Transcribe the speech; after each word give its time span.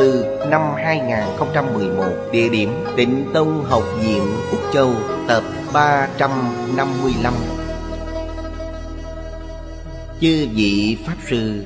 4 0.00 0.50
năm 0.50 0.60
2011 0.76 2.04
Địa 2.32 2.48
điểm 2.48 2.70
Tịnh 2.96 3.30
Tông 3.34 3.64
Học 3.64 3.82
viện, 4.00 4.22
Úc 4.50 4.60
Châu, 4.72 4.92
Tập 5.28 5.42
355 5.72 7.34
Chư 10.20 10.48
vị 10.54 10.96
Pháp 11.06 11.16
Sư, 11.28 11.64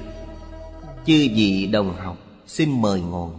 Chư 1.06 1.28
vị 1.34 1.68
đồng 1.72 1.94
học, 1.96 2.16
Xin 2.46 2.82
mời 2.82 3.00
ngồi. 3.00 3.30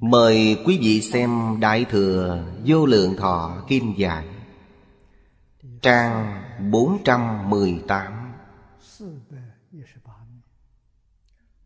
Mời 0.00 0.56
quý 0.64 0.78
vị 0.82 1.00
xem 1.00 1.56
Đại 1.60 1.84
Thừa 1.90 2.38
Vô 2.66 2.86
Lượng 2.86 3.16
Thọ 3.16 3.52
Kim 3.68 3.94
Giải 3.96 4.24
Trang 5.82 6.42
418 6.70 8.13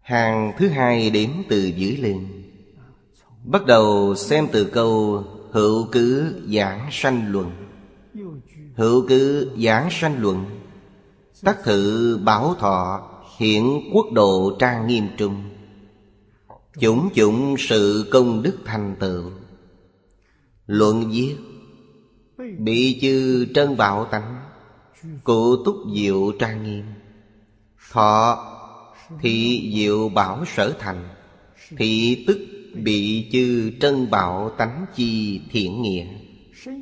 Hàng 0.08 0.52
thứ 0.58 0.68
hai 0.68 1.10
đếm 1.10 1.30
từ 1.48 1.66
dưới 1.66 1.96
lên. 1.96 2.28
Bắt 3.44 3.66
đầu 3.66 4.14
xem 4.14 4.46
từ 4.52 4.64
câu 4.64 5.24
Hữu 5.52 5.86
cứ 5.92 6.34
giảng 6.54 6.88
sanh 6.92 7.32
luận. 7.32 7.50
Hữu 8.76 9.08
cứ 9.08 9.50
giảng 9.64 9.88
sanh 9.90 10.22
luận. 10.22 10.44
Tác 11.42 11.64
thử 11.64 12.18
bảo 12.24 12.54
thọ 12.54 13.10
Hiện 13.38 13.90
quốc 13.94 14.06
độ 14.12 14.56
trang 14.58 14.86
nghiêm 14.86 15.04
trung. 15.16 15.42
Chủng 16.80 17.08
chủng 17.14 17.56
sự 17.58 18.08
công 18.10 18.42
đức 18.42 18.56
thành 18.64 18.96
tựu. 19.00 19.22
Luận 20.66 21.10
viết. 21.10 21.36
Bị 22.58 22.98
chư 23.02 23.46
trân 23.54 23.76
bảo 23.76 24.04
tánh, 24.04 24.40
Cụ 25.24 25.64
túc 25.64 25.76
diệu 25.94 26.32
trang 26.38 26.64
nghiêm. 26.64 26.84
Thọ 27.92 28.57
Thị 29.20 29.70
diệu 29.74 30.08
bảo 30.08 30.44
sở 30.44 30.76
thành 30.78 31.08
Thị 31.76 32.24
tức 32.26 32.38
bị 32.74 33.28
chư 33.32 33.70
trân 33.80 34.10
bảo 34.10 34.50
tánh 34.58 34.86
chi 34.94 35.40
thiện 35.50 35.82
nghĩa. 35.82 36.06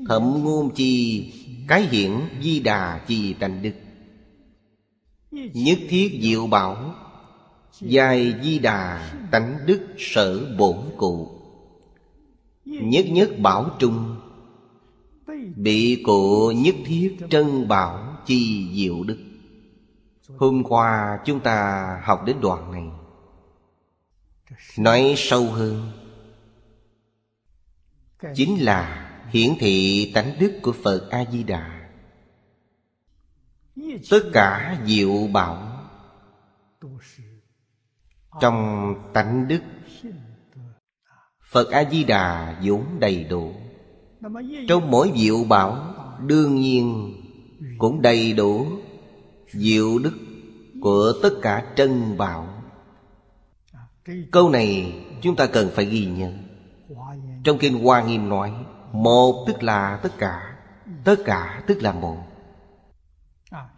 Thẩm 0.08 0.22
ngôn 0.42 0.74
chi, 0.74 1.24
Cái 1.68 1.82
hiển 1.82 2.10
di 2.42 2.60
đà 2.60 3.00
chi 3.08 3.32
tánh 3.32 3.62
đức. 3.62 3.72
Nhất 5.54 5.78
thiết 5.88 6.18
diệu 6.22 6.46
bảo, 6.46 6.94
Dài 7.80 8.34
di 8.42 8.58
đà 8.58 9.12
tánh 9.30 9.58
đức 9.66 9.80
sở 9.98 10.56
bổn 10.58 10.76
cụ. 10.96 11.28
Nhất 12.64 13.06
nhất 13.10 13.30
bảo 13.38 13.70
trung, 13.78 14.16
Bị 15.56 16.02
cụ 16.02 16.52
nhất 16.56 16.74
thiết 16.86 17.16
trân 17.30 17.68
bảo 17.68 18.16
chi 18.26 18.68
diệu 18.74 19.02
đức. 19.04 19.18
Hôm 20.34 20.64
qua 20.64 21.18
chúng 21.24 21.40
ta 21.40 21.86
học 22.04 22.24
đến 22.26 22.36
đoạn 22.40 22.72
này. 22.72 22.90
Nói 24.78 25.14
sâu 25.16 25.44
hơn. 25.44 25.90
Chính 28.34 28.64
là 28.64 29.10
hiển 29.30 29.50
thị 29.58 30.10
tánh 30.14 30.36
đức 30.38 30.58
của 30.62 30.72
Phật 30.84 31.08
A-di-đà. 31.10 31.88
Tất 34.10 34.20
cả 34.32 34.78
diệu 34.86 35.26
bảo 35.32 35.82
Trong 38.40 38.94
tánh 39.14 39.48
đức, 39.48 39.62
Phật 41.50 41.70
A-di-đà 41.70 42.60
vốn 42.62 43.00
đầy 43.00 43.24
đủ. 43.24 43.54
Trong 44.68 44.90
mỗi 44.90 45.12
diệu 45.16 45.44
bảo, 45.44 45.96
Đương 46.20 46.56
nhiên 46.56 47.14
cũng 47.78 48.02
đầy 48.02 48.32
đủ. 48.32 48.66
Diệu 49.52 49.98
đức 49.98 50.12
của 50.80 51.12
tất 51.22 51.30
cả 51.42 51.72
trân 51.76 52.18
bảo. 52.18 52.48
Câu 54.32 54.50
này 54.50 54.94
chúng 55.22 55.36
ta 55.36 55.46
cần 55.46 55.70
phải 55.74 55.84
ghi 55.84 56.06
nhớ. 56.06 56.32
Trong 57.44 57.58
Kinh 57.58 57.84
Hoa 57.84 58.02
Nghiêm 58.02 58.28
nói, 58.28 58.52
Một 58.92 59.44
tức 59.46 59.62
là 59.62 60.00
tất 60.02 60.12
cả 60.18 60.56
Tất 61.04 61.16
cả 61.24 61.62
tức 61.66 61.82
là 61.82 61.92
một. 61.92 62.16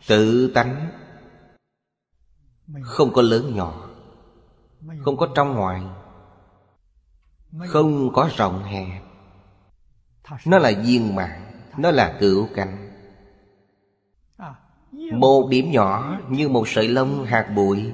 Tự 0.06 0.52
tánh 0.54 0.90
Không 2.82 3.12
có 3.12 3.22
lớn 3.22 3.54
nhỏ, 3.56 3.88
Không 5.04 5.16
có 5.16 5.28
trong 5.34 5.54
ngoài, 5.54 5.82
Không 7.68 8.12
có 8.12 8.30
rộng 8.36 8.62
hẹp 8.64 9.02
Nó 10.46 10.58
là 10.58 10.72
viên 10.84 11.14
mạng, 11.14 11.62
Nó 11.76 11.90
là 11.90 12.16
cửu 12.20 12.48
cảnh 12.54 12.87
một 15.12 15.48
điểm 15.50 15.70
nhỏ 15.70 16.18
như 16.30 16.48
một 16.48 16.68
sợi 16.68 16.88
lông 16.88 17.24
hạt 17.24 17.52
bụi. 17.56 17.92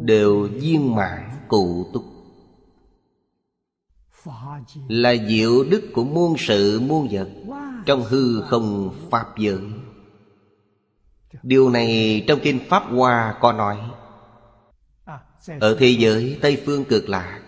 Đều 0.00 0.48
viên 0.52 0.94
mãn 0.94 1.30
cụ 1.48 1.86
túc. 1.92 2.04
Là 4.88 5.14
diệu 5.28 5.64
đức 5.64 5.90
của 5.94 6.04
muôn 6.04 6.34
sự, 6.38 6.80
muôn 6.80 7.08
vật, 7.10 7.28
Trong 7.86 8.04
hư 8.04 8.40
không 8.42 8.94
Pháp 9.10 9.38
giới. 9.38 9.58
Điều 11.42 11.70
này 11.70 12.24
trong 12.28 12.38
Kinh 12.42 12.58
Pháp 12.68 12.82
Hoa 12.90 13.38
có 13.40 13.52
nói, 13.52 13.78
Ở 15.60 15.76
thế 15.78 15.88
giới 15.88 16.38
Tây 16.42 16.62
Phương 16.66 16.84
cực 16.84 17.08
lạc, 17.08 17.42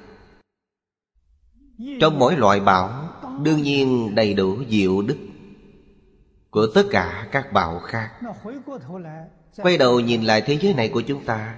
Trong 2.00 2.18
mỗi 2.18 2.36
loại 2.36 2.60
bảo, 2.60 3.08
Đương 3.42 3.62
nhiên 3.62 4.14
đầy 4.14 4.34
đủ 4.34 4.56
diệu 4.68 5.02
đức 5.02 5.16
của 6.50 6.66
tất 6.74 6.82
cả 6.90 7.28
các 7.32 7.52
bạo 7.52 7.78
khác. 7.78 8.10
Quay 9.56 9.78
đầu 9.78 10.00
nhìn 10.00 10.22
lại 10.22 10.42
thế 10.46 10.58
giới 10.60 10.74
này 10.74 10.88
của 10.88 11.00
chúng 11.00 11.24
ta. 11.24 11.54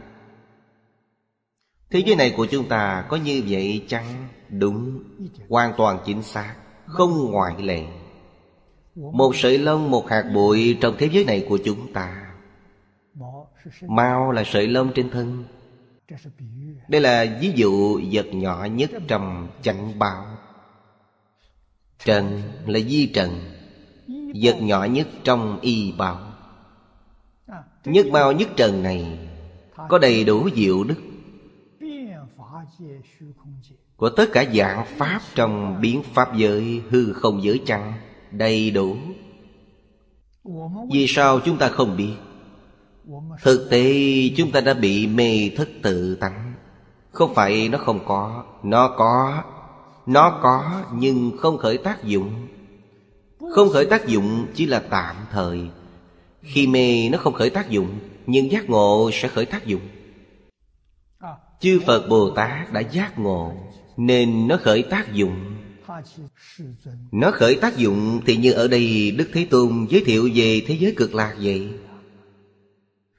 Thế 1.90 2.02
giới 2.06 2.16
này 2.16 2.34
của 2.36 2.46
chúng 2.46 2.68
ta 2.68 3.04
có 3.08 3.16
như 3.16 3.42
vậy 3.48 3.84
chăng? 3.88 4.28
Đúng, 4.48 5.02
hoàn 5.48 5.72
toàn 5.76 5.98
chính 6.06 6.22
xác, 6.22 6.54
không 6.86 7.30
ngoại 7.30 7.54
lệ. 7.62 7.82
Một 8.94 9.36
sợi 9.36 9.58
lông, 9.58 9.90
một 9.90 10.08
hạt 10.10 10.24
bụi 10.34 10.78
trong 10.80 10.94
thế 10.98 11.08
giới 11.12 11.24
này 11.24 11.46
của 11.48 11.58
chúng 11.64 11.92
ta. 11.92 12.32
Mau 13.82 14.32
là 14.32 14.44
sợi 14.46 14.66
lông 14.66 14.92
trên 14.94 15.10
thân. 15.10 15.44
Đây 16.88 17.00
là 17.00 17.38
ví 17.40 17.52
dụ 17.54 18.00
vật 18.12 18.26
nhỏ 18.32 18.64
nhất 18.64 18.90
trong 19.08 19.48
chánh 19.62 19.98
báo. 19.98 20.26
Trần 22.04 22.42
là 22.66 22.78
di 22.80 23.06
trần. 23.06 23.51
Vật 24.34 24.56
nhỏ 24.60 24.84
nhất 24.84 25.08
trong 25.24 25.58
y 25.60 25.92
bảo 25.92 26.18
Nhất 27.84 28.06
bao 28.12 28.32
nhất 28.32 28.48
trần 28.56 28.82
này 28.82 29.18
Có 29.88 29.98
đầy 29.98 30.24
đủ 30.24 30.48
diệu 30.54 30.84
đức 30.84 31.00
Của 33.96 34.10
tất 34.10 34.28
cả 34.32 34.44
dạng 34.54 34.86
Pháp 34.96 35.20
Trong 35.34 35.80
biến 35.80 36.02
Pháp 36.14 36.36
giới 36.36 36.82
hư 36.90 37.12
không 37.12 37.42
giới 37.42 37.60
chăng 37.66 37.92
Đầy 38.32 38.70
đủ. 38.70 38.96
Vì 40.90 41.06
sao 41.08 41.40
chúng 41.44 41.58
ta 41.58 41.68
không 41.68 41.96
biết? 41.96 42.14
Thực 43.42 43.68
tế, 43.70 43.94
chúng 44.36 44.50
ta 44.50 44.60
đã 44.60 44.74
bị 44.74 45.06
mê 45.06 45.50
thất 45.56 45.68
tự 45.82 46.14
tánh. 46.14 46.54
Không 47.10 47.34
phải 47.34 47.68
nó 47.68 47.78
không 47.78 48.04
có, 48.06 48.44
Nó 48.62 48.88
có 48.88 49.42
Nó 50.06 50.38
có 50.42 50.82
nhưng 50.92 51.32
không 51.38 51.58
khởi 51.58 51.78
tác 51.78 52.04
dụng 52.04 52.46
không 53.52 53.70
khởi 53.70 53.86
tác 53.86 54.06
dụng 54.06 54.46
chỉ 54.54 54.66
là 54.66 54.78
tạm 54.78 55.16
thời. 55.32 55.60
Khi 56.42 56.66
mê 56.66 57.08
nó 57.08 57.18
không 57.18 57.34
khởi 57.34 57.50
tác 57.50 57.70
dụng, 57.70 57.98
Nhưng 58.26 58.50
giác 58.52 58.70
ngộ 58.70 59.10
sẽ 59.12 59.28
khởi 59.28 59.46
tác 59.46 59.66
dụng. 59.66 59.80
Chư 61.60 61.80
Phật 61.86 62.08
Bồ 62.08 62.30
Tát 62.30 62.72
đã 62.72 62.80
giác 62.80 63.18
ngộ, 63.18 63.52
Nên 63.96 64.48
nó 64.48 64.56
khởi 64.56 64.82
tác 64.82 65.12
dụng. 65.12 65.36
Nó 67.12 67.30
khởi 67.30 67.54
tác 67.54 67.76
dụng 67.76 68.20
Thì 68.26 68.36
như 68.36 68.52
ở 68.52 68.68
đây 68.68 69.10
Đức 69.10 69.28
Thế 69.32 69.46
Tôn 69.50 69.86
giới 69.90 70.02
thiệu 70.04 70.30
về 70.34 70.62
thế 70.66 70.76
giới 70.80 70.94
cực 70.96 71.14
lạc 71.14 71.34
vậy. 71.40 71.68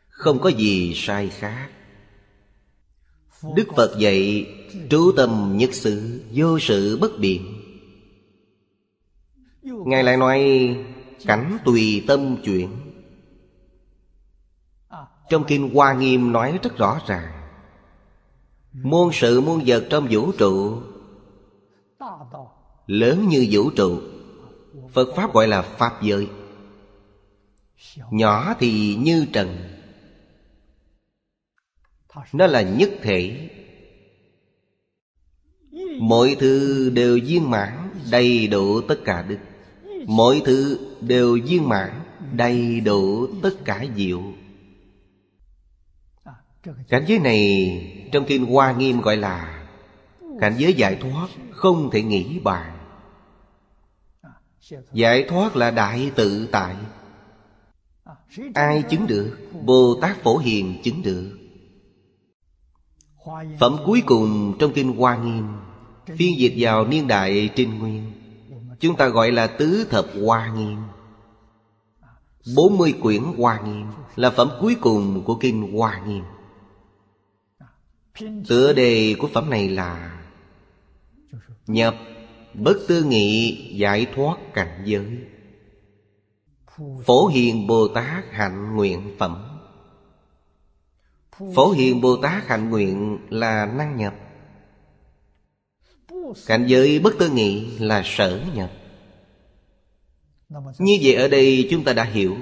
Không 0.10 0.40
có 0.40 0.50
gì 0.50 0.94
sai 0.96 1.30
khác. 1.30 1.70
Đức 3.56 3.68
Phật 3.76 4.00
dạy, 4.00 4.46
Trú 4.90 5.12
tâm 5.18 5.58
nhất 5.58 5.70
sự 5.74 6.22
Vô 6.34 6.60
sự 6.60 6.98
bất 6.98 7.20
biện. 7.20 7.63
Ngài 9.64 10.04
lại 10.04 10.18
nói, 10.18 10.40
Cảnh 11.26 11.58
tùy 11.66 12.04
tâm 12.08 12.38
chuyển. 12.44 12.70
Trong 15.30 15.44
Kinh 15.48 15.76
Hoa 15.76 15.94
Nghiêm 15.94 16.32
nói 16.32 16.60
rất 16.64 16.78
rõ 16.78 17.02
ràng, 17.08 17.50
Muôn 18.74 19.10
sự 19.14 19.42
muôn 19.42 19.62
vật 19.66 19.88
trong 19.90 20.08
vũ 20.12 20.32
trụ, 20.32 20.82
Lớn 22.88 23.28
như 23.30 23.48
vũ 23.52 23.70
trụ, 23.70 24.02
Phật 24.92 25.08
Pháp 25.16 25.34
gọi 25.34 25.48
là 25.48 25.62
Pháp 25.62 26.02
giới. 26.02 26.28
Nhỏ 28.12 28.54
thì 28.60 28.96
như 28.96 29.26
trần, 29.34 29.58
Nó 32.34 32.48
là 32.48 32.62
nhất 32.62 32.90
thể. 33.02 33.50
Mọi 36.00 36.36
thứ 36.40 36.90
đều 36.90 37.20
viên 37.26 37.50
mãn, 37.50 37.90
Đầy 38.12 38.48
đủ 38.48 38.82
tất 38.82 38.96
cả 39.06 39.22
đức. 39.22 39.38
Mọi 40.08 40.42
thứ 40.46 40.80
đều 41.02 41.40
viên 41.46 41.70
mãn, 41.70 42.00
Đầy 42.32 42.80
đủ 42.80 43.28
tất 43.42 43.66
cả 43.66 43.86
diệu. 43.96 44.22
Cảnh 46.90 47.04
giới 47.08 47.20
này 47.20 48.10
Trong 48.12 48.26
Kinh 48.28 48.46
Hoa 48.46 48.72
Nghiêm 48.72 49.02
gọi 49.02 49.18
là 49.18 49.66
Cảnh 50.40 50.56
giới 50.58 50.74
giải 50.74 50.96
thoát 50.96 51.28
Không 51.52 51.90
thể 51.92 52.02
nghĩ 52.02 52.40
bàn. 52.40 52.78
Giải 54.94 55.26
thoát 55.30 55.56
là 55.56 55.72
đại 55.72 56.12
tự 56.16 56.48
tại. 56.52 56.76
Ai 58.54 58.84
chứng 58.90 59.08
được 59.08 59.38
Bồ 59.66 59.98
Tát 60.02 60.24
Phổ 60.24 60.38
Hiền 60.38 60.82
chứng 60.84 61.02
được. 61.02 61.38
Phẩm 63.60 63.78
cuối 63.86 64.04
cùng 64.06 64.56
trong 64.60 64.74
Kinh 64.74 64.98
Hoa 64.98 65.18
Nghiêm, 65.18 65.48
Phiên 66.06 66.40
dịch 66.40 66.54
vào 66.58 66.88
niên 66.88 67.08
đại 67.08 67.50
Trinh 67.56 67.80
Nguyên. 67.80 68.13
Chúng 68.84 68.96
ta 68.96 69.08
gọi 69.08 69.32
là 69.32 69.48
Tứ 69.48 69.88
Thập 69.90 70.06
Hoa 70.26 70.54
Nghiêm. 70.56 70.78
40 72.56 72.94
quyển 73.02 73.24
Hoa 73.38 73.62
Nghiêm 73.62 73.88
Là 74.16 74.30
phẩm 74.30 74.50
cuối 74.62 74.76
cùng 74.82 75.24
của 75.26 75.36
Kinh 75.36 75.74
Hoa 75.74 76.04
Nghiêm. 76.08 76.24
Tựa 78.48 78.74
đề 78.74 79.16
của 79.20 79.28
phẩm 79.34 79.50
này 79.50 79.70
là 79.70 80.22
Nhập 81.68 81.96
bất 82.54 82.78
tư 82.88 83.04
nghị 83.04 83.58
giải 83.78 84.08
thoát 84.16 84.38
cảnh 84.54 84.84
giới. 84.86 85.18
Phổ 87.06 87.28
Hiền 87.28 87.68
Bồ 87.68 87.88
Tát 87.88 88.24
hạnh 88.32 88.76
nguyện 88.76 89.16
phẩm. 89.20 89.60
Phổ 91.56 91.72
Hiền 91.72 92.02
Bồ 92.02 92.18
Tát 92.18 92.48
hạnh 92.48 92.70
nguyện 92.70 93.20
là 93.30 93.66
năng 93.66 93.98
nhập. 93.98 94.14
Cảnh 96.48 96.66
giới 96.68 97.00
bất 97.00 97.14
tư 97.20 97.30
nghị 97.30 97.78
là 97.80 98.02
sở 98.06 98.42
nhập. 98.54 98.72
Như 100.80 100.98
vậy 101.02 101.16
ở 101.16 101.28
đây 101.28 101.68
chúng 101.72 101.84
ta 101.84 101.94
đã 101.94 102.04
hiểu. 102.04 102.38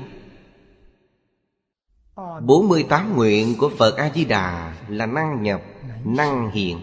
48 2.41 3.15
nguyện 3.15 3.55
của 3.57 3.69
Phật 3.77 3.97
A-di-đà 3.97 4.75
là 4.89 5.05
năng 5.05 5.43
nhập, 5.43 5.61
năng 6.05 6.51
hiện. 6.51 6.79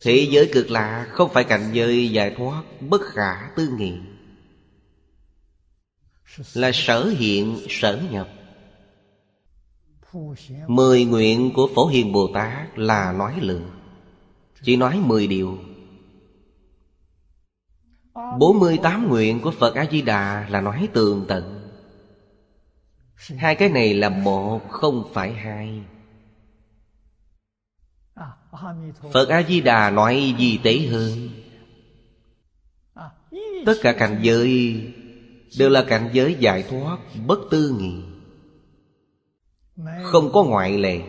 Thế 0.00 0.28
giới 0.30 0.50
cực 0.52 0.70
lạ 0.70 1.06
không 1.10 1.30
phải 1.32 1.44
cảnh 1.44 1.70
giới 1.72 2.10
giải 2.10 2.34
thoát 2.36 2.62
bất 2.80 3.00
khả 3.02 3.50
tư 3.56 3.68
nghị. 3.78 3.98
Là 6.54 6.70
sở 6.74 7.04
hiện 7.04 7.58
sở 7.68 8.02
nhập. 8.10 8.28
Mười 10.66 11.04
nguyện 11.04 11.52
của 11.54 11.68
Phổ 11.74 11.86
Hiền 11.86 12.12
Bồ 12.12 12.30
Tát 12.34 12.78
là 12.78 13.12
nói 13.12 13.34
lượng. 13.40 13.73
Chỉ 14.64 14.76
nói 14.76 15.00
mười 15.04 15.26
điều. 15.26 15.58
Bốn 18.38 18.58
mươi 18.58 18.78
tám 18.82 19.08
nguyện 19.08 19.40
của 19.40 19.50
Phật 19.50 19.74
A-di-đà 19.74 20.48
là 20.48 20.60
nói 20.60 20.88
tường 20.92 21.24
tận. 21.28 21.70
Hai 23.36 23.54
cái 23.54 23.68
này 23.68 23.94
là 23.94 24.08
một, 24.08 24.60
không 24.70 25.10
phải 25.12 25.32
hai. 25.32 25.82
Phật 29.12 29.28
A-di-đà 29.28 29.90
nói 29.90 30.34
gì 30.38 30.58
tế 30.62 30.78
hơn. 30.78 31.28
Tất 33.66 33.74
cả 33.82 33.92
cảnh 33.92 34.20
giới 34.22 34.80
Đều 35.58 35.70
là 35.70 35.84
cảnh 35.88 36.10
giới 36.12 36.36
giải 36.40 36.62
thoát 36.62 36.98
Bất 37.26 37.38
tư 37.50 37.76
nghị. 37.78 38.02
Không 40.02 40.32
có 40.32 40.44
ngoại 40.44 40.78
lệ. 40.78 41.00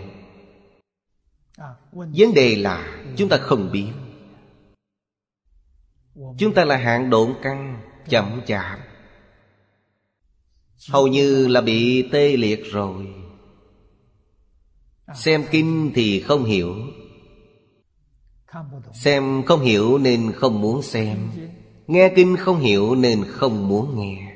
Vấn 1.95 2.33
đề 2.35 2.55
là 2.55 3.01
Chúng 3.17 3.29
ta 3.29 3.37
không 3.37 3.71
biết. 3.71 3.87
Chúng 6.37 6.53
ta 6.55 6.65
là 6.65 6.77
hạng 6.77 7.09
độn 7.09 7.33
căn 7.41 7.81
Chậm 8.09 8.41
chạp. 8.45 8.79
Hầu 10.89 11.07
như 11.07 11.47
là 11.47 11.61
bị 11.61 12.09
tê 12.11 12.37
liệt 12.37 12.63
rồi. 12.71 13.07
Xem 15.15 15.45
kinh 15.51 15.91
thì 15.95 16.19
không 16.19 16.43
hiểu. 16.43 16.75
Xem 18.93 19.43
không 19.45 19.61
hiểu 19.61 19.97
nên 19.97 20.31
không 20.31 20.61
muốn 20.61 20.81
xem. 20.81 21.17
Nghe 21.87 22.13
kinh 22.15 22.37
không 22.37 22.59
hiểu 22.59 22.95
nên 22.95 23.23
không 23.27 23.67
muốn 23.67 23.99
nghe. 23.99 24.35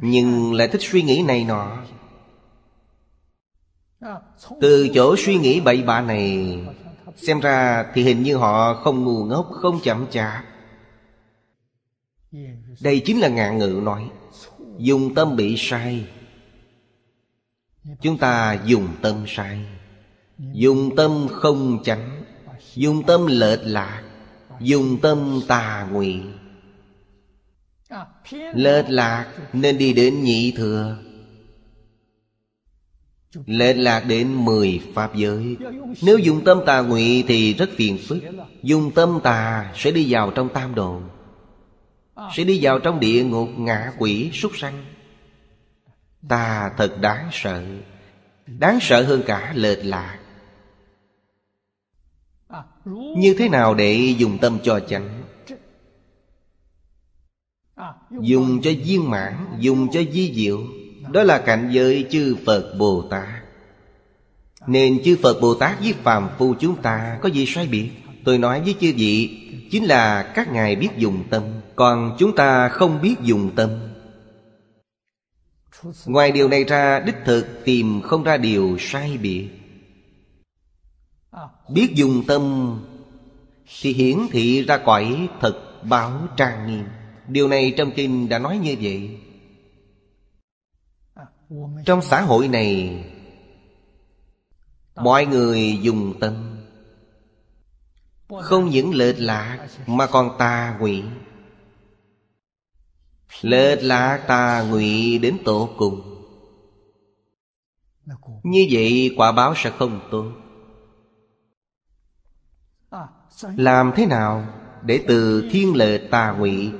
Nhưng 0.00 0.54
lại 0.54 0.68
thích 0.68 0.82
suy 0.82 1.02
nghĩ 1.02 1.22
này 1.22 1.44
nọ 1.44 1.84
từ 4.60 4.88
chỗ 4.94 5.16
suy 5.18 5.38
nghĩ 5.38 5.60
bậy 5.60 5.82
bạ 5.82 6.00
này, 6.00 6.58
Xem 7.16 7.40
ra 7.40 7.86
thì 7.94 8.02
hình 8.02 8.22
như 8.22 8.36
họ 8.36 8.74
không 8.74 9.04
ngu 9.04 9.24
ngốc, 9.24 9.48
Không 9.52 9.80
chậm 9.82 10.06
chạp. 10.10 10.44
Đây 12.80 13.02
chính 13.04 13.20
là 13.20 13.28
ngạn 13.28 13.58
ngữ 13.58 13.80
nói, 13.84 14.10
Dùng 14.78 15.14
tâm 15.14 15.36
bị 15.36 15.54
sai. 15.58 16.06
Chúng 18.00 18.18
ta 18.18 18.58
dùng 18.64 18.88
tâm 19.02 19.24
sai. 19.26 19.66
Dùng 20.38 20.96
tâm 20.96 21.26
không 21.30 21.82
chánh, 21.84 22.22
Dùng 22.74 23.02
tâm 23.02 23.26
lệch 23.26 23.60
lạc, 23.62 24.02
Dùng 24.60 24.98
tâm 25.00 25.40
tà 25.48 25.88
nguyện 25.92 26.32
Lệch 28.54 28.88
lạc 28.88 29.26
nên 29.52 29.78
đi 29.78 29.92
đến 29.92 30.22
nhị 30.22 30.52
thừa. 30.56 30.96
Lệch 33.46 33.76
lạc 33.76 34.04
đến 34.08 34.44
mười 34.44 34.80
pháp 34.94 35.14
giới. 35.14 35.56
Nếu 36.02 36.18
dùng 36.18 36.44
tâm 36.44 36.60
tà 36.66 36.80
ngụy 36.80 37.24
thì 37.28 37.54
rất 37.54 37.70
phiền 37.76 37.98
phức. 38.08 38.18
Dùng 38.62 38.90
tâm 38.90 39.20
tà 39.22 39.72
sẽ 39.76 39.90
đi 39.90 40.12
vào 40.12 40.30
trong 40.30 40.48
tam 40.48 40.74
đồ, 40.74 41.00
Sẽ 42.36 42.44
đi 42.44 42.58
vào 42.62 42.78
trong 42.78 43.00
địa 43.00 43.24
ngục 43.24 43.48
ngạ 43.56 43.92
quỷ 43.98 44.30
súc 44.32 44.56
sanh. 44.56 44.84
Tà 46.28 46.70
thật 46.76 47.00
đáng 47.00 47.28
sợ 47.32 47.64
Đáng 48.46 48.78
sợ 48.80 49.02
hơn 49.02 49.22
cả 49.26 49.52
lệch 49.56 49.84
lạc. 49.84 50.18
Như 53.16 53.34
thế 53.38 53.48
nào 53.48 53.74
để 53.74 54.14
dùng 54.18 54.38
tâm 54.38 54.58
cho 54.62 54.80
chánh? 54.80 55.22
Dùng 58.20 58.60
cho 58.62 58.70
viên 58.84 59.10
mãn, 59.10 59.56
Dùng 59.58 59.88
cho 59.92 60.00
di 60.12 60.34
diệu. 60.34 60.58
Đó 61.12 61.22
là 61.22 61.38
cảnh 61.38 61.68
giới 61.72 62.06
chư 62.10 62.36
Phật 62.46 62.74
Bồ 62.78 63.02
Tát. 63.10 63.28
Nên 64.66 65.02
chư 65.04 65.16
Phật 65.22 65.40
Bồ 65.40 65.54
Tát 65.54 65.80
với 65.80 65.92
phàm 65.92 66.28
phu 66.38 66.54
chúng 66.60 66.82
ta 66.82 67.18
Có 67.22 67.28
gì 67.28 67.46
sai 67.46 67.66
biệt? 67.66 67.90
Tôi 68.24 68.38
nói 68.38 68.60
với 68.60 68.74
chư 68.80 68.92
vị, 68.96 69.42
Chính 69.70 69.84
là 69.84 70.32
các 70.34 70.52
ngài 70.52 70.76
biết 70.76 70.88
dùng 70.96 71.24
tâm, 71.30 71.42
Còn 71.76 72.16
chúng 72.18 72.34
ta 72.34 72.68
không 72.68 73.02
biết 73.02 73.14
dùng 73.22 73.50
tâm. 73.56 73.70
Ngoài 76.06 76.32
điều 76.32 76.48
này 76.48 76.64
ra, 76.64 77.00
Đích 77.00 77.16
thực 77.24 77.64
tìm 77.64 78.00
không 78.02 78.22
ra 78.22 78.36
điều 78.36 78.76
sai 78.80 79.18
biệt. 79.22 79.48
Biết 81.68 81.94
dùng 81.94 82.22
tâm 82.26 82.74
Thì 83.80 83.92
hiển 83.92 84.18
thị 84.30 84.62
ra 84.62 84.78
cõi 84.78 85.28
thật 85.40 85.82
báo 85.82 86.28
trang 86.36 86.66
nghiêm. 86.66 86.84
Điều 87.28 87.48
này 87.48 87.74
trong 87.76 87.90
kinh 87.90 88.28
đã 88.28 88.38
nói 88.38 88.58
như 88.58 88.76
vậy. 88.80 89.10
Trong 91.84 92.02
xã 92.02 92.20
hội 92.20 92.48
này, 92.48 93.04
Mọi 94.96 95.26
người 95.26 95.78
dùng 95.82 96.14
tâm. 96.20 96.56
Không 98.42 98.70
những 98.70 98.94
lệch 98.94 99.18
lạc 99.18 99.66
Mà 99.86 100.06
còn 100.06 100.38
tà 100.38 100.78
quỷ. 100.80 101.02
Lệch 103.42 103.82
lạc 103.82 104.24
tà 104.28 104.62
ngụy 104.70 105.18
đến 105.18 105.38
tổ 105.44 105.68
cùng. 105.76 106.12
Như 108.42 108.66
vậy, 108.70 109.14
quả 109.16 109.32
báo 109.32 109.54
sẽ 109.56 109.70
không 109.70 110.00
tốt. 110.10 110.32
Làm 113.56 113.92
thế 113.96 114.06
nào 114.06 114.46
để 114.82 115.04
từ 115.08 115.48
thiên 115.50 115.76
lệ 115.76 116.08
tà 116.10 116.32
ngụy 116.32 116.72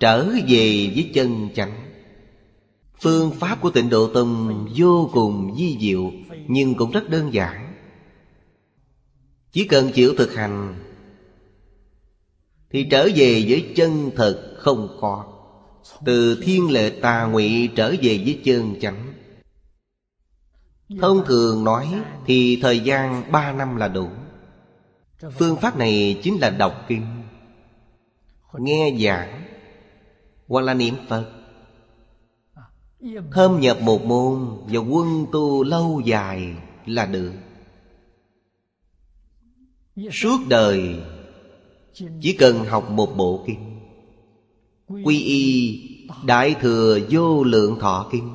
Trở 0.00 0.24
về 0.48 0.90
với 0.94 1.10
chân 1.14 1.48
chánh? 1.54 1.91
Phương 3.02 3.30
pháp 3.30 3.60
của 3.60 3.70
tịnh 3.70 3.90
độ 3.90 4.10
tông 4.14 4.68
vô 4.76 5.10
cùng 5.12 5.56
di 5.56 5.78
diệu, 5.80 6.10
Nhưng 6.46 6.74
cũng 6.74 6.90
rất 6.90 7.10
đơn 7.10 7.34
giản. 7.34 7.74
Chỉ 9.52 9.64
cần 9.64 9.90
chịu 9.92 10.14
thực 10.18 10.34
hành, 10.34 10.74
Thì 12.70 12.86
trở 12.90 13.08
về 13.16 13.44
với 13.48 13.72
chân 13.76 14.10
thật 14.16 14.54
không 14.58 14.96
khó. 15.00 15.26
Từ 16.04 16.40
thiên 16.42 16.70
lệ 16.70 16.90
tà 16.90 17.26
ngụy 17.26 17.70
trở 17.76 17.90
về 18.02 18.20
với 18.24 18.40
chân 18.44 18.74
chánh. 18.80 19.12
Thông 21.00 21.24
thường 21.26 21.64
nói 21.64 21.88
thì 22.26 22.58
thời 22.62 22.80
gian 22.80 23.32
ba 23.32 23.52
năm 23.52 23.76
là 23.76 23.88
đủ. 23.88 24.08
Phương 25.38 25.56
pháp 25.56 25.76
này 25.76 26.20
chính 26.22 26.40
là 26.40 26.50
đọc 26.50 26.84
kinh, 26.88 27.06
Nghe 28.58 28.96
giảng 29.00 29.42
Hoặc 30.48 30.60
là 30.60 30.74
niệm 30.74 30.94
Phật. 31.08 31.41
Thâm 33.32 33.60
nhập 33.60 33.78
một 33.80 34.04
môn 34.04 34.48
Và 34.66 34.78
quân 34.78 35.26
tu 35.32 35.64
lâu 35.64 36.02
dài 36.04 36.54
là 36.86 37.06
được. 37.06 37.32
Suốt 40.12 40.38
đời, 40.48 40.96
Chỉ 42.20 42.36
cần 42.38 42.64
học 42.64 42.90
một 42.90 43.16
bộ 43.16 43.44
kinh. 43.46 43.80
Quy 45.04 45.20
y 45.20 45.78
Đại 46.24 46.54
thừa 46.60 46.98
vô 47.10 47.44
lượng 47.44 47.78
thọ 47.80 48.08
kinh. 48.12 48.30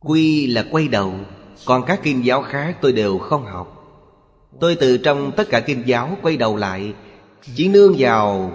Quy 0.00 0.46
là 0.46 0.66
quay 0.70 0.88
đầu, 0.88 1.14
Còn 1.64 1.82
các 1.86 2.00
kinh 2.02 2.24
giáo 2.24 2.42
khác 2.42 2.78
tôi 2.82 2.92
đều 2.92 3.18
không 3.18 3.44
học. 3.44 3.70
Tôi 4.60 4.76
từ 4.76 4.96
trong 4.96 5.32
tất 5.36 5.48
cả 5.50 5.60
kinh 5.60 5.82
giáo 5.86 6.16
quay 6.22 6.36
đầu 6.36 6.56
lại, 6.56 6.94
Chỉ 7.54 7.68
nương 7.68 7.94
vào 7.98 8.52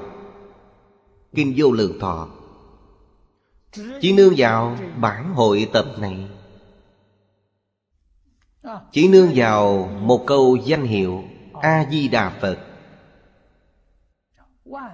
Kinh 1.35 1.53
vô 1.57 1.71
lượng 1.71 1.99
thọ. 1.99 2.27
Chỉ 4.01 4.13
nương 4.13 4.33
vào 4.37 4.77
bản 4.97 5.33
hội 5.33 5.69
tập 5.73 5.85
này. 5.99 6.27
Chỉ 8.91 9.07
nương 9.07 9.31
vào 9.35 9.89
một 10.01 10.23
câu 10.27 10.57
danh 10.65 10.83
hiệu 10.83 11.23
A-di-đà 11.61 12.29
Phật, 12.41 12.57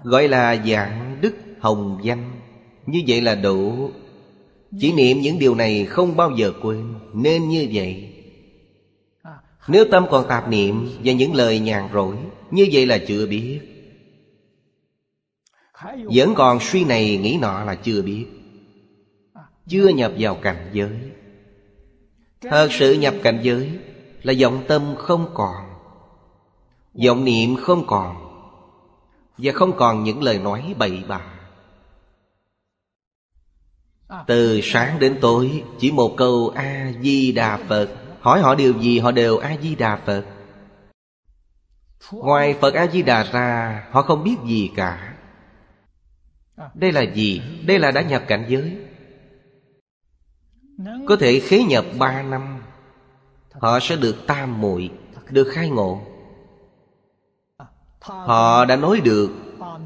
Gọi 0.04 0.28
là 0.28 0.64
dạng 0.66 1.18
đức 1.22 1.36
hồng 1.60 2.00
danh. 2.04 2.32
Như 2.86 3.02
vậy 3.08 3.22
là 3.22 3.36
đủ. 3.36 3.90
Chỉ 4.80 4.94
niệm 4.94 5.22
những 5.22 5.40
điều 5.40 5.56
này 5.56 5.86
không 5.86 6.16
bao 6.16 6.32
giờ 6.38 6.52
quên, 6.62 6.94
Nên 7.14 7.50
như 7.50 7.68
vậy. 7.74 8.12
Nếu 9.68 9.86
tâm 9.92 10.06
còn 10.12 10.28
tạp 10.28 10.50
niệm 10.50 10.90
Và 11.04 11.14
những 11.14 11.36
lời 11.36 11.60
nhàn 11.60 11.90
rỗi, 11.94 12.18
Như 12.52 12.68
vậy 12.72 12.86
là 12.86 12.98
chưa 13.08 13.28
biết. 13.28 13.60
Vẫn 16.14 16.34
còn 16.36 16.60
suy 16.62 16.84
này 16.84 17.18
nghĩ 17.18 17.38
nọ 17.42 17.64
là 17.64 17.76
chưa 17.76 18.02
biết. 18.02 18.26
Chưa 19.68 19.88
nhập 19.88 20.12
vào 20.20 20.36
cảnh 20.36 20.70
giới. 20.74 21.12
Thật 22.42 22.68
sự 22.72 22.94
nhập 22.94 23.14
cảnh 23.24 23.40
giới 23.44 23.80
Là 24.26 24.34
vọng 24.42 24.64
tâm 24.68 24.96
không 24.98 25.32
còn, 25.34 25.66
vọng 27.06 27.26
niệm 27.26 27.56
không 27.56 27.88
còn, 27.88 28.16
Và 29.38 29.52
không 29.52 29.78
còn 29.78 30.04
những 30.04 30.24
lời 30.24 30.40
nói 30.40 30.76
bậy 30.78 31.04
bạ. 31.08 31.22
Từ 34.28 34.60
sáng 34.64 35.00
đến 35.00 35.18
tối, 35.22 35.64
Chỉ 35.80 35.92
một 35.92 36.14
câu 36.18 36.54
A-di-đà 36.56 37.58
Phật. 37.58 37.90
Hỏi 38.20 38.42
họ 38.42 38.56
điều 38.56 38.74
gì, 38.80 39.00
họ 39.00 39.12
đều 39.12 39.38
A-di-đà 39.38 39.96
Phật. 39.96 40.26
Ngoài 42.12 42.56
Phật 42.62 42.74
A-di-đà 42.74 43.24
ra, 43.24 43.84
Họ 43.92 44.02
không 44.02 44.24
biết 44.24 44.36
gì 44.46 44.72
cả. 44.76 45.16
Đây 46.74 46.92
là 46.92 47.02
gì? 47.02 47.42
Đây 47.66 47.80
là 47.80 47.92
đã 47.92 48.02
nhập 48.02 48.24
cảnh 48.28 48.46
giới. 48.48 48.85
Có 51.06 51.16
thể 51.20 51.40
khế 51.40 51.64
nhập 51.64 51.86
ba 52.00 52.24
năm, 52.24 52.62
Họ 53.52 53.80
sẽ 53.80 53.96
được 53.96 54.16
tam 54.28 54.62
muội, 54.62 54.90
Được 55.30 55.48
khai 55.52 55.70
ngộ. 55.70 56.02
Họ 58.02 58.66
đã 58.66 58.76
nói 58.76 59.02
được 59.04 59.32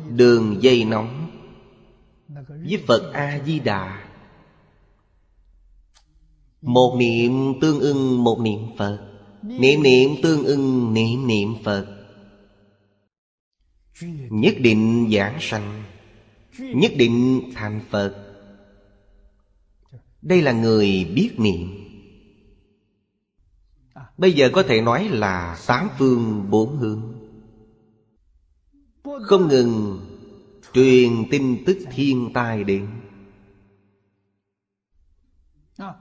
Đường 0.10 0.64
dây 0.64 0.86
nóng 0.86 1.30
Với 2.48 2.84
Phật 2.88 3.14
A-di-đà. 3.14 4.04
Một 6.62 6.96
niệm 7.00 7.54
tương 7.62 7.80
ưng 7.80 8.24
một 8.24 8.40
niệm 8.40 8.60
Phật, 8.78 9.00
Niệm 9.42 9.84
niệm 9.84 10.10
tương 10.24 10.44
ưng 10.44 10.94
niệm 10.94 11.28
niệm 11.28 11.56
Phật. 11.64 11.86
Nhất 14.30 14.56
định 14.60 15.10
giảng 15.14 15.38
sanh, 15.40 15.84
Nhất 16.60 16.92
định 16.98 17.42
thành 17.56 17.82
Phật. 17.90 18.29
Đây 20.22 20.42
là 20.42 20.52
người 20.52 21.12
biết 21.16 21.32
niệm 21.38 21.80
Bây 24.20 24.34
giờ 24.34 24.50
có 24.54 24.64
thể 24.64 24.82
nói 24.82 25.10
là 25.10 25.58
tám 25.68 25.90
phương 25.98 26.50
bốn 26.50 26.78
hướng. 26.78 27.02
Không 29.22 29.48
ngừng 29.48 30.00
truyền 30.74 31.26
tin 31.32 31.64
tức 31.66 31.78
thiên 31.92 32.32
tai 32.34 32.64
đến. 32.64 32.88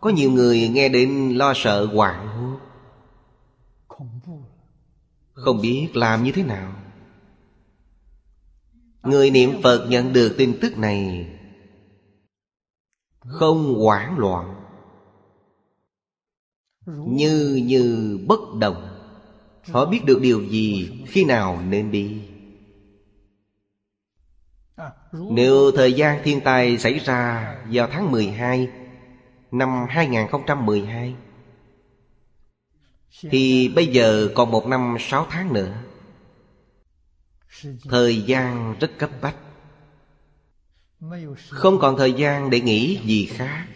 Có 0.01 0.11
nhiều 0.11 0.31
người 0.31 0.69
nghe 0.69 0.89
đến 0.89 1.31
lo 1.37 1.53
sợ 1.57 1.87
hoảng 1.87 2.29
hốt. 2.29 2.59
Không 5.33 5.61
biết 5.63 5.89
làm 5.95 6.25
như 6.25 6.33
thế 6.33 6.43
nào. 6.43 6.73
Người 9.03 9.31
niệm 9.31 9.51
Phật 9.63 9.87
nhận 9.91 10.13
được 10.13 10.35
tin 10.39 10.59
tức 10.61 10.79
này 10.79 11.27
không 13.29 13.75
hoảng 13.75 14.19
loạn. 14.19 14.55
Như 16.87 17.63
như 17.65 18.19
bất 18.27 18.41
động, 18.61 18.99
Họ 19.71 19.87
biết 19.87 20.05
được 20.05 20.19
điều 20.23 20.45
gì 20.45 20.91
Khi 21.07 21.25
nào 21.25 21.63
nên 21.63 21.91
đi. 21.91 22.29
Nếu 25.13 25.71
thời 25.77 25.93
gian 25.93 26.21
thiên 26.25 26.41
tai 26.41 26.79
xảy 26.79 26.99
ra 26.99 27.55
Vào 27.73 27.89
tháng 27.93 28.11
12 28.11 28.69
Năm 29.51 29.87
2012 29.89 31.17
Thì 33.21 33.69
bây 33.69 33.87
giờ 33.87 34.29
còn 34.35 34.51
một 34.51 34.67
năm 34.67 34.97
sáu 35.01 35.27
tháng 35.31 35.53
nữa. 35.53 35.75
Thời 37.91 38.23
gian 38.23 38.75
rất 38.81 38.91
cấp 38.99 39.11
bách. 39.23 39.37
Không 41.51 41.79
còn 41.79 41.97
thời 41.97 42.13
gian 42.13 42.51
để 42.51 42.61
nghĩ 42.61 43.01
gì 43.05 43.27
khác. 43.27 43.67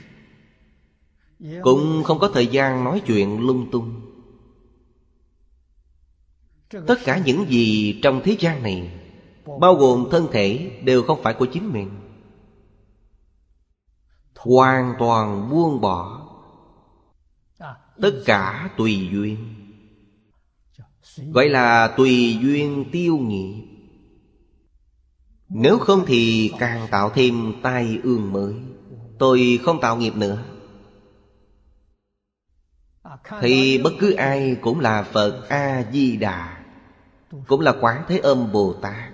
Cũng 1.62 2.02
không 2.04 2.18
có 2.18 2.30
thời 2.34 2.46
gian 2.46 2.84
nói 2.84 3.02
chuyện 3.06 3.40
lung 3.40 3.68
tung. 3.72 4.00
Tất 6.86 6.98
cả 7.04 7.22
những 7.24 7.46
gì 7.48 8.00
trong 8.02 8.20
thế 8.24 8.36
gian 8.40 8.62
này, 8.62 9.02
Bao 9.60 9.74
gồm 9.74 10.08
thân 10.10 10.28
thể, 10.32 10.80
đều 10.84 11.02
không 11.02 11.22
phải 11.22 11.34
của 11.34 11.46
chính 11.46 11.72
mình. 11.72 11.90
Hoàn 14.36 14.94
toàn 14.98 15.50
buông 15.50 15.80
bỏ. 15.80 16.28
Tất 18.02 18.22
cả 18.26 18.70
tùy 18.76 19.08
duyên. 19.12 19.36
Gọi 21.32 21.48
là 21.48 21.94
tùy 21.96 22.38
duyên 22.42 22.84
tiêu 22.92 23.16
nghiệp 23.16 23.71
nếu 25.54 25.78
không 25.78 26.04
thì 26.06 26.52
càng 26.58 26.88
tạo 26.90 27.10
thêm 27.10 27.54
tai 27.62 27.98
ương 28.02 28.32
mới. 28.32 28.54
Tôi 29.18 29.60
không 29.64 29.80
tạo 29.80 29.96
nghiệp 29.96 30.16
nữa. 30.16 30.42
Thì 33.40 33.78
bất 33.84 33.92
cứ 34.00 34.12
ai 34.12 34.56
cũng 34.60 34.80
là 34.80 35.02
Phật 35.02 35.48
A-di-đà, 35.48 36.64
Cũng 37.46 37.60
là 37.60 37.74
Quán 37.80 38.04
Thế 38.08 38.18
Âm 38.18 38.52
Bồ 38.52 38.72
Tát 38.72 39.12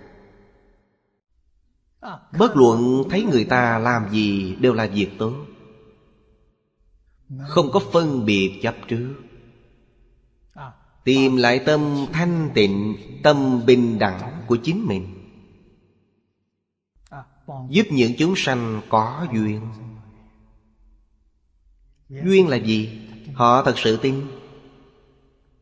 Bất 2.38 2.56
luận 2.56 3.02
thấy 3.10 3.22
người 3.22 3.44
ta 3.44 3.78
làm 3.78 4.10
gì 4.10 4.56
đều 4.56 4.74
là 4.74 4.86
việc 4.86 5.10
tốt. 5.18 5.34
Không 7.48 7.70
có 7.72 7.80
phân 7.92 8.24
biệt 8.24 8.60
chấp 8.62 8.74
trước. 8.88 9.14
Tìm 11.04 11.36
lại 11.36 11.58
tâm 11.58 12.06
thanh 12.12 12.50
tịnh, 12.54 12.96
Tâm 13.22 13.66
bình 13.66 13.98
đẳng 13.98 14.42
của 14.46 14.56
chính 14.62 14.86
mình. 14.86 15.17
Giúp 17.68 17.86
những 17.90 18.12
chúng 18.18 18.34
sanh 18.36 18.80
có 18.88 19.26
duyên. 19.32 19.60
Duyên 22.08 22.48
là 22.48 22.56
gì? 22.56 22.98
Họ 23.34 23.62
thật 23.62 23.78
sự 23.78 23.96
tin. 23.96 24.26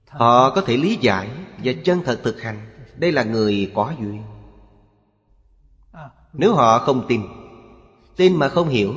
Họ 0.09 0.55
có 0.55 0.61
thể 0.61 0.77
lý 0.77 0.99
giải 1.01 1.31
Và 1.65 1.73
chân 1.85 2.01
thật 2.05 2.21
thực 2.25 2.43
hành. 2.43 2.67
Đây 2.97 3.13
là 3.13 3.25
người 3.25 3.73
có 3.75 3.93
duyên. 4.01 4.23
Nếu 6.33 6.55
họ 6.55 6.79
không 6.79 7.05
tin 7.09 7.23
Tin 8.17 8.37
mà 8.37 8.49
không 8.49 8.69
hiểu 8.69 8.95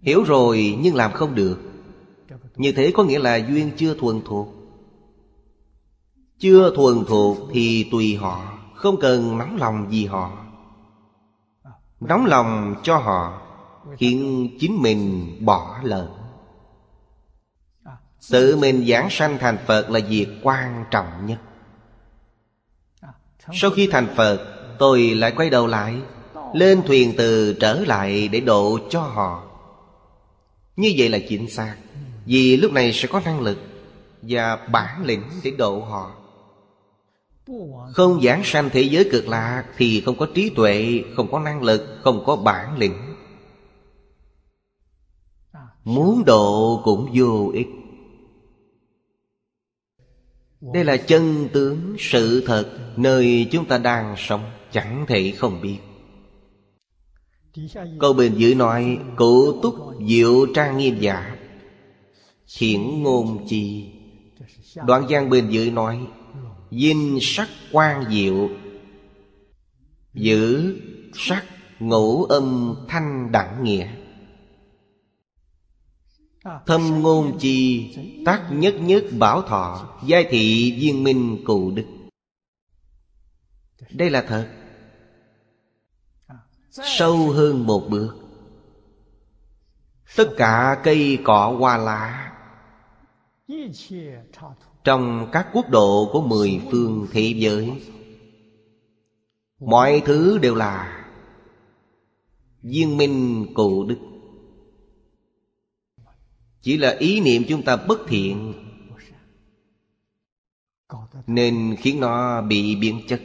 Hiểu 0.00 0.22
rồi 0.22 0.76
nhưng 0.80 0.94
làm 0.94 1.12
không 1.12 1.34
được. 1.34 1.58
Như 2.56 2.72
thế 2.72 2.92
có 2.94 3.04
nghĩa 3.04 3.18
là 3.18 3.36
duyên 3.36 3.70
chưa 3.76 3.94
thuần 3.94 4.20
thuộc. 4.24 4.48
Chưa 6.38 6.72
thuần 6.76 7.04
thuộc 7.04 7.38
thì 7.52 7.88
tùy 7.90 8.16
họ, 8.16 8.58
Không 8.74 9.00
cần 9.00 9.38
nóng 9.38 9.56
lòng 9.56 9.86
vì 9.90 10.06
họ. 10.06 10.47
Nóng 12.00 12.26
lòng 12.26 12.74
cho 12.82 12.96
họ, 12.96 13.40
Khiến 13.98 14.48
chính 14.60 14.82
mình 14.82 15.36
bỏ 15.40 15.78
lỡ. 15.82 16.08
Tự 18.30 18.56
mình 18.56 18.86
giảng 18.86 19.10
sanh 19.10 19.38
thành 19.38 19.58
Phật 19.66 19.90
là 19.90 20.00
việc 20.08 20.26
quan 20.42 20.84
trọng 20.90 21.26
nhất. 21.26 21.38
Sau 23.52 23.70
khi 23.70 23.88
thành 23.92 24.14
Phật, 24.16 24.54
Tôi 24.78 25.00
lại 25.00 25.32
quay 25.36 25.50
đầu 25.50 25.66
lại, 25.66 25.96
Lên 26.54 26.82
thuyền 26.86 27.14
từ 27.18 27.56
trở 27.60 27.74
lại 27.74 28.28
để 28.28 28.40
độ 28.40 28.78
cho 28.90 29.00
họ. 29.00 29.42
Như 30.76 30.94
vậy 30.96 31.08
là 31.08 31.18
chính 31.28 31.50
xác, 31.50 31.76
Vì 32.26 32.56
lúc 32.56 32.72
này 32.72 32.92
sẽ 32.92 33.08
có 33.08 33.20
năng 33.24 33.40
lực 33.40 33.58
Và 34.22 34.56
bản 34.56 35.04
lĩnh 35.04 35.22
để 35.42 35.50
độ 35.50 35.80
họ. 35.80 36.17
Không 37.92 38.22
giảng 38.22 38.40
sanh 38.44 38.70
thế 38.72 38.82
giới 38.82 39.08
cực 39.12 39.28
lạc 39.28 39.64
Thì 39.76 40.00
không 40.00 40.18
có 40.18 40.28
trí 40.34 40.50
tuệ, 40.50 41.02
Không 41.16 41.30
có 41.30 41.40
năng 41.40 41.62
lực, 41.62 41.98
Không 42.02 42.22
có 42.26 42.36
bản 42.36 42.78
lĩnh. 42.78 43.14
Muốn 45.84 46.24
độ 46.24 46.80
cũng 46.84 47.10
vô 47.14 47.50
ích. 47.54 47.68
Đây 50.60 50.84
là 50.84 50.96
chân 50.96 51.48
tướng 51.52 51.96
sự 51.98 52.42
thật, 52.46 52.78
Nơi 52.96 53.48
chúng 53.50 53.64
ta 53.64 53.78
đang 53.78 54.14
sống, 54.18 54.50
Chẳng 54.72 55.04
thể 55.08 55.32
không 55.36 55.60
biết. 55.60 55.78
Câu 57.98 58.12
bình 58.12 58.34
dự 58.36 58.54
nói 58.54 58.98
Cụ 59.16 59.60
túc 59.62 59.74
diệu 60.08 60.46
trang 60.54 60.78
nghiêm 60.78 60.98
giả, 61.00 61.36
Hiển 62.58 63.02
ngôn 63.02 63.46
chi. 63.48 63.92
Đoạn 64.86 65.06
gian 65.08 65.30
bình 65.30 65.50
dự 65.50 65.70
nói 65.70 66.06
Dinh 66.70 67.18
sắc 67.22 67.48
quan 67.72 68.10
diệu. 68.10 68.50
Giữ 70.14 70.74
sắc 71.14 71.44
ngũ 71.78 72.24
âm 72.24 72.76
thanh 72.88 73.32
đẳng 73.32 73.64
nghĩa. 73.64 73.88
Thâm 76.66 77.02
ngôn 77.02 77.38
chi 77.38 77.90
Tác 78.24 78.48
nhất 78.52 78.74
nhất 78.80 79.04
bảo 79.18 79.42
thọ, 79.42 79.98
Giai 80.06 80.26
thị 80.30 80.76
viên 80.80 81.04
minh 81.04 81.38
cụ 81.46 81.70
đức. 81.70 81.86
Đây 83.90 84.10
là 84.10 84.24
thật. 84.28 84.48
Sâu 86.70 87.30
hơn 87.30 87.66
một 87.66 87.86
bước. 87.90 88.16
Tất 90.16 90.28
cả 90.36 90.80
cây 90.84 91.18
cỏ 91.24 91.56
hoa 91.58 91.76
lá 91.76 92.32
trong 94.88 95.28
các 95.32 95.46
quốc 95.52 95.70
độ 95.70 96.10
của 96.12 96.20
mười 96.20 96.60
phương 96.70 97.06
thế 97.12 97.34
giới. 97.36 97.72
Mọi 99.60 100.02
thứ 100.04 100.38
đều 100.38 100.54
là 100.54 101.04
Viên 102.62 102.96
minh 102.96 103.46
cụ 103.54 103.84
đức. 103.84 103.98
Chỉ 106.60 106.76
là 106.76 106.96
ý 106.98 107.20
niệm 107.20 107.42
chúng 107.48 107.62
ta 107.62 107.76
bất 107.76 107.98
thiện, 108.08 108.54
Nên 111.26 111.76
khiến 111.78 112.00
nó 112.00 112.42
bị 112.42 112.76
biến 112.76 113.00
chất. 113.08 113.20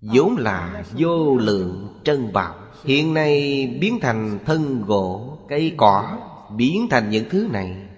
Vốn 0.00 0.36
là 0.36 0.84
vô 0.98 1.36
lượng 1.36 2.00
trân 2.04 2.32
bảo 2.32 2.54
hiện 2.84 3.14
nay 3.14 3.66
biến 3.80 3.98
thành 4.02 4.38
thân 4.46 4.84
gỗ, 4.86 5.38
cây 5.48 5.74
cỏ, 5.76 6.18
biến 6.56 6.86
thành 6.90 7.10
những 7.10 7.24
thứ 7.30 7.48
này 7.52 7.91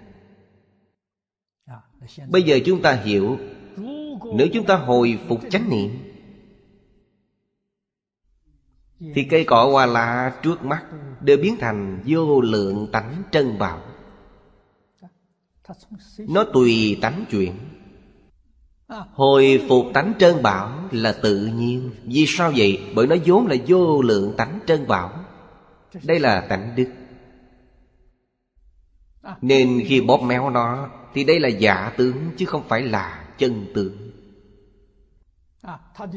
bây 2.28 2.42
giờ 2.42 2.58
chúng 2.64 2.82
ta 2.82 2.92
hiểu. 2.92 3.38
Nếu 4.34 4.48
chúng 4.52 4.66
ta 4.66 4.76
hồi 4.76 5.18
phục 5.28 5.40
chánh 5.50 5.70
niệm, 5.70 5.90
thì 9.14 9.24
cây 9.24 9.44
cỏ 9.44 9.68
hoa 9.72 9.86
lá 9.86 10.32
trước 10.42 10.64
mắt 10.64 10.84
đều 11.20 11.36
biến 11.36 11.56
thành 11.60 12.02
vô 12.06 12.40
lượng 12.40 12.88
tánh 12.92 13.22
trân 13.30 13.58
bảo. 13.58 13.80
Nó 16.18 16.44
tùy 16.44 16.98
tánh 17.00 17.24
chuyển. 17.30 17.52
Hồi 19.12 19.64
phục 19.68 19.86
tánh 19.94 20.12
trân 20.18 20.42
bảo 20.42 20.88
là 20.90 21.12
tự 21.12 21.46
nhiên. 21.46 21.90
Vì 22.04 22.24
sao 22.28 22.52
vậy? 22.56 22.80
Bởi 22.94 23.06
nó 23.06 23.16
vốn 23.26 23.46
là 23.46 23.56
vô 23.66 24.02
lượng 24.02 24.34
tánh 24.36 24.58
trân 24.66 24.86
bảo. 24.86 25.24
Đây 26.02 26.20
là 26.20 26.40
tánh 26.40 26.74
đức. 26.76 26.88
Nên 29.40 29.82
khi 29.86 30.00
bóp 30.00 30.22
méo 30.22 30.50
nó 30.50 30.90
thì 31.14 31.24
đây 31.24 31.40
là 31.40 31.48
giả 31.48 31.92
tướng, 31.96 32.30
chứ 32.36 32.46
không 32.46 32.68
phải 32.68 32.82
là 32.82 33.24
chân 33.38 33.66
tướng. 33.74 34.10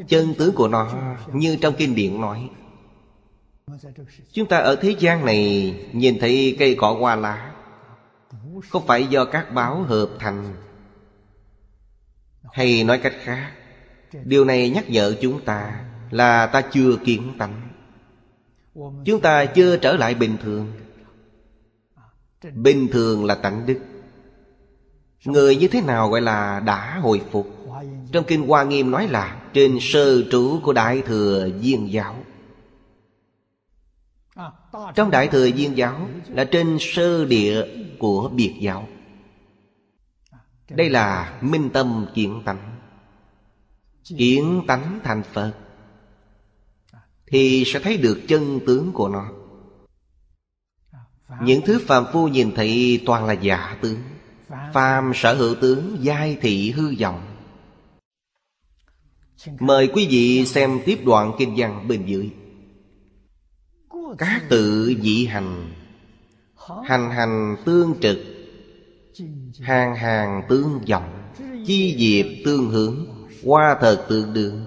Chân 0.08 0.34
tướng 0.38 0.54
của 0.54 0.68
nó, 0.68 1.16
như 1.32 1.56
trong 1.56 1.74
kinh 1.78 1.94
điển 1.94 2.20
nói. 2.20 2.50
Chúng 4.32 4.48
ta 4.48 4.58
ở 4.58 4.76
thế 4.76 4.96
gian 4.98 5.24
này 5.26 5.74
Nhìn 5.92 6.18
thấy 6.20 6.56
cây 6.58 6.76
cỏ 6.78 6.96
hoa 7.00 7.16
lá. 7.16 7.54
Không 8.68 8.86
phải 8.86 9.06
do 9.06 9.24
các 9.24 9.54
báo 9.54 9.82
hợp 9.82 10.08
thành, 10.18 10.54
hay 12.52 12.84
nói 12.84 12.98
cách 12.98 13.14
khác, 13.22 13.52
Điều 14.24 14.44
này 14.44 14.70
nhắc 14.70 14.90
nhở 14.90 15.14
chúng 15.20 15.44
ta 15.44 15.84
Là 16.10 16.46
ta 16.46 16.60
chưa 16.60 16.96
kiến 17.04 17.34
tánh. 17.38 17.68
Chúng 19.04 19.20
ta 19.22 19.44
chưa 19.44 19.76
trở 19.76 19.96
lại 19.96 20.14
bình 20.14 20.36
thường. 20.42 20.72
Bình 22.54 22.88
thường 22.92 23.24
là 23.24 23.34
tánh 23.34 23.66
đức. 23.66 23.78
Người 25.24 25.56
như 25.56 25.68
thế 25.68 25.80
nào 25.80 26.08
gọi 26.08 26.20
là 26.20 26.60
đã 26.60 26.98
hồi 27.02 27.22
phục? 27.30 27.58
Trong 28.12 28.24
Kinh 28.24 28.48
Hoa 28.48 28.64
Nghiêm 28.64 28.90
nói 28.90 29.08
là 29.08 29.40
Trên 29.52 29.78
sơ 29.80 30.22
trú 30.30 30.60
của 30.62 30.72
Đại 30.72 31.02
Thừa 31.02 31.48
Viên 31.60 31.92
Giáo. 31.92 32.24
Trong 34.94 35.10
Đại 35.10 35.28
Thừa 35.28 35.50
Viên 35.50 35.76
Giáo 35.76 36.08
Là 36.28 36.44
trên 36.44 36.76
sơ 36.80 37.24
địa 37.24 37.66
của 37.98 38.28
biệt 38.28 38.54
giáo. 38.60 38.88
Đây 40.70 40.90
là 40.90 41.38
minh 41.40 41.70
tâm 41.70 42.06
kiến 42.14 42.42
tánh. 42.44 42.76
Kiến 44.18 44.62
tánh 44.66 45.00
thành 45.04 45.22
Phật. 45.22 45.52
Thì 47.26 47.64
sẽ 47.66 47.80
thấy 47.80 47.96
được 47.96 48.20
chân 48.28 48.60
tướng 48.66 48.92
của 48.92 49.08
nó. 49.08 49.28
Những 51.42 51.60
thứ 51.66 51.80
phàm 51.86 52.04
phu 52.12 52.28
nhìn 52.28 52.54
thấy 52.54 53.02
toàn 53.06 53.24
là 53.24 53.32
giả 53.32 53.78
tướng 53.82 53.98
Phàm 54.48 55.12
sở 55.14 55.34
hữu 55.34 55.54
tướng, 55.54 55.96
giai 56.00 56.38
thị 56.40 56.70
hư 56.70 56.94
vọng. 57.00 57.20
Mời 59.60 59.88
quý 59.94 60.06
vị 60.10 60.46
xem 60.46 60.80
tiếp 60.84 60.98
đoạn 61.04 61.32
kinh 61.38 61.54
văn 61.56 61.88
bên 61.88 62.06
dưới. 62.06 62.30
Các 64.18 64.42
tự 64.48 64.94
dị 65.02 65.26
hành 65.26 65.72
Hành 66.84 67.10
hành 67.10 67.56
tương 67.64 67.94
trực, 68.00 68.18
Hàng 69.60 69.96
hàng 69.96 70.42
tương 70.48 70.80
vọng, 70.88 71.32
Chi 71.66 71.96
diệp 71.98 72.26
tương 72.44 72.70
hướng, 72.70 73.06
Hoa 73.44 73.76
thật 73.80 74.06
tương 74.08 74.32
đương. 74.32 74.64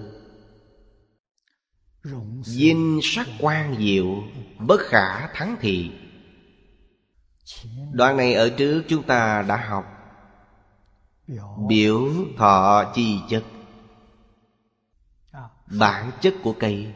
Dinh 2.42 3.00
sắc 3.02 3.26
quan 3.40 3.76
diệu, 3.78 4.06
Bất 4.58 4.80
khả 4.80 5.26
thắng 5.26 5.56
thị. 5.60 5.90
Đoạn 7.92 8.16
này 8.16 8.34
ở 8.34 8.50
trước 8.50 8.82
chúng 8.88 9.02
ta 9.02 9.42
đã 9.42 9.56
học. 9.56 9.84
Biểu 11.68 12.08
thọ 12.38 12.92
chi 12.94 13.18
chất. 13.28 13.44
Bản 15.66 16.10
chất 16.20 16.34
của 16.42 16.54
cây. 16.60 16.94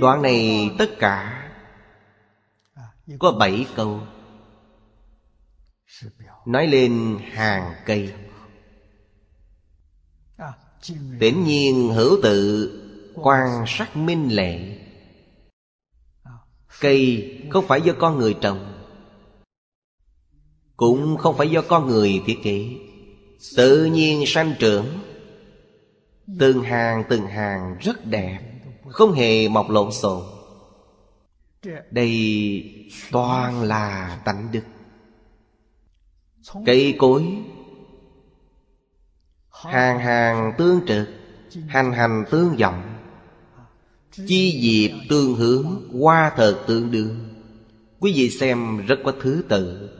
Đoạn 0.00 0.22
này 0.22 0.70
tất 0.78 0.90
cả 0.98 1.42
Có 3.18 3.32
bảy 3.32 3.66
câu. 3.76 4.00
Nói 6.46 6.66
lên 6.66 7.18
hàng 7.32 7.74
cây. 7.86 8.14
Tĩnh 11.20 11.44
nhiên 11.44 11.88
hữu 11.94 12.18
tự 12.22 12.72
Quan 13.14 13.64
sát 13.66 13.96
minh 13.96 14.28
lệ. 14.34 14.75
Cây 16.80 17.32
không 17.50 17.66
phải 17.66 17.80
do 17.82 17.92
con 17.98 18.18
người 18.18 18.34
trồng, 18.40 18.72
Cũng 20.76 21.16
không 21.16 21.36
phải 21.36 21.50
do 21.50 21.62
con 21.68 21.86
người 21.86 22.22
thiết 22.26 22.38
kế. 22.42 22.68
Tự 23.56 23.84
nhiên 23.84 24.24
sanh 24.26 24.54
trưởng, 24.58 24.86
Từng 26.38 26.62
hàng 26.62 27.04
từng 27.08 27.26
hàng 27.26 27.76
rất 27.80 28.06
đẹp, 28.06 28.40
Không 28.88 29.12
hề 29.12 29.48
mọc 29.48 29.70
lộn 29.70 29.92
xộn. 29.92 30.22
Đây 31.90 32.10
toàn 33.12 33.62
là 33.62 34.18
tánh 34.24 34.48
đức. 34.52 34.62
Cây 36.66 36.94
cối, 36.98 37.26
Hàng 39.50 39.98
hàng 39.98 40.52
tương 40.58 40.80
trực, 40.86 41.08
Hành 41.68 41.92
hành 41.92 42.24
tương 42.30 42.56
vọng 42.56 42.95
Chi 44.26 44.60
diệp 44.62 45.08
tương 45.08 45.34
hướng 45.34 45.88
Hoa 46.00 46.32
thật 46.36 46.64
tương 46.66 46.90
đương. 46.90 47.18
Quý 47.98 48.12
vị 48.16 48.30
xem 48.30 48.86
rất 48.86 48.96
có 49.04 49.12
thứ 49.22 49.44
tự. 49.48 49.90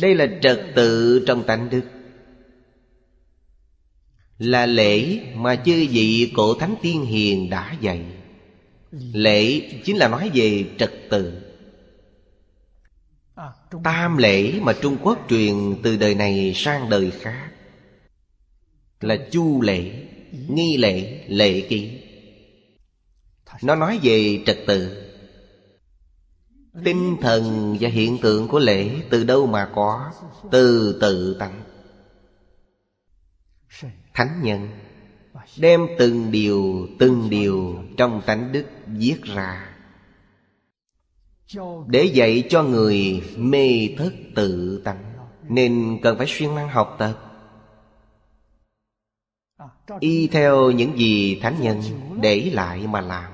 Đây 0.00 0.14
là 0.14 0.26
trật 0.42 0.60
tự 0.74 1.22
trong 1.26 1.44
tánh 1.44 1.70
đức. 1.70 1.82
Là 4.38 4.66
lễ 4.66 5.20
mà 5.34 5.56
chư 5.56 5.86
vị 5.90 6.32
cổ 6.36 6.54
thánh 6.54 6.74
tiên 6.82 7.04
hiền 7.04 7.50
đã 7.50 7.76
dạy. 7.80 8.04
Lễ 9.12 9.70
chính 9.84 9.96
là 9.96 10.08
nói 10.08 10.30
về 10.34 10.64
trật 10.78 10.92
tự. 11.10 11.42
Tam 13.84 14.16
lễ 14.16 14.52
mà 14.60 14.72
Trung 14.82 14.96
Quốc 15.02 15.18
truyền 15.28 15.54
từ 15.82 15.96
đời 15.96 16.14
này 16.14 16.52
sang 16.54 16.90
đời 16.90 17.10
khác 17.10 17.50
Là 19.00 19.16
chu 19.30 19.60
lễ, 19.60 20.06
nghi 20.48 20.76
lễ, 20.76 21.24
lễ 21.28 21.60
ký. 21.60 22.00
Nó 23.62 23.74
nói 23.74 23.98
về 24.02 24.42
trật 24.46 24.58
tự. 24.66 25.06
Tinh 26.84 27.16
thần 27.20 27.76
và 27.80 27.88
hiện 27.88 28.18
tượng 28.18 28.48
của 28.48 28.58
lễ 28.58 28.90
từ 29.10 29.24
đâu 29.24 29.46
mà 29.46 29.70
có? 29.74 30.10
Từ 30.50 30.98
tự 31.00 31.36
tánh. 31.38 31.62
Thánh 34.14 34.40
nhân 34.42 34.68
Đem 35.58 35.86
từng 35.98 36.30
điều 36.32 36.88
từng 36.98 37.30
điều 37.30 37.84
trong 37.96 38.22
tánh 38.26 38.52
đức 38.52 38.64
viết 38.86 39.22
ra 39.22 39.74
Để 41.86 42.04
dạy 42.04 42.44
cho 42.50 42.62
người 42.62 43.22
mê 43.36 43.88
thất 43.98 44.12
tự 44.34 44.82
tánh. 44.84 45.12
Nên 45.48 45.98
cần 46.02 46.18
phải 46.18 46.26
xuyên 46.28 46.54
năng 46.54 46.68
học 46.68 46.96
tập. 46.98 47.29
Y 50.00 50.26
theo 50.26 50.70
những 50.70 50.98
gì 50.98 51.40
thánh 51.42 51.56
nhân 51.60 51.80
để 52.22 52.50
lại 52.52 52.86
mà 52.86 53.00
làm. 53.00 53.32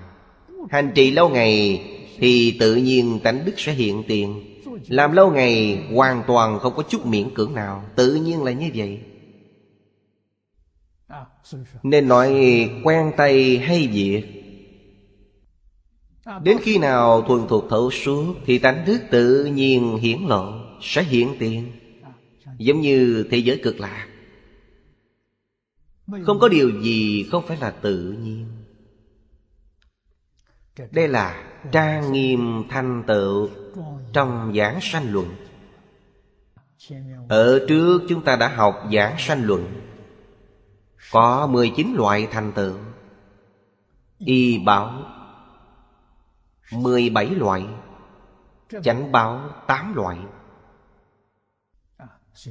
Hành 0.71 0.93
trì 0.95 1.11
lâu 1.11 1.29
ngày 1.29 1.83
thì 2.19 2.57
tự 2.61 2.77
nhiên 2.77 3.21
tánh 3.23 3.45
đức 3.45 3.53
sẽ 3.57 3.73
hiện 3.73 4.03
tiền. 4.09 4.43
Làm 4.89 5.13
lâu 5.13 5.31
ngày 5.31 5.83
hoàn 5.95 6.23
toàn 6.27 6.59
không 6.59 6.73
có 6.77 6.83
chút 6.83 7.07
miễn 7.07 7.35
cưỡng 7.35 7.55
nào. 7.55 7.85
Tự 7.97 8.15
nhiên 8.15 8.43
là 8.43 8.53
như 8.53 8.71
vậy. 8.75 9.01
Nên 11.83 12.09
nói 12.09 12.31
quen 12.85 13.13
tay 13.17 13.59
hay 13.59 13.87
việc. 13.87 14.23
Đến 16.43 16.57
khi 16.63 16.79
nào 16.79 17.23
thuần 17.23 17.47
thuộc 17.49 17.65
thấu 17.71 17.91
suốt 17.91 18.35
Thì 18.47 18.59
tánh 18.59 18.85
đức 18.87 18.99
tự 19.11 19.45
nhiên 19.45 19.97
hiển 19.97 20.19
lộ, 20.23 20.53
Sẽ 20.83 21.03
hiện 21.03 21.37
tiền. 21.39 21.73
Giống 22.59 22.81
như 22.81 23.27
thế 23.31 23.39
giới 23.39 23.61
cực 23.63 23.81
lạc. 23.81 24.07
Không 26.07 26.39
có 26.41 26.49
điều 26.49 26.81
gì 26.83 27.29
không 27.31 27.47
phải 27.47 27.57
là 27.57 27.71
tự 27.71 28.17
nhiên. 28.21 28.47
Đây 30.91 31.09
là 31.09 31.45
trang 31.73 32.13
nghiêm 32.13 32.63
thanh 32.69 33.05
tựu 33.07 33.49
trong 34.13 34.53
giảng 34.57 34.79
sanh 34.83 35.13
luận. 35.13 35.37
Ở 37.29 37.65
trước 37.69 38.03
chúng 38.09 38.25
ta 38.25 38.37
đã 38.37 38.49
học 38.49 38.83
giảng 38.93 39.15
sanh 39.19 39.45
luận. 39.45 39.81
Có 41.13 41.47
19 41.47 41.95
loại 41.95 42.29
thành 42.31 42.53
tựu. 42.53 42.75
Y 44.19 44.59
bảo 44.59 45.03
17 46.73 47.27
loại. 47.27 47.67
Chánh 48.83 49.13
báo 49.13 49.51
8 49.67 49.95
loại. 49.95 50.19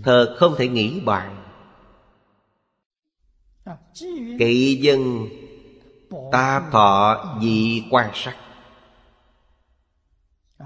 Thật 0.04 0.36
không 0.40 0.56
thể 0.58 0.68
nghĩ 0.68 1.00
bàn 1.06 1.45
Kỵ 4.40 4.80
dân 4.82 5.28
Ta 6.32 6.70
thọ 6.72 7.24
dị 7.42 7.84
quan 7.92 8.12
sát 8.14 8.36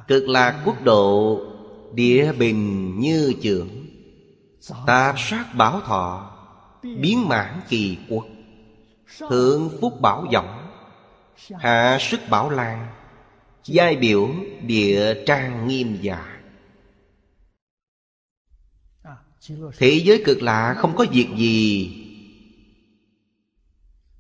Cực 0.08 0.30
lạc 0.30 0.62
quốc 0.66 0.84
độ 0.84 1.40
Địa 1.94 2.34
bình 2.34 2.94
như 3.00 3.34
trưởng. 3.42 3.86
Tạp 4.86 5.16
sát 5.20 5.46
bảo 5.56 5.82
thọ 5.82 6.36
Biến 6.84 7.28
mãn 7.28 7.62
kỳ 7.70 7.98
quốc. 8.10 8.26
Thượng 9.30 9.70
phúc 9.82 10.02
bảo 10.02 10.26
vọng 10.34 10.72
Hạ 11.52 11.98
sức 12.02 12.20
bảo 12.30 12.50
lan. 12.50 12.88
Giai 13.66 13.96
biểu 13.96 14.30
địa 14.62 15.24
trang 15.26 15.68
nghiêm 15.68 15.98
giả 16.02 16.40
Thế 19.78 20.02
giới 20.06 20.22
cực 20.26 20.42
lạ 20.42 20.76
không 20.78 20.96
có 20.96 21.06
việc 21.12 21.28
gì 21.38 21.96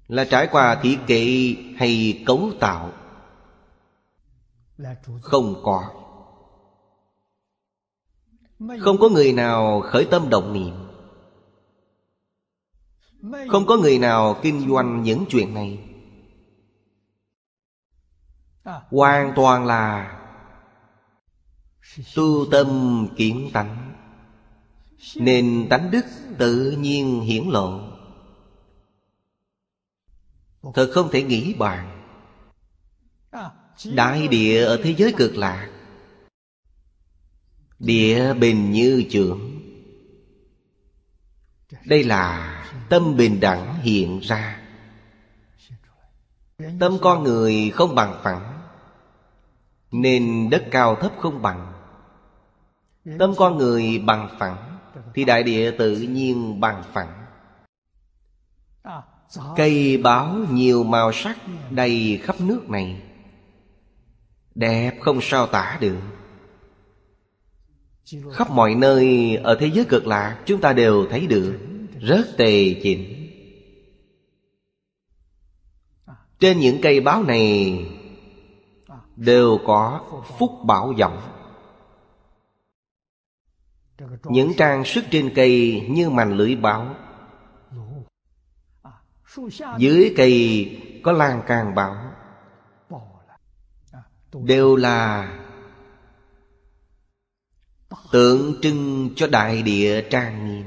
là 0.09 0.25
trải 0.25 0.47
qua 0.51 0.79
thiết 0.81 0.97
kế 1.07 1.55
hay 1.77 2.23
cấu 2.25 2.51
tạo? 2.59 2.91
Không 5.21 5.61
có. 5.63 5.91
Không 8.79 8.97
có 8.99 9.09
người 9.09 9.33
nào 9.33 9.81
khởi 9.81 10.07
tâm 10.11 10.29
động 10.29 10.53
niệm. 10.53 10.75
Không 13.49 13.65
có 13.65 13.77
người 13.77 13.99
nào 13.99 14.39
kinh 14.41 14.69
doanh 14.69 15.03
những 15.03 15.25
chuyện 15.29 15.53
này. 15.53 15.79
Hoàn 18.89 19.33
toàn 19.35 19.65
là 19.65 20.15
Tu 22.15 22.45
tâm 22.51 23.07
kiến 23.15 23.49
tánh. 23.53 23.93
Nên 25.15 25.67
tánh 25.69 25.91
đức 25.91 26.05
tự 26.37 26.71
nhiên 26.71 27.21
hiển 27.21 27.43
lộ. 27.49 27.88
Thật 30.73 30.89
không 30.93 31.09
thể 31.11 31.23
nghĩ 31.23 31.53
bàn. 31.53 32.05
Đại 33.93 34.27
địa 34.27 34.65
ở 34.65 34.79
thế 34.83 34.95
giới 34.97 35.13
cực 35.17 35.35
lạc 35.35 35.69
Địa 37.79 38.33
bình 38.33 38.71
như 38.71 39.03
trưởng. 39.09 39.59
Đây 41.85 42.03
là 42.03 42.55
tâm 42.89 43.17
bình 43.17 43.39
đẳng 43.39 43.79
hiện 43.81 44.19
ra. 44.19 44.61
Tâm 46.79 46.97
con 47.01 47.23
người 47.23 47.71
không 47.75 47.95
bằng 47.95 48.19
phẳng, 48.23 48.61
Nên 49.91 50.49
đất 50.49 50.67
cao 50.71 50.95
thấp 50.95 51.11
không 51.19 51.41
bằng. 51.41 51.73
Tâm 53.19 53.33
con 53.37 53.57
người 53.57 53.99
bằng 54.05 54.35
phẳng, 54.39 54.77
Thì 55.13 55.25
đại 55.25 55.43
địa 55.43 55.75
tự 55.77 55.97
nhiên 55.97 56.59
bằng 56.59 56.83
phẳng. 56.93 57.25
Cây 59.55 59.97
báo 59.97 60.35
nhiều 60.51 60.83
màu 60.83 61.11
sắc 61.11 61.37
đầy 61.69 62.19
khắp 62.23 62.35
nước 62.41 62.69
này. 62.69 63.01
Đẹp 64.55 64.99
không 65.01 65.19
sao 65.21 65.47
tả 65.47 65.77
được. 65.81 65.97
Khắp 68.33 68.51
mọi 68.51 68.75
nơi 68.75 69.35
ở 69.35 69.57
thế 69.59 69.71
giới 69.73 69.85
cực 69.85 70.07
lạc, 70.07 70.43
Chúng 70.45 70.61
ta 70.61 70.73
đều 70.73 71.07
thấy 71.09 71.27
được. 71.27 71.59
Rất 71.99 72.27
tề 72.37 72.73
chỉnh. 72.83 73.15
Trên 76.39 76.59
những 76.59 76.81
cây 76.81 76.99
báo 76.99 77.23
này 77.23 77.79
Đều 79.15 79.59
có 79.65 80.05
phúc 80.37 80.51
bảo 80.65 80.93
vọng. 80.99 81.21
Những 84.23 84.53
trang 84.57 84.85
sức 84.85 85.05
trên 85.11 85.31
cây 85.35 85.85
như 85.89 86.09
màn 86.09 86.33
lưỡi 86.33 86.55
báo 86.55 86.95
dưới 89.77 90.13
cây 90.17 91.01
có 91.03 91.11
lan 91.11 91.41
can 91.47 91.75
bảo. 91.75 91.95
Đều 94.33 94.75
là 94.75 95.29
tượng 98.11 98.55
trưng 98.61 99.09
cho 99.15 99.27
đại 99.27 99.63
địa 99.63 100.01
trang 100.09 100.47
nghiêm. 100.47 100.65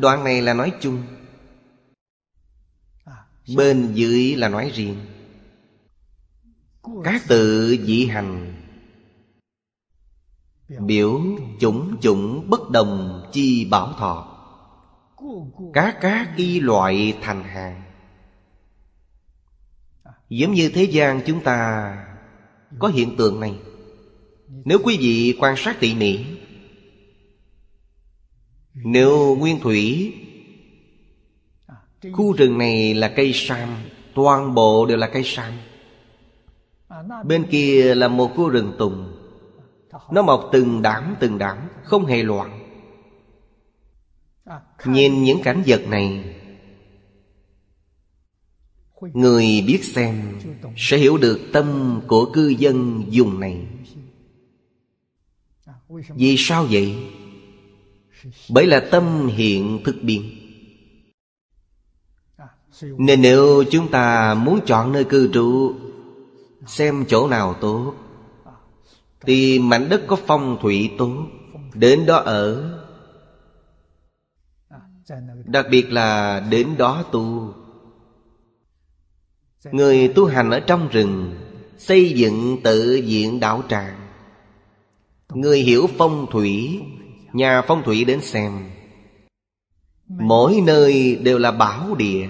Đoạn 0.00 0.24
này 0.24 0.42
là 0.42 0.54
nói 0.54 0.72
chung. 0.80 1.02
Bên 3.56 3.92
dưới 3.94 4.36
là 4.36 4.48
nói 4.48 4.70
riêng. 4.74 4.96
Các 7.04 7.22
tự 7.28 7.76
dị 7.84 8.06
hành 8.06 8.54
biểu 10.86 11.20
chủng 11.60 11.96
chủng 12.00 12.50
bất 12.50 12.70
đồng 12.70 13.22
chi 13.32 13.64
bảo 13.70 13.92
thọ 13.92 14.29
cá 15.72 15.98
các 16.00 16.28
y 16.36 16.60
loại 16.60 17.16
thành 17.22 17.44
hàng. 17.44 17.82
Giống 20.28 20.52
như 20.52 20.70
thế 20.74 20.84
gian 20.84 21.20
chúng 21.26 21.40
ta 21.40 21.96
Có 22.78 22.88
hiện 22.88 23.16
tượng 23.16 23.40
này. 23.40 23.54
Nếu 24.48 24.78
quý 24.84 24.96
vị 25.00 25.36
quan 25.40 25.54
sát 25.56 25.76
tỉ 25.80 25.94
mỉ, 25.94 26.24
Nếu 28.74 29.36
nguyên 29.36 29.60
thủy, 29.60 30.14
Khu 32.12 32.32
rừng 32.32 32.58
này 32.58 32.94
là 32.94 33.08
cây 33.08 33.32
sam, 33.34 33.68
Toàn 34.14 34.54
bộ 34.54 34.86
đều 34.86 34.96
là 34.96 35.10
cây 35.12 35.22
sam. 35.24 35.52
Bên 37.24 37.46
kia 37.50 37.94
là 37.94 38.08
một 38.08 38.30
khu 38.36 38.48
rừng 38.48 38.72
tùng. 38.78 39.12
Nó 40.10 40.22
mọc 40.22 40.48
từng 40.52 40.82
đám 40.82 41.16
từng 41.20 41.38
đám, 41.38 41.58
Không 41.84 42.06
hề 42.06 42.22
loạn. 42.22 42.59
Nhìn 44.84 45.22
những 45.22 45.42
cảnh 45.42 45.62
vật 45.66 45.86
này, 45.88 46.36
Người 49.00 49.64
biết 49.66 49.84
xem 49.84 50.38
Sẽ 50.76 50.96
hiểu 50.96 51.18
được 51.18 51.40
tâm 51.52 52.00
của 52.06 52.30
cư 52.32 52.48
dân 52.48 53.04
dùng 53.08 53.40
này 53.40 53.66
Vì 55.88 56.36
sao 56.38 56.66
vậy? 56.70 56.94
Bởi 58.50 58.66
là 58.66 58.80
tâm 58.90 59.26
hiện 59.26 59.80
thực 59.84 59.96
biến 60.02 60.30
Nên 62.82 63.22
nếu 63.22 63.64
chúng 63.70 63.90
ta 63.90 64.34
muốn 64.34 64.60
chọn 64.66 64.92
nơi 64.92 65.04
cư 65.04 65.30
trụ 65.32 65.74
Xem 66.66 67.04
chỗ 67.08 67.28
nào 67.28 67.54
tốt, 67.60 67.94
Thì 69.20 69.58
mảnh 69.58 69.88
đất 69.88 70.02
có 70.06 70.16
phong 70.26 70.58
thủy 70.62 70.90
tốt, 70.98 71.26
Đến 71.74 72.06
đó 72.06 72.16
ở 72.16 72.79
Đặc 75.44 75.66
biệt 75.70 75.92
là 75.92 76.40
đến 76.50 76.68
đó 76.78 77.04
tu. 77.12 77.54
Người 79.72 80.08
tu 80.08 80.26
hành 80.26 80.50
ở 80.50 80.60
trong 80.60 80.88
rừng, 80.88 81.34
Xây 81.78 82.10
dựng 82.10 82.56
tự 82.64 82.94
diện 82.94 83.40
đạo 83.40 83.62
tràng. 83.68 83.96
Người 85.28 85.60
hiểu 85.60 85.86
phong 85.98 86.26
thủy, 86.30 86.80
Nhà 87.32 87.62
phong 87.66 87.82
thủy 87.82 88.04
đến 88.04 88.20
xem. 88.20 88.52
Mỗi 90.08 90.60
nơi 90.66 91.16
đều 91.22 91.38
là 91.38 91.50
bảo 91.50 91.94
địa. 91.94 92.28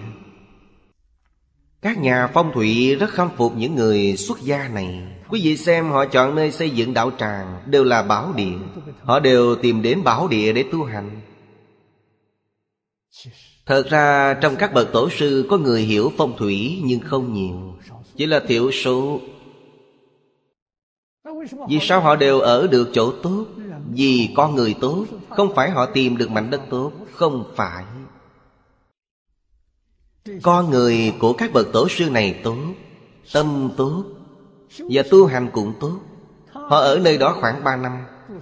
Các 1.83 1.99
nhà 1.99 2.31
phong 2.35 2.53
thủy 2.53 2.95
rất 2.95 3.11
khâm 3.11 3.29
phục 3.37 3.57
những 3.57 3.75
người 3.75 4.17
xuất 4.17 4.41
gia 4.41 4.69
này. 4.69 5.03
Quý 5.29 5.41
vị 5.45 5.57
xem, 5.57 5.91
họ 5.91 6.05
chọn 6.07 6.35
nơi 6.35 6.53
xây 6.53 6.71
dựng 6.71 6.95
đạo 6.95 7.11
tràng 7.19 7.63
Đều 7.67 7.85
là 7.85 8.03
bảo 8.03 8.33
địa. 8.33 8.59
Họ 9.03 9.21
đều 9.21 9.57
tìm 9.57 9.83
đến 9.83 10.05
bảo 10.05 10.29
địa 10.29 10.53
để 10.53 10.65
tu 10.73 10.85
hành. 10.85 11.21
Thật 13.67 13.87
ra 13.91 14.35
trong 14.35 14.57
các 14.57 14.75
bậc 14.75 14.93
tổ 14.93 15.11
sư 15.11 15.47
Có 15.51 15.59
người 15.59 15.83
hiểu 15.83 16.13
phong 16.17 16.37
thủy 16.37 16.81
nhưng 16.85 17.01
không 17.01 17.35
nhiều. 17.35 17.75
Chỉ 18.17 18.27
là 18.27 18.41
thiểu 18.49 18.71
số. 18.71 19.21
Vì 21.69 21.79
sao 21.81 22.01
họ 22.01 22.17
đều 22.17 22.41
ở 22.41 22.67
được 22.67 22.89
chỗ 22.93 23.13
tốt? 23.23 23.45
Vì 23.91 24.29
con 24.37 24.55
người 24.55 24.75
tốt, 24.81 25.05
Không 25.29 25.55
phải 25.55 25.71
họ 25.71 25.87
tìm 25.87 26.17
được 26.17 26.31
mảnh 26.31 26.51
đất 26.51 26.61
tốt, 26.71 26.93
Không 27.13 27.45
phải. 27.57 27.85
Con 30.43 30.71
người 30.71 31.15
của 31.19 31.33
các 31.33 31.53
bậc 31.53 31.67
tổ 31.73 31.89
sư 31.89 32.11
này 32.11 32.41
tốt, 32.45 32.59
Tâm 33.33 33.71
tốt, 33.77 34.05
Và 34.79 35.03
tu 35.11 35.27
hành 35.27 35.51
cũng 35.53 35.73
tốt. 35.81 35.99
Họ 36.53 36.79
ở 36.79 36.99
nơi 36.99 37.19
đó 37.19 37.37
khoảng 37.41 37.65
3 37.65 37.77
năm, 37.77 37.93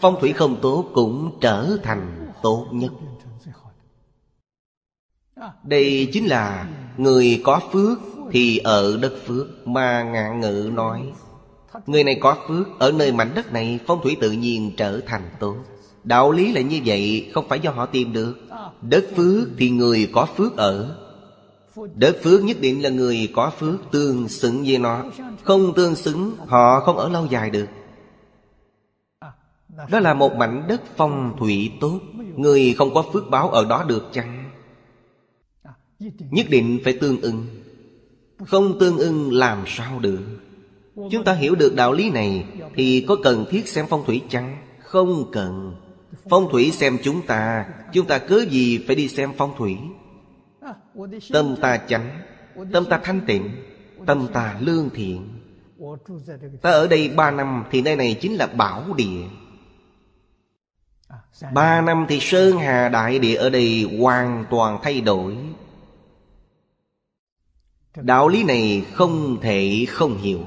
Phong 0.00 0.20
thủy 0.20 0.32
không 0.32 0.56
tốt 0.62 0.84
cũng 0.94 1.38
trở 1.40 1.76
thành 1.82 2.32
tốt 2.42 2.66
nhất 2.72 2.92
đây 5.62 6.08
chính 6.12 6.26
là 6.26 6.68
người 6.96 7.40
có 7.44 7.60
phước 7.72 7.98
thì 8.30 8.58
ở 8.58 8.98
đất 9.02 9.12
phước 9.26 9.68
mà 9.68 10.02
ngạn 10.02 10.40
ngự 10.40 10.70
nói. 10.74 11.12
Người 11.86 12.04
này 12.04 12.18
có 12.20 12.36
phước 12.48 12.78
ở 12.78 12.92
nơi 12.92 13.12
mảnh 13.12 13.30
đất 13.34 13.52
này, 13.52 13.78
phong 13.86 14.02
thủy 14.02 14.16
tự 14.20 14.30
nhiên 14.30 14.72
trở 14.76 15.00
thành 15.06 15.30
tốt. 15.40 15.56
Đạo 16.04 16.32
lý 16.32 16.52
là 16.52 16.60
như 16.60 16.80
vậy, 16.84 17.30
không 17.34 17.48
phải 17.48 17.60
do 17.60 17.70
họ 17.70 17.86
tìm 17.86 18.12
được. 18.12 18.34
Đất 18.82 19.04
phước 19.16 19.48
thì 19.58 19.70
người 19.70 20.10
có 20.12 20.26
phước 20.36 20.56
ở. 20.56 20.96
Đất 21.94 22.16
phước 22.22 22.44
nhất 22.44 22.56
định 22.60 22.82
là 22.82 22.90
người 22.90 23.30
có 23.34 23.50
phước 23.50 23.74
tương 23.90 24.28
xứng 24.28 24.64
với 24.66 24.78
nó. 24.78 25.04
Không 25.44 25.74
tương 25.74 25.94
xứng, 25.94 26.36
họ 26.46 26.80
không 26.80 26.96
ở 26.96 27.08
lâu 27.08 27.26
dài 27.26 27.50
được. 27.50 27.66
Đó 29.90 30.00
là 30.00 30.14
một 30.14 30.34
mảnh 30.34 30.64
đất 30.68 30.82
phong 30.96 31.36
thủy 31.38 31.72
tốt. 31.80 32.00
Người 32.36 32.74
không 32.78 32.94
có 32.94 33.04
phước 33.12 33.30
báo 33.30 33.50
ở 33.50 33.64
đó 33.64 33.84
được 33.88 34.08
chăng? 34.12 34.37
Nhất 36.30 36.46
định 36.50 36.80
phải 36.84 36.92
tương 36.92 37.20
ưng. 37.20 37.46
Không 38.46 38.78
tương 38.78 38.98
ưng 38.98 39.32
làm 39.32 39.64
sao 39.66 39.98
được? 39.98 40.20
Chúng 41.10 41.24
ta 41.24 41.32
hiểu 41.32 41.54
được 41.54 41.74
đạo 41.76 41.92
lý 41.92 42.10
này 42.10 42.44
Thì 42.74 43.04
có 43.08 43.16
cần 43.24 43.44
thiết 43.50 43.68
xem 43.68 43.86
phong 43.88 44.04
thủy 44.04 44.22
chăng? 44.28 44.62
Không 44.82 45.30
cần. 45.32 45.74
Phong 46.30 46.48
thủy 46.52 46.70
xem 46.70 46.98
chúng 47.02 47.26
ta 47.26 47.66
Chúng 47.92 48.06
ta 48.06 48.18
cớ 48.18 48.44
gì 48.50 48.78
phải 48.86 48.96
đi 48.96 49.08
xem 49.08 49.32
phong 49.36 49.54
thủy? 49.58 49.76
Tâm 51.32 51.56
ta 51.60 51.76
chánh, 51.76 52.20
Tâm 52.72 52.84
ta 52.84 53.00
thanh 53.04 53.20
tịnh, 53.26 53.50
Tâm 54.06 54.26
ta 54.32 54.56
lương 54.60 54.90
thiện. 54.90 55.28
Ta 56.62 56.70
ở 56.70 56.86
đây 56.88 57.08
ba 57.08 57.30
năm 57.30 57.64
Thì 57.70 57.82
nơi 57.82 57.96
này 57.96 58.18
chính 58.20 58.34
là 58.34 58.46
bảo 58.46 58.84
địa. 58.96 59.22
Ba 61.52 61.80
năm 61.80 62.06
thì 62.08 62.20
Sơn 62.20 62.58
Hà 62.58 62.88
Đại 62.88 63.18
Địa 63.18 63.34
ở 63.34 63.50
đây 63.50 63.98
hoàn 64.00 64.44
toàn 64.50 64.78
thay 64.82 65.00
đổi 65.00 65.36
đạo 67.94 68.28
lý 68.28 68.44
này 68.44 68.86
không 68.92 69.40
thể 69.40 69.86
không 69.88 70.18
hiểu. 70.18 70.44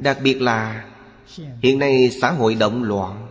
Đặc 0.00 0.18
biệt 0.22 0.42
là 0.42 0.88
hiện 1.62 1.78
nay 1.78 2.10
xã 2.20 2.30
hội 2.30 2.54
động 2.54 2.82
loạn. 2.82 3.28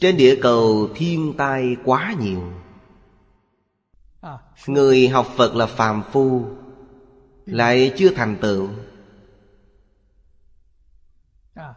Trên 0.00 0.16
địa 0.16 0.38
cầu 0.42 0.88
thiên 0.94 1.34
tai 1.38 1.76
quá 1.84 2.14
nhiều. 2.20 2.52
Người 4.66 5.08
học 5.08 5.26
phật 5.36 5.54
là 5.54 5.66
phàm 5.66 6.02
phu 6.12 6.44
lại 7.46 7.92
chưa 7.96 8.10
thành 8.10 8.36
tựu. 8.40 8.68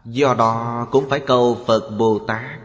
Do 0.04 0.34
đó 0.34 0.86
cũng 0.90 1.08
phải 1.08 1.20
cầu 1.20 1.58
phật 1.66 1.90
bồ 1.98 2.18
tát. 2.18 2.60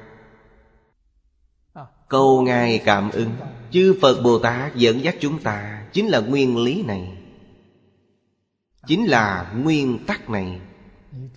Cầu 2.07 2.41
ngài 2.41 2.81
cảm 2.85 3.11
ứng 3.11 3.31
Chư 3.71 3.95
Phật 4.01 4.21
Bồ 4.23 4.39
Tát 4.39 4.75
dẫn 4.75 5.03
dắt 5.03 5.15
chúng 5.19 5.39
ta 5.39 5.85
Chính 5.93 6.07
là 6.07 6.19
nguyên 6.19 6.57
lý 6.57 6.83
này. 6.83 7.11
Chính 8.87 9.05
là 9.05 9.53
nguyên 9.57 9.99
tắc 10.07 10.29
này. 10.29 10.59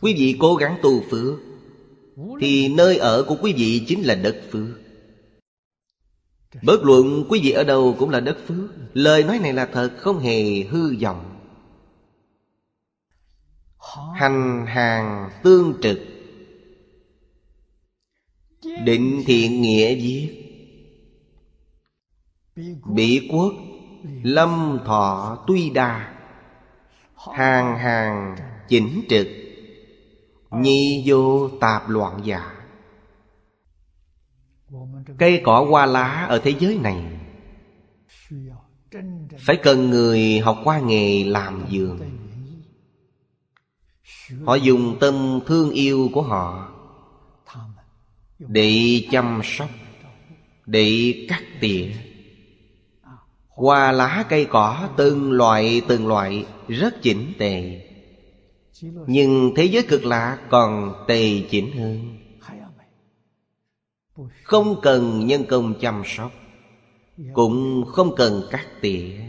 Quý 0.00 0.14
vị 0.18 0.36
cố 0.40 0.54
gắng 0.54 0.78
tu 0.82 1.02
phước, 1.10 1.34
Thì 2.40 2.68
nơi 2.68 2.96
ở 2.96 3.24
của 3.28 3.36
quý 3.42 3.52
vị 3.52 3.84
chính 3.88 4.02
là 4.02 4.14
đất 4.14 4.40
phước. 4.50 4.68
Bất 6.62 6.84
luận 6.84 7.24
quý 7.28 7.40
vị 7.42 7.50
ở 7.50 7.64
đâu 7.64 7.96
cũng 7.98 8.10
là 8.10 8.20
đất 8.20 8.38
phước. 8.46 8.70
Lời 8.92 9.24
nói 9.24 9.38
này 9.38 9.52
là 9.52 9.66
thật, 9.66 9.90
không 9.98 10.18
hề 10.18 10.62
hư 10.62 10.96
vọng. 10.96 11.40
Hành 14.14 14.66
hàng 14.66 15.30
tương 15.42 15.74
trực, 15.82 15.98
Định 18.84 19.22
thiện 19.26 19.62
nghĩa 19.62 19.94
viết 19.94 20.37
bỉ 22.94 23.28
quốc, 23.32 23.52
Lâm 24.22 24.78
thọ 24.84 25.38
tuy 25.46 25.70
đa, 25.70 26.14
Hàng 27.34 27.78
hàng 27.78 28.36
chỉnh 28.68 29.04
trực, 29.08 29.28
Nhi 30.50 31.02
vô 31.06 31.48
tạp 31.48 31.88
loạn 31.88 32.20
giả 32.24 32.54
Cây 35.18 35.42
cỏ 35.44 35.66
hoa 35.70 35.86
lá 35.86 36.26
ở 36.28 36.38
thế 36.38 36.54
giới 36.58 36.78
này 36.78 37.04
Phải 39.38 39.56
cần 39.62 39.90
người 39.90 40.38
học 40.38 40.58
qua 40.64 40.78
nghề 40.78 41.24
làm 41.24 41.64
giường. 41.68 42.00
Họ 44.44 44.54
dùng 44.54 44.96
tâm 45.00 45.40
thương 45.46 45.70
yêu 45.70 46.10
của 46.12 46.22
họ 46.22 46.72
Để 48.38 49.02
chăm 49.10 49.40
sóc, 49.44 49.68
Để 50.66 51.14
cắt 51.28 51.42
tỉa. 51.60 51.90
Hoa 53.58 53.92
lá 53.92 54.26
cây 54.28 54.46
cỏ 54.50 54.88
từng 54.96 55.32
loại 55.32 55.82
từng 55.88 56.06
loại, 56.06 56.46
rất 56.68 56.94
chỉnh 57.02 57.32
tề. 57.38 57.84
Nhưng 59.06 59.52
thế 59.56 59.64
giới 59.64 59.82
cực 59.88 60.04
lạ 60.04 60.38
còn 60.50 61.04
tề 61.08 61.42
chỉnh 61.50 61.78
hơn. 61.78 62.18
Không 64.42 64.80
cần 64.82 65.26
nhân 65.26 65.44
công 65.48 65.80
chăm 65.80 66.02
sóc, 66.06 66.32
Cũng 67.32 67.84
không 67.86 68.16
cần 68.16 68.42
cắt 68.50 68.66
tỉa. 68.80 69.20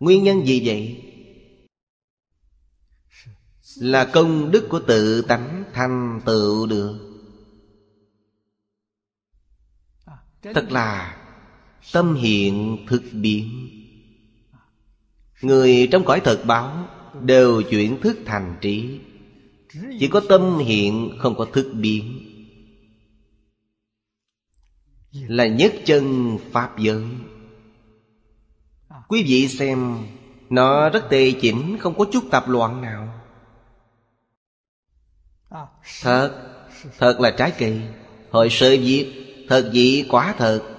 Nguyên 0.00 0.24
nhân 0.24 0.46
gì 0.46 0.62
vậy? 0.64 1.02
Là 3.76 4.04
công 4.12 4.50
đức 4.50 4.66
của 4.70 4.80
tự 4.86 5.22
tánh 5.22 5.64
thành 5.72 6.20
tựu 6.26 6.66
được. 6.66 6.98
Thật 10.42 10.66
là 10.70 11.18
Tâm 11.92 12.14
hiện 12.14 12.78
thực 12.86 13.02
biến. 13.12 13.68
Người 15.42 15.88
trong 15.92 16.04
cõi 16.04 16.20
thật 16.24 16.42
báo 16.46 16.88
Đều 17.22 17.62
chuyển 17.62 18.00
thức 18.00 18.18
thành 18.26 18.56
trí. 18.60 19.00
Chỉ 19.98 20.08
có 20.08 20.20
tâm 20.28 20.58
hiện 20.58 21.16
không 21.18 21.34
có 21.36 21.44
thức 21.44 21.70
biến. 21.74 22.28
Là 25.12 25.46
nhất 25.46 25.74
chân 25.84 26.38
Pháp 26.52 26.78
giới. 26.78 27.04
Quý 29.08 29.22
vị 29.22 29.48
xem, 29.48 29.98
Nó 30.50 30.90
rất 30.90 31.10
tề 31.10 31.32
chỉnh, 31.40 31.76
Không 31.80 31.94
có 31.98 32.04
chút 32.12 32.24
tạp 32.30 32.48
loạn 32.48 32.82
nào. 32.82 33.20
Thật 36.02 36.30
Thật 36.98 37.20
là 37.20 37.30
trái 37.30 37.52
cây 37.58 37.80
hồi 38.30 38.50
sơ 38.50 38.70
viết, 38.70 39.12
Thật 39.48 39.70
dị 39.72 40.06
quá 40.08 40.34
thật. 40.38 40.71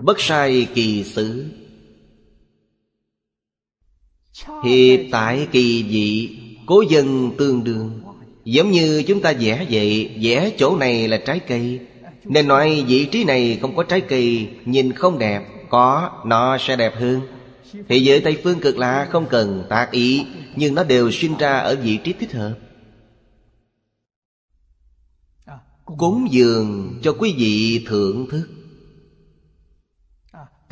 Bất 0.00 0.20
sai 0.20 0.68
kỳ 0.74 1.04
xứ. 1.04 1.44
Hiệp 4.64 5.00
tại 5.10 5.48
kỳ 5.52 5.84
dị, 5.90 6.38
Cố 6.66 6.82
dân 6.90 7.30
tương 7.38 7.64
đương. 7.64 8.00
Giống 8.44 8.70
như 8.70 9.02
chúng 9.06 9.20
ta 9.20 9.32
vẽ 9.40 9.66
vậy, 9.70 10.10
Vẽ 10.22 10.50
chỗ 10.56 10.76
này 10.76 11.08
là 11.08 11.16
trái 11.16 11.40
cây. 11.40 11.80
Nên 12.24 12.48
nói 12.48 12.84
vị 12.88 13.04
trí 13.04 13.24
này 13.24 13.58
không 13.60 13.76
có 13.76 13.82
trái 13.82 14.00
cây, 14.00 14.48
Nhìn 14.64 14.92
không 14.92 15.18
đẹp, 15.18 15.42
Có, 15.68 16.10
nó 16.26 16.58
sẽ 16.60 16.76
đẹp 16.76 16.92
hơn. 16.96 17.20
Thế 17.88 17.96
giới 17.96 18.20
Tây 18.20 18.38
Phương 18.44 18.60
cực 18.60 18.78
lạ 18.78 19.08
không 19.10 19.26
cần 19.30 19.64
tác 19.68 19.90
ý, 19.90 20.24
Nhưng 20.56 20.74
nó 20.74 20.84
đều 20.84 21.10
sinh 21.10 21.36
ra 21.38 21.58
ở 21.58 21.76
vị 21.76 21.96
trí 22.04 22.12
thích 22.12 22.32
hợp. 22.32 22.54
Cúng 25.84 26.28
dường 26.30 26.98
cho 27.02 27.12
quý 27.12 27.34
vị 27.38 27.84
thưởng 27.86 28.26
thức. 28.30 28.48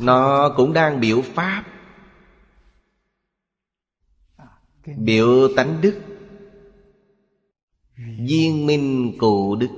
Nó 0.01 0.49
cũng 0.57 0.73
đang 0.73 0.99
biểu 0.99 1.21
pháp. 1.21 1.63
Biểu 4.85 5.47
tánh 5.55 5.81
đức. 5.81 6.01
Viên 8.19 8.65
minh 8.65 9.17
cụ 9.17 9.55
đức. 9.55 9.69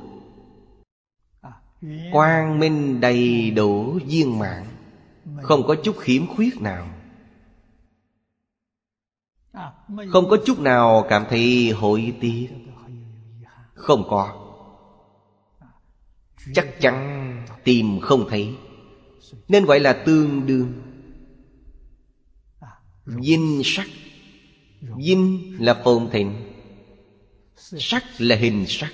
Quang 2.12 2.60
minh 2.60 3.02
đầy 3.02 3.52
đủ 3.52 4.00
viên 4.06 4.40
mạng 4.40 4.66
Không 5.42 5.64
có 5.68 5.76
chút 5.84 5.96
khiếm 6.00 6.28
khuyết 6.28 6.62
nào. 6.62 6.88
Không 10.10 10.30
có 10.30 10.38
chút 10.46 10.60
nào 10.60 11.06
cảm 11.10 11.26
thấy 11.30 11.72
hối 11.72 12.16
tiếc. 12.22 12.50
Không 13.74 14.04
có. 14.10 14.40
Chắc 16.54 16.68
chắn 16.80 17.46
tìm 17.64 18.00
không 18.02 18.26
thấy. 18.30 18.56
Nên 19.54 19.66
gọi 19.66 19.80
là 19.80 19.94
tương 19.94 20.46
đương. 20.46 20.74
Dinh 23.06 23.62
sắc. 23.66 23.88
Dinh 25.00 25.58
là 25.60 25.82
phồn 25.84 26.10
thịnh. 26.12 26.34
Sắc 27.56 28.04
là 28.18 28.36
hình 28.36 28.66
sắc. 28.68 28.92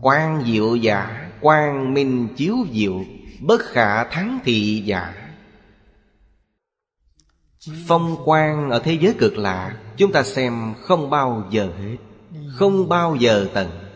Quang 0.00 0.44
diệu 0.46 0.76
giả, 0.76 1.30
Quang 1.40 1.94
minh 1.94 2.28
chiếu 2.36 2.56
diệu, 2.72 3.04
Bất 3.40 3.60
khả 3.62 4.04
thắng 4.04 4.38
thị 4.44 4.82
giả. 4.86 5.34
Phong 7.86 8.16
quang 8.24 8.70
ở 8.70 8.78
thế 8.84 8.98
giới 9.00 9.14
cực 9.18 9.38
lạ, 9.38 9.78
Chúng 9.96 10.12
ta 10.12 10.22
xem 10.22 10.74
không 10.80 11.10
bao 11.10 11.48
giờ 11.50 11.72
hết, 11.78 11.96
Không 12.54 12.88
bao 12.88 13.16
giờ 13.16 13.48
tận. 13.54 13.89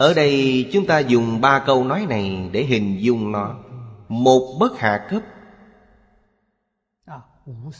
Ở 0.00 0.14
đây 0.14 0.68
chúng 0.72 0.86
ta 0.86 0.98
dùng 0.98 1.40
ba 1.40 1.62
câu 1.66 1.84
nói 1.84 2.06
này 2.08 2.48
Để 2.52 2.64
hình 2.64 2.96
dung 3.00 3.32
nó. 3.32 3.56
Một 4.08 4.56
bất 4.60 4.78
hạ 4.78 5.06
cấp. 5.10 5.22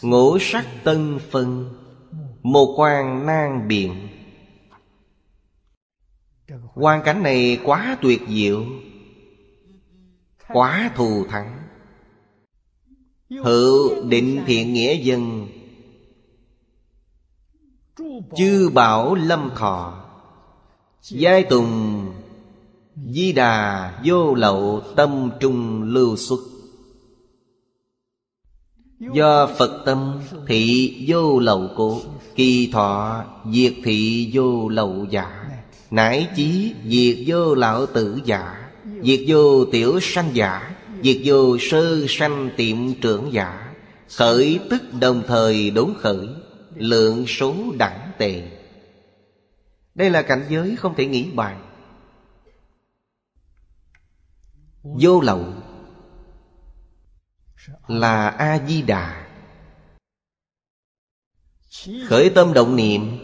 Ngũ 0.02 0.38
sắc. 0.38 0.66
Tân 0.84 1.18
phân. 1.30 1.74
Một 2.42 2.74
quan 2.76 3.26
nan 3.26 3.68
biện. 3.68 4.08
Hoàn 6.62 7.02
cảnh 7.02 7.22
này 7.22 7.60
quá 7.64 7.98
tuyệt 8.02 8.22
diệu. 8.28 8.64
Quá 10.48 10.90
thù 10.94 11.24
thắng. 11.28 11.62
Hữu 13.44 14.04
định 14.04 14.42
thiện 14.46 14.72
nghĩa 14.72 14.94
dân. 14.94 15.48
Chư 18.36 18.70
bảo 18.74 19.14
lâm 19.14 19.50
thọ 19.56 19.99
Giai 21.02 21.42
tùng, 21.42 22.06
Di 23.10 23.32
đà 23.32 23.92
vô 24.04 24.34
lậu 24.34 24.82
tâm 24.96 25.30
trung 25.40 25.82
lưu 25.82 26.16
xuất. 26.16 26.40
Do 29.12 29.46
Phật 29.58 29.82
tâm 29.84 30.20
thị 30.46 30.94
vô 31.08 31.38
lậu 31.38 31.70
cố 31.76 32.00
Kỳ 32.34 32.70
thọ 32.72 33.24
diệt 33.52 33.72
thị 33.84 34.30
vô 34.32 34.68
lậu 34.68 35.06
giả. 35.10 35.46
Nãi 35.90 36.28
chí 36.36 36.72
diệt 36.86 37.16
vô 37.26 37.54
lão 37.54 37.86
tử 37.86 38.20
giả, 38.24 38.70
Diệt 39.02 39.20
vô 39.26 39.64
tiểu 39.64 40.00
sanh 40.02 40.30
giả, 40.32 40.76
Diệt 41.02 41.16
vô 41.24 41.58
sơ 41.60 42.06
sanh 42.08 42.50
tiệm 42.56 42.94
trưởng 42.94 43.32
giả. 43.32 43.72
Khởi 44.16 44.60
tức 44.70 44.82
đồng 45.00 45.22
thời 45.26 45.70
đốn 45.70 45.94
khởi, 46.00 46.28
Lượng 46.76 47.26
số 47.26 47.54
đẳng 47.78 48.10
tề. 48.18 48.59
Đây 50.00 50.10
là 50.10 50.22
cảnh 50.22 50.46
giới 50.48 50.76
không 50.76 50.94
thể 50.94 51.06
nghĩ 51.06 51.30
bàn 51.30 51.70
Vô 54.82 55.20
lậu 55.20 55.54
Là 57.86 58.28
A-di-đà. 58.28 59.26
Khởi 62.08 62.30
tâm 62.34 62.52
động 62.52 62.76
niệm, 62.76 63.18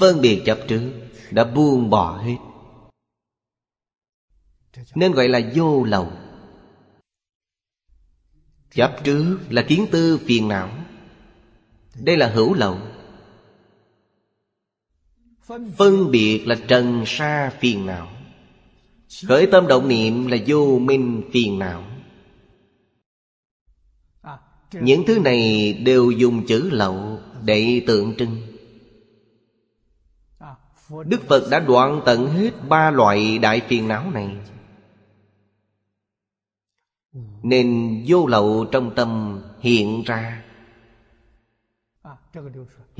Phân 0.00 0.20
biệt 0.20 0.42
chấp 0.46 0.58
trước, 0.68 0.92
Đã 1.30 1.44
buông 1.44 1.90
bỏ 1.90 2.18
hết. 2.22 2.36
Nên 4.94 5.12
gọi 5.12 5.28
là 5.28 5.40
vô 5.54 5.84
lậu. 5.84 6.12
Chấp 8.70 9.00
trước 9.04 9.38
là 9.48 9.62
kiến 9.68 9.86
tư 9.92 10.20
phiền 10.26 10.48
não. 10.48 10.70
Đây 11.94 12.16
là 12.16 12.30
hữu 12.30 12.54
lậu. 12.54 12.89
Phân 15.76 16.10
biệt 16.10 16.44
là 16.46 16.56
trần 16.68 17.02
sa 17.06 17.50
phiền 17.60 17.86
não. 17.86 18.08
Khởi 19.28 19.46
tâm 19.46 19.66
động 19.66 19.88
niệm 19.88 20.26
là 20.26 20.36
vô 20.46 20.78
minh 20.78 21.22
phiền 21.32 21.58
não. 21.58 21.84
Những 24.72 25.04
thứ 25.06 25.18
này 25.18 25.72
đều 25.72 26.10
dùng 26.10 26.46
chữ 26.46 26.70
lậu 26.72 27.18
để 27.44 27.82
tượng 27.86 28.14
trưng. 28.16 28.36
Đức 31.04 31.20
Phật 31.28 31.48
đã 31.50 31.60
đoạn 31.60 32.02
tận 32.06 32.26
hết 32.26 32.50
ba 32.68 32.90
loại 32.90 33.38
đại 33.38 33.60
phiền 33.68 33.88
não 33.88 34.10
này. 34.10 34.36
Nên 37.42 37.98
vô 38.06 38.26
lậu 38.26 38.66
trong 38.72 38.94
tâm 38.94 39.40
hiện 39.60 40.02
ra. 40.06 40.42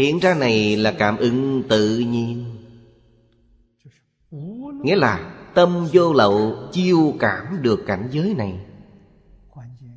Hiện 0.01 0.19
ra 0.19 0.35
này 0.35 0.77
là 0.77 0.93
cảm 0.93 1.17
ứng 1.17 1.63
tự 1.69 1.99
nhiên. 1.99 2.45
Nghĩa 4.83 4.97
là 4.97 5.33
tâm 5.55 5.89
vô 5.93 6.13
lậu 6.13 6.69
chiêu 6.73 7.15
cảm 7.19 7.63
được 7.63 7.85
cảnh 7.87 8.09
giới 8.11 8.35
này. 8.35 8.61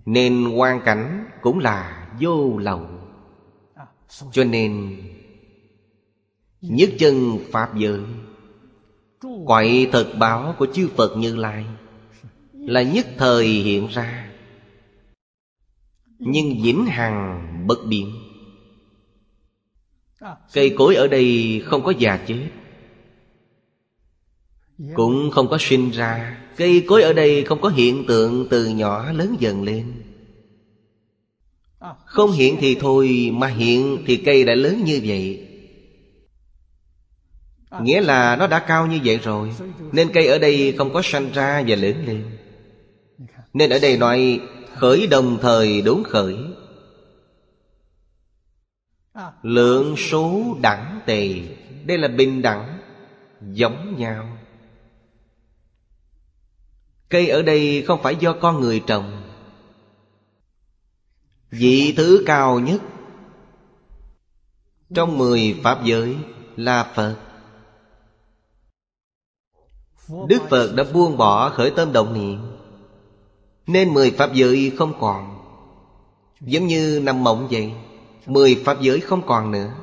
Nên 0.05 0.47
quan 0.47 0.81
cảnh 0.85 1.25
cũng 1.41 1.59
là 1.59 2.07
vô 2.21 2.57
lậu. 2.57 2.87
Cho 4.31 4.43
nên, 4.43 5.01
Nhất 6.61 6.89
chân 6.99 7.39
Pháp 7.51 7.77
giới, 7.77 8.01
Quậy 9.45 9.89
thật 9.91 10.13
báo 10.19 10.55
của 10.59 10.67
chư 10.73 10.89
Phật 10.95 11.17
Như 11.17 11.35
Lai 11.35 11.65
Là 12.53 12.81
nhất 12.81 13.07
thời 13.17 13.47
hiện 13.47 13.87
ra, 13.87 14.31
Nhưng 16.19 16.61
vĩnh 16.63 16.85
hằng 16.85 17.63
bất 17.67 17.77
biến. 17.89 18.22
Cây 20.53 20.73
cối 20.77 20.95
ở 20.95 21.07
đây 21.07 21.61
không 21.65 21.83
có 21.83 21.93
già 21.97 22.17
chết, 22.27 22.47
Cũng 24.93 25.31
không 25.31 25.47
có 25.47 25.57
sinh 25.59 25.91
ra. 25.91 26.39
Cây 26.57 26.85
cối 26.87 27.03
ở 27.03 27.13
đây 27.13 27.43
không 27.43 27.61
có 27.61 27.69
hiện 27.69 28.05
tượng 28.07 28.47
từ 28.49 28.67
nhỏ 28.67 29.11
lớn 29.11 29.35
dần 29.39 29.63
lên. 29.63 29.93
Không 32.05 32.31
hiện 32.31 32.57
thì 32.59 32.75
thôi, 32.75 33.31
Mà 33.33 33.47
hiện 33.47 34.03
thì 34.05 34.17
cây 34.17 34.43
đã 34.43 34.55
lớn 34.55 34.83
như 34.85 35.01
vậy. 35.03 35.47
Nghĩa 37.81 38.01
là 38.01 38.35
nó 38.35 38.47
đã 38.47 38.59
cao 38.59 38.87
như 38.87 38.99
vậy 39.03 39.17
rồi, 39.23 39.49
Nên 39.91 40.09
cây 40.13 40.27
ở 40.27 40.39
đây 40.39 40.75
không 40.77 40.93
có 40.93 41.01
sanh 41.03 41.31
ra 41.33 41.63
và 41.67 41.75
lớn 41.75 42.05
lên. 42.07 42.23
Nên 43.53 43.69
ở 43.69 43.79
đây 43.79 43.97
nói, 43.97 44.39
Khởi 44.75 45.07
đồng 45.07 45.37
thời 45.41 45.81
đúng 45.81 46.03
khởi. 46.03 46.35
Lượng 49.41 49.95
số 49.97 50.57
đẳng 50.61 51.01
tề, 51.05 51.41
Đây 51.85 51.97
là 51.97 52.07
bình 52.07 52.41
đẳng, 52.41 52.79
Giống 53.41 53.95
nhau. 53.97 54.37
Cây 57.09 57.29
ở 57.29 57.41
đây 57.41 57.83
không 57.87 58.01
phải 58.03 58.15
do 58.15 58.35
con 58.41 58.61
người 58.61 58.83
trồng. 58.87 59.23
Vị 61.49 61.93
thứ 61.97 62.23
cao 62.25 62.59
nhất 62.59 62.81
Trong 64.93 65.17
mười 65.17 65.59
Pháp 65.63 65.83
giới 65.83 66.17
là 66.55 66.91
Phật. 66.95 67.15
Đức 70.27 70.41
Phật 70.49 70.73
đã 70.75 70.83
buông 70.93 71.17
bỏ 71.17 71.49
khởi 71.49 71.71
tâm 71.75 71.93
động 71.93 72.13
niệm, 72.13 72.39
Nên 73.67 73.93
mười 73.93 74.11
Pháp 74.11 74.33
giới 74.33 74.71
không 74.77 74.93
còn. 74.99 75.39
Giống 76.41 76.67
như 76.67 77.01
nằm 77.03 77.23
mộng 77.23 77.47
vậy. 77.51 77.73
Mười 78.25 78.61
Pháp 78.65 78.81
giới 78.81 78.99
không 78.99 79.25
còn 79.25 79.51
nữa. 79.51 79.73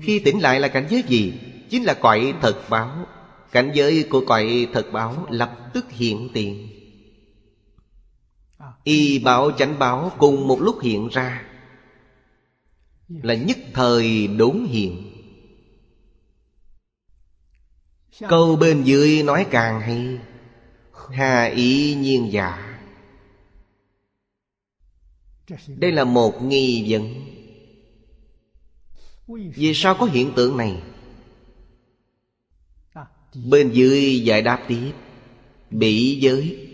Khi 0.00 0.18
tỉnh 0.18 0.42
lại 0.42 0.60
là 0.60 0.68
cảnh 0.68 0.86
giới 0.90 1.02
gì? 1.02 1.34
Chính 1.70 1.84
là 1.84 1.94
cõi 1.94 2.34
thật 2.40 2.62
báo. 2.70 3.06
Cảnh 3.52 3.70
giới 3.74 4.06
của 4.10 4.24
cõi 4.26 4.68
thật 4.72 4.86
báo 4.92 5.26
lập 5.30 5.70
tức 5.74 5.90
hiện 5.90 6.28
tiền. 6.34 6.68
Y 8.84 9.18
bảo 9.18 9.50
chánh 9.50 9.78
bảo 9.78 10.12
cùng 10.18 10.48
một 10.48 10.58
lúc 10.60 10.76
hiện 10.82 11.08
ra. 11.08 11.42
Là 13.08 13.34
nhất 13.34 13.58
thời 13.74 14.26
đốn 14.26 14.66
hiện. 14.68 15.12
Câu 18.28 18.56
bên 18.56 18.82
dưới 18.82 19.22
nói 19.22 19.46
càng 19.50 19.80
hay. 19.80 20.18
Hà 21.10 21.44
ý 21.44 21.94
nhiên 21.94 22.32
giả 22.32 22.78
Đây 25.68 25.92
là 25.92 26.04
một 26.04 26.42
nghi 26.42 26.86
vấn. 26.88 27.39
Vì 29.36 29.74
sao 29.74 29.94
có 29.94 30.06
hiện 30.06 30.32
tượng 30.36 30.56
này? 30.56 30.82
Bên 33.50 33.70
dưới 33.72 34.20
giải 34.20 34.42
đáp 34.42 34.64
tiếp, 34.68 34.92
Bị 35.70 36.20
giới. 36.20 36.68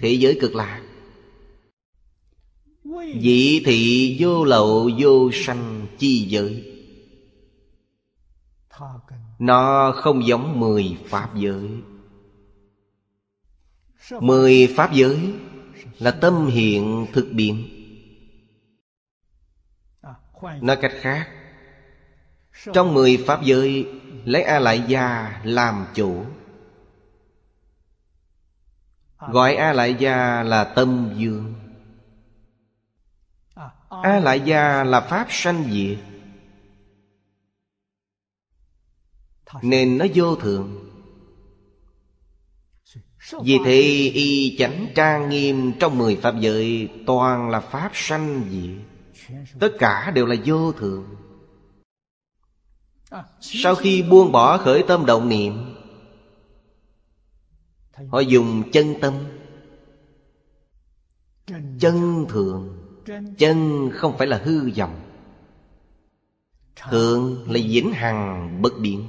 Thế 0.00 0.12
giới 0.12 0.38
cực 0.40 0.54
lạc. 0.54 0.82
Dị 3.20 3.62
thị 3.64 4.16
vô 4.20 4.44
lậu 4.44 4.90
vô 4.98 5.30
sanh 5.32 5.86
chi 5.98 6.26
giới. 6.28 6.72
Nó 9.38 9.92
không 9.96 10.26
giống 10.26 10.60
mười 10.60 10.96
pháp 11.06 11.36
giới. 11.36 11.68
Mười 14.20 14.66
pháp 14.76 14.92
giới 14.94 15.32
Là 15.98 16.10
tâm 16.10 16.46
hiện 16.46 17.06
thực 17.12 17.28
biến. 17.32 17.81
Nói 20.42 20.76
cách 20.76 20.92
khác, 21.00 21.28
Trong 22.72 22.94
mười 22.94 23.24
pháp 23.26 23.42
giới, 23.42 23.86
Lấy 24.24 24.42
A 24.42 24.58
Lại 24.58 24.84
Gia 24.88 25.40
làm 25.44 25.86
chủ. 25.94 26.24
Gọi 29.18 29.54
A 29.54 29.72
Lại 29.72 29.96
Gia 29.98 30.42
là 30.42 30.64
tâm 30.64 31.14
dương. 31.16 31.54
A 33.88 34.20
Lại 34.20 34.40
Gia 34.40 34.84
là 34.84 35.00
Pháp 35.00 35.26
sanh 35.30 35.64
diệt. 35.70 35.98
Nên 39.62 39.98
nó 39.98 40.06
vô 40.14 40.36
thường. 40.36 40.88
Vì 43.44 43.58
thế, 43.64 43.80
y 44.14 44.56
chánh 44.58 44.86
trang 44.94 45.28
nghiêm 45.28 45.72
trong 45.80 45.98
mười 45.98 46.16
Pháp 46.16 46.34
giới 46.40 46.88
Toàn 47.06 47.50
là 47.50 47.60
Pháp 47.60 47.90
sanh 47.94 48.44
diệt. 48.50 48.91
Tất 49.60 49.72
cả 49.78 50.12
đều 50.14 50.26
là 50.26 50.36
vô 50.44 50.72
thường. 50.72 51.16
Sau 53.40 53.74
khi 53.74 54.02
buông 54.02 54.32
bỏ 54.32 54.58
khởi 54.58 54.84
tâm 54.88 55.06
động 55.06 55.28
niệm 55.28 55.74
Họ 58.08 58.20
dùng 58.20 58.70
chân 58.72 58.94
tâm. 59.00 59.14
Chân 61.78 62.26
thường 62.28 62.78
Chân 63.38 63.90
không 63.94 64.18
phải 64.18 64.26
là 64.26 64.42
hư 64.44 64.70
vọng. 64.70 65.00
Thường 66.76 67.50
là 67.52 67.60
vĩnh 67.68 67.92
hằng 67.92 68.62
bất 68.62 68.72
biến. 68.80 69.08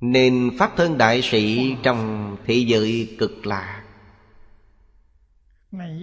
Nên 0.00 0.50
Pháp 0.58 0.72
thân 0.76 0.98
đại 0.98 1.22
sĩ 1.22 1.74
trong 1.82 2.36
thế 2.46 2.54
giới 2.54 3.16
cực 3.18 3.46
lạ 3.46 3.83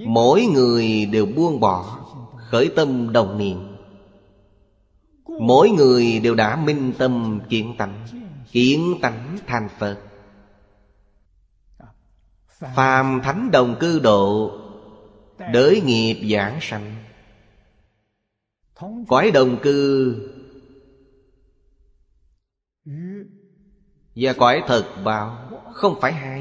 Mỗi 0.06 0.46
người 0.46 1.06
đều 1.06 1.26
buông 1.26 1.60
bỏ 1.60 1.98
Khởi 2.38 2.72
tâm 2.76 3.14
đồng 3.14 3.38
niệm. 3.38 3.76
Mỗi 5.42 5.70
người 5.70 6.20
đều 6.20 6.36
đã 6.36 6.56
minh 6.56 6.94
tâm 6.98 7.42
kiến 7.50 7.76
tánh 7.78 8.08
Kiến 8.52 8.96
tánh 9.02 9.38
thành 9.48 9.70
Phật. 9.80 10.00
Phàm 12.76 13.22
thánh 13.24 13.52
đồng 13.52 13.76
cư 13.80 14.00
độ, 14.00 14.52
Đới 15.54 15.82
nghiệp 15.82 16.30
giảng 16.32 16.58
sanh. 16.62 16.96
Cõi 19.08 19.32
đồng 19.32 19.58
cư 19.62 20.16
Và 24.16 24.34
cõi 24.38 24.64
thật 24.68 24.86
báo 25.04 25.50
Không 25.74 26.02
phải 26.02 26.14
hai. 26.14 26.41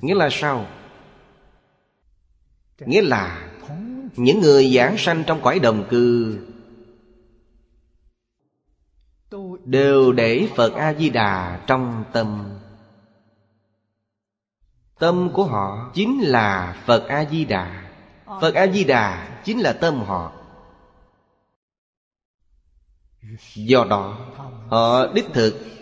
Nghĩa 0.00 0.14
là 0.14 0.28
sao? 0.32 0.66
Nghĩa 2.78 3.02
là 3.02 3.50
Những 4.16 4.40
người 4.40 4.74
giảng 4.74 4.98
sanh 4.98 5.24
trong 5.26 5.40
cõi 5.42 5.58
đồng 5.58 5.86
cư 5.90 6.38
Đều 9.64 10.12
để 10.12 10.48
Phật 10.56 10.74
A-di-đà 10.74 11.60
trong 11.66 12.04
tâm. 12.12 12.58
Tâm 14.98 15.30
của 15.32 15.44
họ 15.44 15.90
chính 15.94 16.20
là 16.20 16.76
Phật 16.86 17.08
A-di-đà. 17.08 17.90
Phật 18.26 18.54
A-di-đà 18.54 19.38
chính 19.44 19.60
là 19.60 19.72
tâm 19.72 20.00
họ. 20.00 20.32
Do 23.54 23.84
đó 23.84 24.18
Họ 24.68 25.06
đích 25.14 25.26
thực 25.32 25.75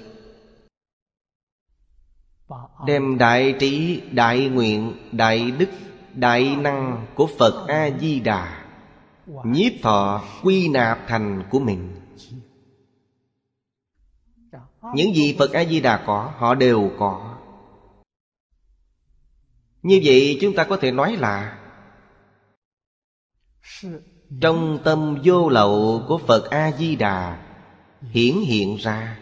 Đem 2.87 3.19
đại 3.19 3.55
trí, 3.61 4.03
đại 4.13 4.49
nguyện, 4.49 4.93
đại 5.13 5.51
đức, 5.51 5.69
đại 6.15 6.57
năng 6.57 7.07
của 7.15 7.29
Phật 7.39 7.69
A-di-đà 7.69 8.65
Nhiếp 9.27 9.73
thọ 9.83 10.23
quy 10.43 10.69
nạp 10.69 10.99
thành 11.07 11.43
của 11.51 11.59
mình. 11.59 12.01
Những 14.95 15.15
gì 15.15 15.37
Phật 15.39 15.53
A-di-đà 15.53 16.03
có, 16.07 16.33
họ 16.37 16.55
đều 16.55 16.91
có. 16.99 17.35
Như 19.83 20.01
vậy 20.05 20.39
chúng 20.41 20.55
ta 20.55 20.65
có 20.65 20.77
thể 20.77 20.91
nói 20.91 21.17
là 21.17 21.59
Trong 24.41 24.79
tâm 24.85 25.19
vô 25.25 25.49
lậu 25.49 26.05
của 26.09 26.19
Phật 26.19 26.51
A-di-đà 26.51 27.39
Hiển 28.01 28.35
hiện 28.47 28.77
ra 28.77 29.19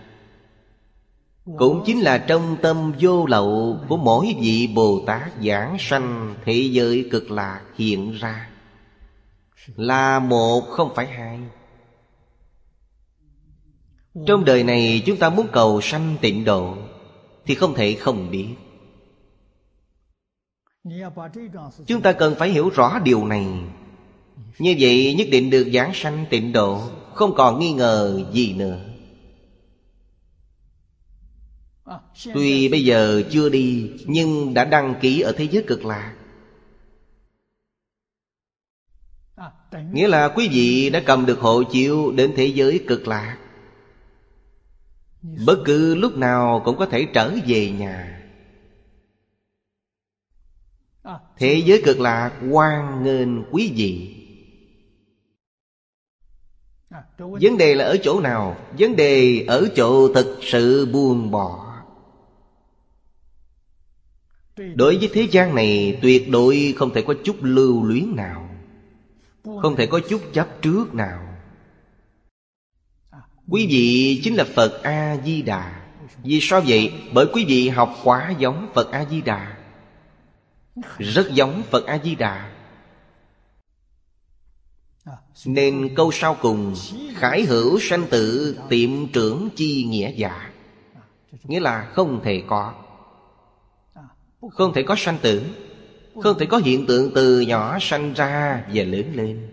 cũng 1.44 1.82
chính 1.86 2.00
là 2.00 2.18
trong 2.18 2.56
tâm 2.62 2.92
vô 3.00 3.26
lậu 3.26 3.78
Của 3.88 3.96
mỗi 3.96 4.36
vị 4.40 4.70
Bồ 4.74 5.00
Tát 5.06 5.32
giảng 5.44 5.76
sanh, 5.78 6.34
Thế 6.44 6.68
giới 6.72 7.08
cực 7.10 7.30
lạc 7.30 7.60
hiện 7.76 8.12
ra. 8.12 8.48
Là 9.76 10.18
một 10.18 10.60
không 10.60 10.94
phải 10.94 11.06
hai. 11.06 11.38
Trong 14.26 14.44
đời 14.44 14.64
này 14.64 15.02
chúng 15.06 15.16
ta 15.16 15.30
muốn 15.30 15.46
cầu 15.52 15.80
sanh 15.80 16.16
tịnh 16.20 16.44
độ 16.44 16.74
Thì 17.46 17.54
không 17.54 17.74
thể 17.74 17.94
không 17.94 18.30
biết. 18.30 18.48
Chúng 21.86 22.02
ta 22.02 22.12
cần 22.12 22.34
phải 22.38 22.50
hiểu 22.50 22.68
rõ 22.68 22.98
điều 22.98 23.26
này. 23.26 23.46
Như 24.58 24.76
vậy 24.78 25.14
nhất 25.18 25.28
định 25.30 25.50
được 25.50 25.70
giảng 25.74 25.90
sanh 25.94 26.26
tịnh 26.30 26.52
độ, 26.52 26.80
Không 27.14 27.34
còn 27.34 27.58
nghi 27.58 27.72
ngờ 27.72 28.22
gì 28.32 28.54
nữa. 28.54 28.91
Tuy 32.34 32.68
bây 32.68 32.84
giờ 32.84 33.22
chưa 33.30 33.48
đi 33.48 33.90
Nhưng 34.06 34.54
đã 34.54 34.64
đăng 34.64 34.94
ký 35.00 35.20
ở 35.20 35.32
thế 35.32 35.48
giới 35.50 35.64
cực 35.66 35.84
lạc 35.84 36.14
Nghĩa 39.92 40.08
là 40.08 40.28
quý 40.28 40.48
vị 40.52 40.90
đã 40.90 41.02
cầm 41.06 41.26
được 41.26 41.38
hộ 41.40 41.62
chiếu 41.62 42.12
đến 42.12 42.32
thế 42.36 42.46
giới 42.46 42.84
cực 42.88 43.08
lạc 43.08 43.38
Bất 45.22 45.62
cứ 45.64 45.94
lúc 45.94 46.16
nào 46.16 46.62
cũng 46.64 46.76
có 46.76 46.86
thể 46.86 47.06
trở 47.14 47.34
về 47.46 47.70
nhà. 47.70 48.22
Thế 51.36 51.62
giới 51.66 51.82
cực 51.84 52.00
lạc 52.00 52.32
hoan 52.50 53.04
nghênh 53.04 53.44
quý 53.50 53.72
vị. 53.76 54.18
Vấn 57.18 57.58
đề 57.58 57.74
là 57.74 57.84
ở 57.84 57.96
chỗ 58.02 58.20
nào? 58.20 58.56
Vấn 58.78 58.96
đề 58.96 59.44
ở 59.48 59.68
chỗ 59.76 60.14
thực 60.14 60.38
sự 60.42 60.86
buông 60.92 61.30
bỏ 61.30 61.61
Đối 64.56 64.96
với 64.98 65.10
thế 65.12 65.22
gian 65.22 65.54
này, 65.54 65.98
tuyệt 66.02 66.30
đối 66.30 66.74
không 66.76 66.94
thể 66.94 67.02
có 67.02 67.14
chút 67.24 67.36
lưu 67.40 67.84
luyến 67.84 68.16
nào, 68.16 68.48
Không 69.44 69.76
thể 69.76 69.86
có 69.86 70.00
chút 70.08 70.20
chấp 70.32 70.62
trước 70.62 70.94
nào. 70.94 71.32
Quý 73.48 73.66
vị 73.66 74.20
chính 74.24 74.34
là 74.34 74.44
Phật 74.54 74.82
A-di-đà. 74.82 75.82
Vì 76.22 76.38
sao 76.42 76.62
vậy? 76.66 76.92
Bởi 77.12 77.26
quý 77.32 77.44
vị 77.44 77.68
học 77.68 77.96
quá 78.04 78.34
giống 78.38 78.68
Phật 78.74 78.90
A-di-đà. 78.90 79.56
Rất 80.98 81.30
giống 81.32 81.62
Phật 81.70 81.86
A-di-đà. 81.86 82.52
Nên 85.46 85.94
câu 85.96 86.12
sau 86.12 86.36
cùng, 86.40 86.74
Khải 87.14 87.42
hữu 87.42 87.80
sanh 87.80 88.06
tử, 88.10 88.56
tiệm 88.68 89.06
trưởng 89.08 89.48
chi 89.56 89.84
nghĩa 89.84 90.12
giả 90.16 90.50
Nghĩa 91.44 91.60
là 91.60 91.90
không 91.94 92.20
thể 92.24 92.42
có 92.46 92.81
không 94.50 94.72
thể 94.74 94.82
có 94.82 94.94
sanh 94.98 95.18
tử, 95.22 95.42
Không 96.22 96.38
thể 96.38 96.46
có 96.46 96.58
hiện 96.58 96.86
tượng 96.86 97.12
từ 97.14 97.40
nhỏ 97.40 97.78
sanh 97.80 98.12
ra 98.12 98.64
và 98.74 98.82
lớn 98.84 99.12
lên. 99.14 99.48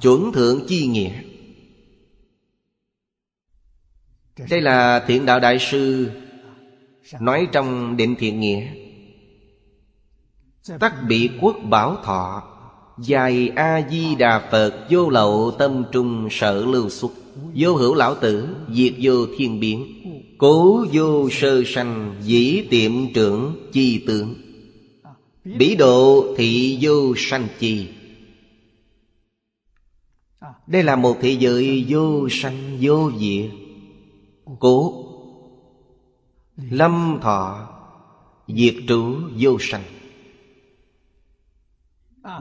Chuẩn 0.00 0.32
thượng 0.32 0.66
chi 0.68 0.86
nghĩa. 0.86 1.22
Đây 4.50 4.60
là 4.60 5.04
thiện 5.06 5.26
đạo 5.26 5.40
đại 5.40 5.58
sư 5.58 6.10
Nói 7.20 7.48
trong 7.52 7.96
định 7.96 8.16
thiện 8.18 8.40
nghĩa. 8.40 8.66
Tắc 10.80 10.94
bị 11.08 11.30
quốc 11.40 11.56
bảo 11.70 11.96
thọ, 12.04 12.42
Dài 12.98 13.52
A-di-đà 13.56 14.48
Phật 14.50 14.86
Vô 14.90 15.10
lậu 15.10 15.54
tâm 15.58 15.84
trung 15.92 16.28
sở 16.30 16.64
lưu 16.64 16.88
xuất. 16.88 17.12
Vô 17.54 17.74
hữu 17.74 17.94
lão 17.94 18.14
tử, 18.14 18.48
Diệt 18.74 18.94
vô 19.00 19.26
thiên 19.36 19.60
biến. 19.60 19.86
Cố 20.38 20.86
vô 20.92 21.28
sơ 21.30 21.62
sanh, 21.66 22.14
Dĩ 22.22 22.66
tiệm 22.70 23.12
trưởng, 23.14 23.68
chi 23.72 24.04
tướng. 24.06 24.34
Bỉ 25.44 25.76
độ 25.76 26.34
thị 26.36 26.78
vô 26.80 27.14
sanh 27.16 27.48
chi. 27.58 27.88
Đây 30.66 30.82
là 30.82 30.96
một 30.96 31.16
thị 31.20 31.36
giới 31.36 31.84
vô 31.88 32.28
sanh, 32.30 32.78
vô 32.80 33.10
diệt. 33.18 33.50
Cố. 34.58 35.04
Lâm 36.70 37.18
thọ, 37.22 37.68
Diệt 38.48 38.74
trụ 38.88 39.14
vô 39.38 39.56
sanh. 39.60 39.84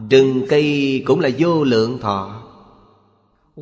Rừng 0.09 0.45
cây 0.49 1.03
cũng 1.05 1.19
là 1.19 1.29
vô 1.37 1.63
lượng 1.63 1.97
thọ. 2.01 2.40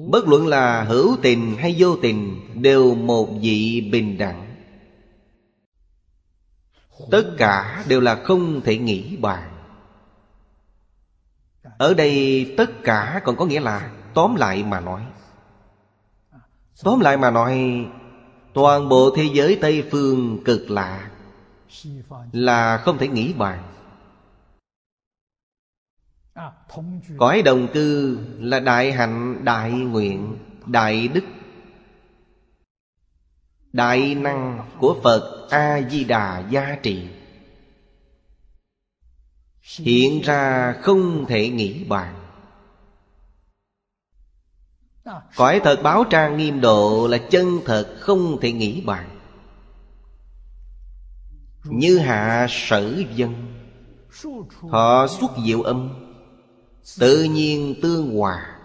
Bất 0.07 0.27
luận 0.27 0.47
là 0.47 0.83
hữu 0.83 1.17
tình 1.21 1.55
hay 1.57 1.75
vô 1.77 1.95
tình 2.01 2.41
Đều 2.61 2.95
một 2.95 3.29
vị 3.41 3.89
bình 3.91 4.17
đẳng. 4.17 4.45
Tất 7.11 7.23
cả 7.37 7.83
đều 7.87 8.01
là 8.01 8.15
không 8.15 8.61
thể 8.61 8.77
nghĩ 8.77 9.17
bàn. 9.17 9.49
Ở 11.77 11.93
đây 11.93 12.45
tất 12.57 12.83
cả 12.83 13.21
còn 13.23 13.35
có 13.35 13.45
nghĩa 13.45 13.59
là 13.59 13.91
Tóm 14.13 14.35
lại 14.35 14.63
mà 14.63 14.79
nói. 14.79 15.01
Tóm 16.83 16.99
lại 16.99 17.17
mà 17.17 17.31
nói, 17.31 17.85
Toàn 18.53 18.89
bộ 18.89 19.13
thế 19.15 19.29
giới 19.33 19.57
Tây 19.61 19.83
Phương 19.91 20.43
cực 20.45 20.71
lạ 20.71 21.09
Là 22.31 22.77
không 22.77 22.97
thể 22.97 23.07
nghĩ 23.07 23.33
bàn. 23.33 23.63
Cõi 27.17 27.41
đồng 27.41 27.67
cư 27.73 28.19
là 28.39 28.59
đại 28.59 28.91
hạnh 28.91 29.45
đại 29.45 29.71
nguyện 29.71 30.37
Đại 30.65 31.07
đức. 31.07 31.23
Đại 33.73 34.15
năng 34.15 34.69
của 34.79 34.99
Phật 35.03 35.47
A-di-đà 35.49 36.43
gia 36.49 36.75
trị 36.83 37.07
Hiện 39.79 40.21
ra 40.21 40.73
không 40.81 41.25
thể 41.25 41.49
nghĩ 41.49 41.83
bàn. 41.83 42.15
Cõi 45.35 45.61
thật 45.63 45.79
báo 45.83 46.03
trang 46.09 46.37
nghiêm 46.37 46.61
độ 46.61 47.07
là 47.07 47.17
chân 47.17 47.59
thật 47.65 47.95
không 47.99 48.37
thể 48.41 48.51
nghĩ 48.51 48.81
bàn. 48.81 49.09
Như 51.63 51.97
hạ 51.97 52.47
sở 52.49 53.03
dân 53.15 53.59
Họ 54.69 55.07
xuất 55.07 55.31
diệu 55.45 55.61
âm 55.61 55.98
Tự 56.99 57.23
nhiên 57.23 57.75
tương 57.81 58.17
hòa. 58.17 58.59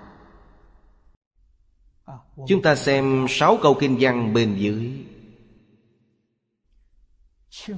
Chúng 2.48 2.62
ta 2.62 2.76
xem 2.76 3.26
sáu 3.28 3.58
câu 3.62 3.76
kinh 3.80 3.96
văn 4.00 4.34
bên 4.34 4.56
dưới. 4.58 5.04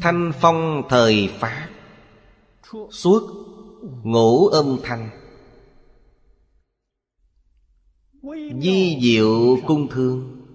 Thanh 0.01 0.32
phong 0.40 0.82
thời 0.88 1.28
pháp. 1.38 1.68
Suốt 2.90 3.22
ngũ 4.03 4.47
âm 4.47 4.78
thanh. 4.82 5.11
Di 8.62 8.99
diệu 9.03 9.59
cung 9.66 9.88
thương. 9.88 10.47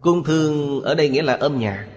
Cung 0.00 0.24
thương 0.24 0.80
ở 0.80 0.94
đây 0.94 1.08
nghĩa 1.08 1.22
là 1.22 1.34
âm 1.34 1.58
nhạc. 1.58 1.88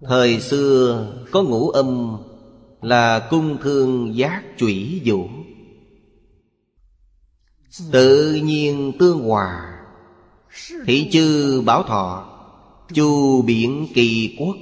Thời 0.00 0.40
xưa 0.40 1.06
có 1.32 1.42
ngũ 1.42 1.70
âm 1.70 2.18
là 2.82 3.26
cung 3.30 3.58
thương 3.62 4.16
giác 4.16 4.42
chủy 4.58 5.02
vũ. 5.04 5.28
Tự 7.92 8.34
nhiên 8.34 8.92
tương 8.98 9.18
hòa, 9.28 9.78
Thị 10.86 11.08
chư 11.12 11.60
bảo 11.66 11.82
thọ, 11.82 12.28
Chu 12.94 13.42
biển 13.42 13.88
kỳ 13.94 14.36
quốc. 14.38 14.56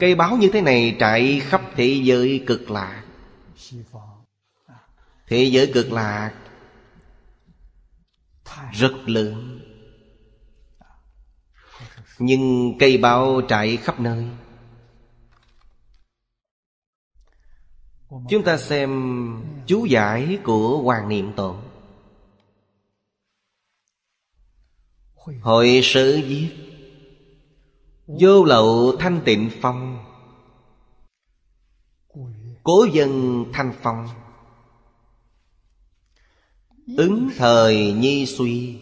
Cây 0.00 0.14
báo 0.14 0.36
như 0.36 0.48
thế 0.52 0.60
này 0.60 0.96
trải 0.98 1.40
khắp 1.40 1.62
thế 1.76 2.00
giới 2.04 2.44
cực 2.46 2.70
lạc. 2.70 3.02
Thế 5.28 5.44
giới 5.44 5.70
cực 5.74 5.92
lạc 5.92 6.32
Rất 8.72 9.08
lớn, 9.08 9.60
Nhưng 12.18 12.74
cây 12.78 12.98
báo 12.98 13.40
trải 13.48 13.76
khắp 13.76 14.00
nơi. 14.00 14.24
Chúng 18.28 18.44
ta 18.44 18.58
xem 18.58 18.90
chú 19.66 19.84
giải 19.84 20.38
của 20.44 20.82
Hoàng 20.82 21.08
Niệm 21.08 21.32
Tổ 21.36 21.56
Hội 25.40 25.80
sử 25.82 26.20
viết. 26.26 26.48
Vô 28.06 28.44
lậu 28.44 28.96
thanh 28.98 29.20
tịnh 29.24 29.50
phong. 29.60 30.04
Cố 32.62 32.86
dân 32.92 33.44
thanh 33.52 33.72
phong. 33.82 34.08
Ứng 36.96 37.30
thời 37.36 37.92
nhi 37.92 38.26
suy. 38.26 38.78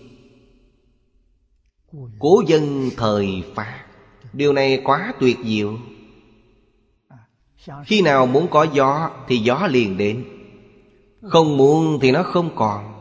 Cố 2.18 2.42
dân 2.46 2.90
thời 2.96 3.42
phát. 3.54 3.86
Điều 4.32 4.52
này 4.52 4.80
quá 4.84 5.14
tuyệt 5.20 5.36
diệu. 5.44 5.78
Khi 7.84 8.02
nào 8.02 8.26
muốn 8.26 8.48
có 8.50 8.66
gió, 8.72 9.10
Thì 9.28 9.38
gió 9.38 9.66
liền 9.70 9.98
đến. 9.98 10.24
Không 11.22 11.56
muốn 11.56 11.98
thì 12.00 12.12
nó 12.12 12.22
không 12.22 12.56
còn. 12.56 12.94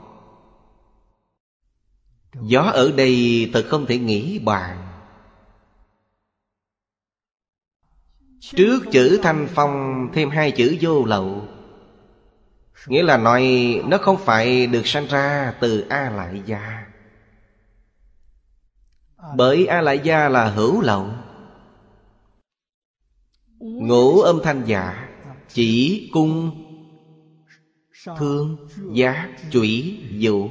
Gió 2.41 2.61
ở 2.61 2.91
đây 2.91 3.49
thật 3.53 3.65
không 3.69 3.85
thể 3.85 3.97
nghĩ 3.97 4.39
bàn. 4.39 4.87
Trước 8.39 8.83
chữ 8.91 9.19
thanh 9.23 9.47
phong, 9.55 10.07
thêm 10.13 10.29
hai 10.29 10.51
chữ 10.51 10.77
vô 10.81 11.05
lậu. 11.05 11.47
Nghĩa 12.87 13.03
là 13.03 13.17
nói, 13.17 13.43
nó 13.87 13.97
không 13.97 14.17
phải 14.17 14.67
được 14.67 14.87
sanh 14.87 15.07
ra 15.07 15.53
từ 15.59 15.85
A 15.89 16.09
Lại 16.09 16.41
Gia. 16.45 16.85
Bởi 19.35 19.65
A 19.65 19.81
Lại 19.81 19.99
Gia 20.03 20.29
là 20.29 20.49
hữu 20.49 20.81
lậu. 20.81 21.07
Ngũ 23.63 24.21
âm 24.21 24.39
thanh 24.43 24.63
giả, 24.65 25.07
Chỉ 25.53 26.09
cung, 26.13 26.51
Thương, 28.17 28.57
Giác, 28.93 29.29
Chủy, 29.51 29.97
Vũ. 30.19 30.49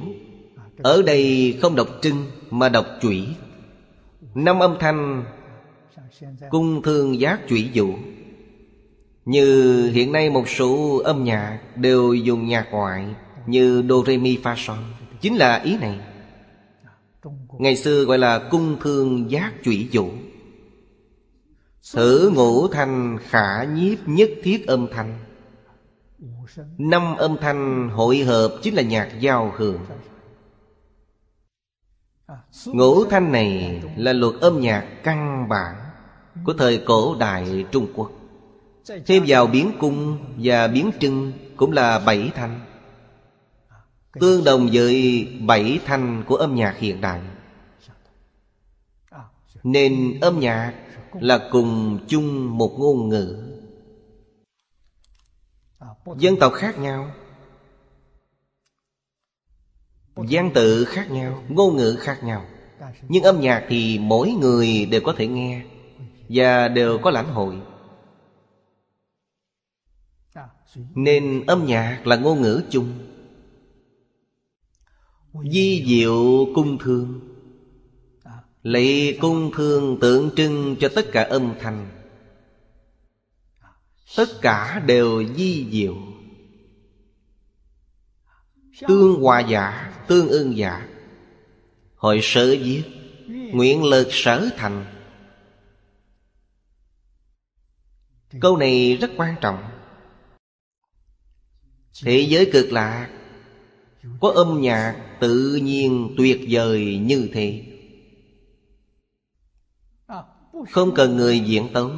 Ở 0.77 1.01
đây 1.01 1.53
không 1.61 1.75
đọc 1.75 1.87
trưng 2.01 2.25
Mà 2.49 2.69
đọc 2.69 2.85
chủy. 3.01 3.27
Năm 4.35 4.59
âm 4.59 4.77
thanh, 4.79 5.25
Cung, 6.49 6.81
thương, 6.81 7.19
giác, 7.19 7.39
chủy, 7.49 7.69
vũ. 7.73 7.93
Như 9.25 9.89
hiện 9.93 10.11
nay 10.11 10.29
một 10.29 10.49
số 10.49 11.01
âm 11.03 11.23
nhạc 11.23 11.59
Đều 11.75 12.13
dùng 12.13 12.47
nhạc 12.47 12.67
ngoại 12.71 13.05
Như 13.47 13.83
Do, 13.89 13.95
Re, 14.07 14.17
Mi, 14.17 14.37
Fa 14.43 14.55
Son 14.57 14.77
Chính 15.21 15.35
là 15.35 15.61
ý 15.63 15.77
này. 15.77 15.99
Ngày 17.59 17.75
xưa 17.75 18.03
gọi 18.03 18.17
là 18.17 18.39
cung, 18.51 18.77
thương, 18.81 19.31
giác, 19.31 19.53
chủy, 19.63 19.87
vũ. 19.91 20.09
Thử 21.91 22.31
ngũ 22.35 22.67
thanh 22.67 23.17
khả 23.21 23.63
nhiếp 23.63 24.07
nhất 24.07 24.29
thiết 24.43 24.67
âm 24.67 24.87
thanh. 24.91 25.19
Năm 26.77 27.15
âm 27.15 27.37
thanh 27.41 27.89
hội 27.89 28.17
hợp 28.17 28.51
chính 28.61 28.75
là 28.75 28.81
nhạc 28.81 29.09
giao 29.19 29.53
hưởng. 29.57 29.79
Ngũ 32.65 33.05
thanh 33.05 33.31
này 33.31 33.81
là 33.97 34.13
luật 34.13 34.33
âm 34.41 34.59
nhạc 34.59 34.87
căn 35.03 35.49
bản 35.49 35.75
Của 36.45 36.53
thời 36.53 36.83
cổ 36.85 37.15
đại 37.19 37.65
Trung 37.71 37.87
Quốc. 37.95 38.11
Thêm 39.05 39.23
vào 39.27 39.47
biến 39.47 39.71
cung 39.79 40.17
và 40.37 40.67
biến 40.67 40.91
trưng 40.99 41.31
Cũng 41.57 41.71
là 41.71 41.99
bảy 41.99 42.31
thanh. 42.35 42.59
Tương 44.19 44.43
đồng 44.43 44.69
với 44.73 45.27
bảy 45.41 45.79
thanh 45.85 46.23
của 46.27 46.35
âm 46.35 46.55
nhạc 46.55 46.77
hiện 46.77 47.01
đại. 47.01 47.21
Nên 49.63 50.19
âm 50.21 50.39
nhạc 50.39 50.73
là 51.21 51.49
cùng 51.51 51.99
chung 52.07 52.57
một 52.57 52.75
ngôn 52.79 53.09
ngữ. 53.09 53.53
Dân 56.17 56.35
tộc 56.39 56.53
khác 56.53 56.79
nhau. 56.79 57.11
Giang 60.15 60.51
tự 60.53 60.85
khác 60.85 61.11
nhau 61.11 61.43
Ngôn 61.49 61.77
ngữ 61.77 61.95
khác 61.99 62.23
nhau. 62.23 62.45
Nhưng 63.09 63.23
âm 63.23 63.41
nhạc 63.41 63.65
thì 63.69 63.99
mỗi 63.99 64.31
người 64.31 64.85
đều 64.85 65.01
có 65.03 65.13
thể 65.17 65.27
nghe 65.27 65.65
Và 66.29 66.67
đều 66.67 66.99
có 67.03 67.11
lãnh 67.11 67.29
hội. 67.29 67.61
Nên 70.95 71.45
âm 71.45 71.65
nhạc 71.65 72.01
là 72.07 72.15
ngôn 72.15 72.41
ngữ 72.41 72.63
chung. 72.69 72.93
Di 75.51 75.85
diệu 75.87 76.47
cung 76.55 76.77
thương 76.77 77.32
Lấy 78.63 79.17
cung 79.21 79.51
thương 79.55 79.99
tượng 79.99 80.29
trưng 80.35 80.75
cho 80.79 80.89
tất 80.95 81.05
cả 81.11 81.23
âm 81.23 81.53
thanh. 81.59 81.89
Tất 84.15 84.29
cả 84.41 84.83
đều 84.85 85.23
di 85.35 85.67
diệu. 85.71 85.95
Tương 88.87 89.21
hòa 89.21 89.39
giả, 89.39 89.93
tương 90.07 90.27
ưng 90.27 90.57
giả. 90.57 90.87
Hội 91.95 92.19
sở 92.23 92.55
viết 92.61 92.83
Nguyện 93.27 93.83
lực 93.83 94.07
sở 94.11 94.49
thành. 94.57 94.85
Câu 98.41 98.57
này 98.57 98.97
rất 99.01 99.11
quan 99.17 99.35
trọng. 99.41 99.63
Thế 102.03 102.19
giới 102.19 102.49
cực 102.53 102.71
lạ 102.71 103.09
Có 104.19 104.29
âm 104.29 104.61
nhạc 104.61 105.17
tự 105.19 105.55
nhiên 105.55 106.13
tuyệt 106.17 106.41
vời 106.49 106.97
như 106.97 107.29
thế. 107.33 107.72
Không 110.71 110.95
cần 110.95 111.17
người 111.17 111.39
diễn 111.39 111.67
tấu. 111.73 111.91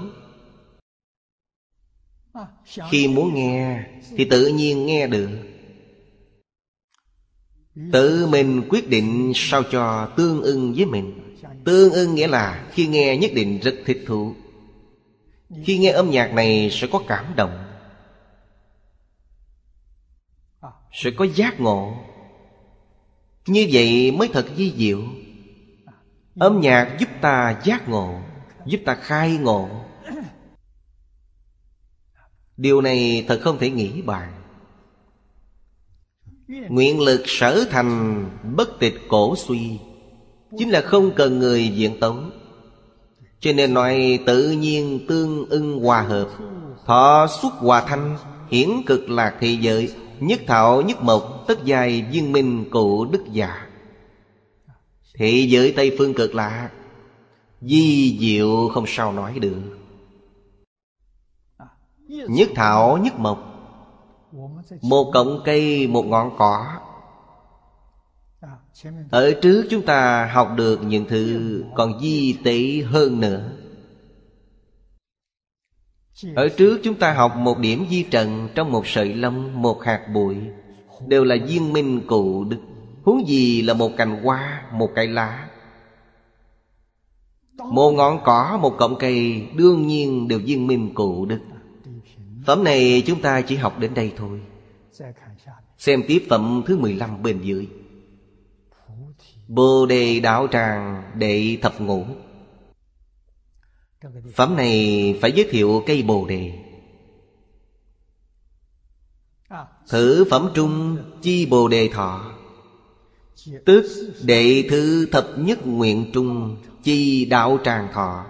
Khi 2.90 3.08
muốn 3.08 3.34
nghe, 3.34 3.84
Thì 4.18 4.26
tự 4.26 4.48
nhiên 4.48 4.86
nghe 4.86 5.08
được. 5.08 5.30
Tự 7.92 8.28
mình 8.28 8.64
quyết 8.70 8.90
định 8.90 9.32
sao 9.36 9.64
cho 9.64 10.14
tương 10.18 10.42
ưng 10.42 10.74
với 10.74 10.86
mình. 10.86 11.36
Tương 11.66 11.94
ưng 11.94 12.16
nghĩa 12.16 12.28
là 12.28 12.70
khi 12.72 12.88
nghe 12.88 13.18
nhất 13.18 13.32
định 13.36 13.60
rất 13.60 13.76
thích 13.86 14.04
thú. 14.08 14.36
Khi 15.64 15.78
nghe 15.78 15.92
âm 15.92 16.10
nhạc 16.10 16.34
này 16.34 16.70
sẽ 16.72 16.88
có 16.92 17.02
cảm 17.08 17.26
động. 17.36 17.66
Sẽ 20.94 21.12
có 21.18 21.26
giác 21.36 21.60
ngộ. 21.60 21.94
Như 23.48 23.68
vậy 23.72 24.12
mới 24.12 24.30
thật 24.34 24.46
di 24.58 24.74
diệu. 24.78 25.02
Âm 26.36 26.60
nhạc 26.62 26.98
giúp 27.00 27.10
ta 27.22 27.62
giác 27.64 27.90
ngộ. 27.90 28.22
Giúp 28.66 28.80
ta 28.86 28.96
khai 28.96 29.38
ngộ. 29.38 29.70
Điều 32.58 32.82
này 32.82 33.26
thật 33.28 33.40
không 33.44 33.58
thể 33.60 33.70
nghĩ 33.70 34.02
bàn. 34.02 34.32
Nguyện 36.48 37.02
lực 37.02 37.22
sở 37.26 37.66
thành 37.70 38.26
bất 38.56 38.80
tịch 38.80 38.96
cổ 39.10 39.36
suy, 39.36 39.80
Chính 40.58 40.70
là 40.70 40.82
không 40.82 41.12
cần 41.16 41.40
người 41.40 41.68
diện 41.68 42.00
tấu 42.00 42.16
Cho 43.40 43.52
nên 43.54 43.74
nói 43.74 44.20
tự 44.26 44.52
nhiên 44.52 45.06
tương 45.08 45.50
ưng 45.50 45.80
hòa 45.80 46.02
hợp, 46.02 46.30
Thọ 46.86 47.28
xuất 47.42 47.54
hòa 47.54 47.86
thanh, 47.88 48.18
Hiển 48.52 48.70
cực 48.86 49.10
lạc 49.10 49.38
thị 49.40 49.58
giới, 49.62 49.94
Nhất 50.20 50.42
thảo 50.48 50.82
nhất 50.82 51.02
mộc, 51.02 51.44
Tất 51.48 51.66
dài 51.66 52.06
viên 52.12 52.32
minh 52.32 52.66
cụ 52.72 53.06
đức 53.06 53.24
giả 53.32 53.68
Thị 55.14 55.48
giới 55.50 55.74
Tây 55.76 55.96
Phương 55.98 56.14
cực 56.14 56.36
lạc 56.36 56.70
Di 57.66 58.18
diệu 58.20 58.70
không 58.74 58.84
sao 58.88 59.12
nói 59.12 59.40
được. 59.40 59.62
Nhất 62.08 62.50
thảo 62.56 62.98
nhất 62.98 63.14
mộc. 63.20 63.40
Một 64.82 65.12
cọng 65.14 65.42
cây 65.46 65.88
một 65.88 66.06
ngọn 66.06 66.32
cỏ. 66.38 66.80
Ở 69.12 69.34
trước 69.42 69.66
chúng 69.70 69.82
ta 69.82 70.30
học 70.34 70.50
được 70.56 70.80
những 70.84 71.06
thứ 71.06 71.64
còn 71.76 72.00
di 72.00 72.34
tế 72.44 72.82
hơn 72.86 73.20
nữa. 73.20 73.52
Ở 76.36 76.50
trước 76.50 76.80
chúng 76.84 76.96
ta 76.96 77.14
học 77.14 77.36
một 77.36 77.60
điểm 77.60 77.86
di 77.90 78.04
trần 78.04 78.50
Trong 78.56 78.72
một 78.72 78.88
sợi 78.88 79.14
lông, 79.14 79.62
một 79.62 79.84
hạt 79.84 80.08
bụi. 80.14 80.36
Đều 81.08 81.24
là 81.24 81.36
viên 81.48 81.74
minh 81.74 82.02
cụ 82.08 82.44
đức. 82.44 82.60
Huống 83.04 83.28
gì 83.28 83.62
là 83.62 83.74
một 83.74 83.92
cành 83.98 84.24
hoa, 84.24 84.64
một 84.72 84.90
cây 84.96 85.08
lá. 85.08 85.50
Một 87.58 87.92
ngọn 87.92 88.20
cỏ, 88.26 88.60
một 88.62 88.76
cọng 88.78 88.96
cây 89.00 89.48
Đương 89.56 89.88
nhiên 89.88 90.28
đều 90.28 90.40
viên 90.40 90.68
minh 90.68 90.94
cụ 90.94 91.26
đức 91.26 91.40
Phẩm 92.46 92.64
này 92.64 93.04
chúng 93.06 93.22
ta 93.22 93.42
chỉ 93.42 93.56
học 93.56 93.80
đến 93.80 93.94
đây 93.94 94.14
thôi. 94.18 94.42
Xem 95.78 96.04
tiếp 96.08 96.26
phẩm 96.30 96.64
thứ 96.66 96.78
15 96.78 97.24
bên 97.24 97.42
dưới. 97.42 97.68
Bồ 99.48 99.86
đề 99.86 100.20
đạo 100.20 100.48
tràng 100.52 101.04
đệ 101.16 101.58
thập 101.62 101.82
ngũ. 101.82 102.06
Phẩm 104.34 104.56
này 104.56 105.18
phải 105.22 105.32
giới 105.32 105.48
thiệu 105.52 105.84
cây 105.86 106.04
bồ 106.04 106.26
đề. 106.26 106.54
Thử 109.90 110.26
phẩm 110.30 110.50
trung 110.54 110.98
chi 111.22 111.46
bồ 111.46 111.68
đề 111.68 111.88
thọ. 111.88 112.32
Tức 113.66 113.86
đệ 114.24 114.68
thứ 114.70 115.06
thập 115.12 115.28
nhất 115.38 115.68
nguyện 115.68 116.12
trung. 116.14 116.58
Chi 116.86 117.26
đạo 117.26 117.60
tràng 117.64 117.88
thọ. 117.94 118.26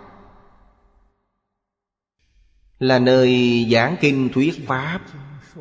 Là 2.79 2.99
nơi 2.99 3.65
giảng 3.71 3.95
kinh 4.01 4.29
thuyết 4.33 4.67
Pháp 4.67 5.01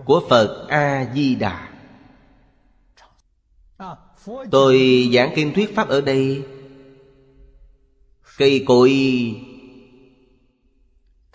Của 0.05 0.23
Phật 0.29 0.67
A-di-đà. 0.69 1.69
Tôi 4.51 5.09
giảng 5.15 5.33
kinh 5.37 5.55
thuyết 5.55 5.75
Pháp 5.75 5.89
ở 5.89 6.01
đây, 6.01 6.43
Cây 8.39 8.65
cội 8.67 8.93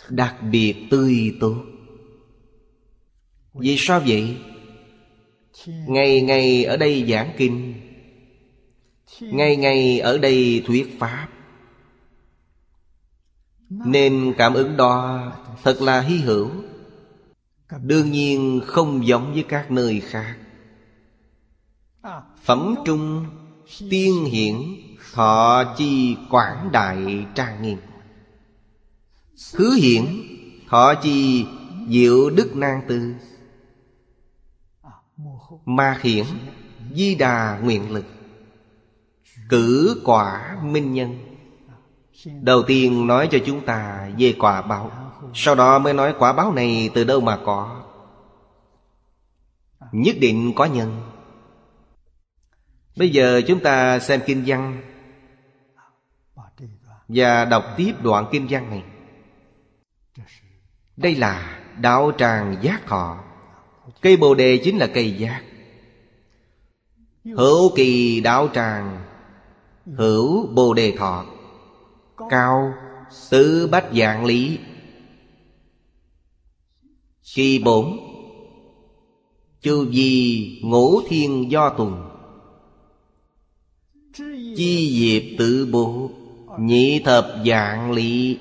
Đặc 0.09 0.35
biệt 0.51 0.75
tươi 0.91 1.37
tốt. 1.39 1.55
Vì 3.53 3.75
sao 3.77 4.01
vậy? 4.07 4.37
Ngày 5.67 6.21
ngày 6.21 6.63
ở 6.63 6.77
đây 6.77 7.05
giảng 7.09 7.33
kinh, 7.37 7.73
Ngày 9.21 9.55
ngày 9.55 9.99
ở 9.99 10.17
đây 10.17 10.63
thuyết 10.65 10.99
Pháp. 10.99 11.27
Nên 13.69 14.33
cảm 14.37 14.53
ứng 14.53 14.77
đó 14.77 15.21
thật 15.63 15.81
là 15.81 16.01
hy 16.01 16.17
hữu. 16.17 16.49
Đương 17.81 18.11
nhiên 18.11 18.61
không 18.65 19.07
giống 19.07 19.33
với 19.33 19.45
các 19.49 19.71
nơi 19.71 20.01
khác. 20.01 20.37
Phẩm 22.43 22.75
trung, 22.85 23.25
tiên 23.89 24.25
hiển, 24.25 24.55
Thọ 25.13 25.63
chi 25.77 26.17
quảng 26.29 26.69
đại 26.71 27.25
trang 27.35 27.61
nghiêm. 27.61 27.77
Hứa 29.55 29.71
hiển, 29.71 30.05
Thọ 30.69 30.93
chi 30.95 31.45
diệu 31.89 32.29
đức 32.29 32.55
nan 32.55 32.81
tư. 32.87 33.13
Ma 35.65 35.99
hiển, 36.01 36.25
Di 36.93 37.15
đà 37.15 37.59
nguyện 37.63 37.91
lực. 37.91 38.05
Cử 39.49 40.01
quả 40.05 40.57
minh 40.63 40.93
nhân. 40.93 41.28
Đầu 42.25 42.63
tiên 42.63 43.07
nói 43.07 43.27
cho 43.31 43.37
chúng 43.45 43.65
ta 43.65 44.09
về 44.17 44.35
quả 44.39 44.61
báo. 44.61 44.91
Sau 45.33 45.55
đó 45.55 45.79
mới 45.79 45.93
nói 45.93 46.15
quả 46.19 46.33
báo 46.33 46.53
này 46.53 46.89
từ 46.93 47.03
đâu 47.03 47.21
mà 47.21 47.39
có. 47.45 47.81
Nhất 49.91 50.15
định 50.19 50.53
có 50.55 50.65
nhân. 50.65 51.01
Bây 52.97 53.09
giờ 53.09 53.41
chúng 53.47 53.59
ta 53.59 53.99
xem 53.99 54.21
kinh 54.25 54.43
văn 54.45 54.81
Và 57.07 57.45
đọc 57.45 57.65
tiếp 57.77 57.93
đoạn 58.03 58.25
kinh 58.31 58.47
văn 58.49 58.69
này. 58.69 58.83
Đây 60.97 61.15
là 61.15 61.59
đạo 61.77 62.11
tràng 62.17 62.55
giác 62.61 62.85
thọ 62.87 63.17
Cây 64.01 64.17
bồ 64.17 64.33
đề 64.33 64.59
chính 64.63 64.77
là 64.77 64.87
cây 64.87 65.11
giác. 65.11 65.43
Hữu 67.25 67.75
kỳ 67.75 68.21
đạo 68.21 68.49
tràng, 68.53 69.03
Hữu 69.95 70.47
bồ 70.47 70.73
đề 70.73 70.93
thọ. 70.97 71.25
Cao 72.29 72.73
tứ 73.29 73.67
bách 73.71 73.85
dạng 73.93 74.25
lý. 74.25 74.57
Kỳ 77.35 77.59
bổn, 77.59 77.97
chư 79.61 79.87
gì 79.91 80.61
ngũ 80.63 81.01
thiên 81.07 81.51
do 81.51 81.69
tùng 81.69 82.09
Chi 84.55 84.99
diệp 84.99 85.39
tự 85.39 85.69
bộ 85.71 86.09
Nhị 86.59 86.99
thập 86.99 87.27
dạng 87.45 87.91
lý. 87.91 88.37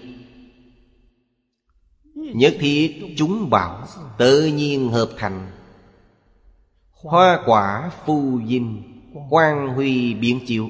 Nhất 2.15 2.57
thiết 2.61 3.15
chúng 3.17 3.51
bảo 3.51 3.87
Tự 4.19 4.47
nhiên 4.47 4.89
hợp 4.89 5.11
thành. 5.17 5.51
Hoa 6.91 7.41
quả 7.47 7.91
phu 8.07 8.41
dinh 8.49 8.83
Quang 9.31 9.75
huy 9.75 10.15
biến 10.15 10.41
chiếu. 10.47 10.69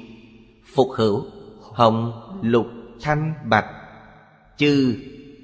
Phục 0.75 0.87
hữu, 0.95 1.25
Hồng 1.73 2.11
lục 2.41 2.65
thanh 3.01 3.33
bạch, 3.45 3.67
Chư 4.57 4.95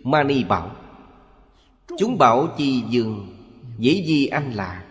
mani 0.04 0.44
bảo. 0.44 0.72
Chúng 1.98 2.18
bảo 2.18 2.48
chi 2.58 2.84
dừng, 2.90 3.36
Dĩ 3.78 4.04
di 4.08 4.28
anh 4.28 4.52
là. 4.54 4.84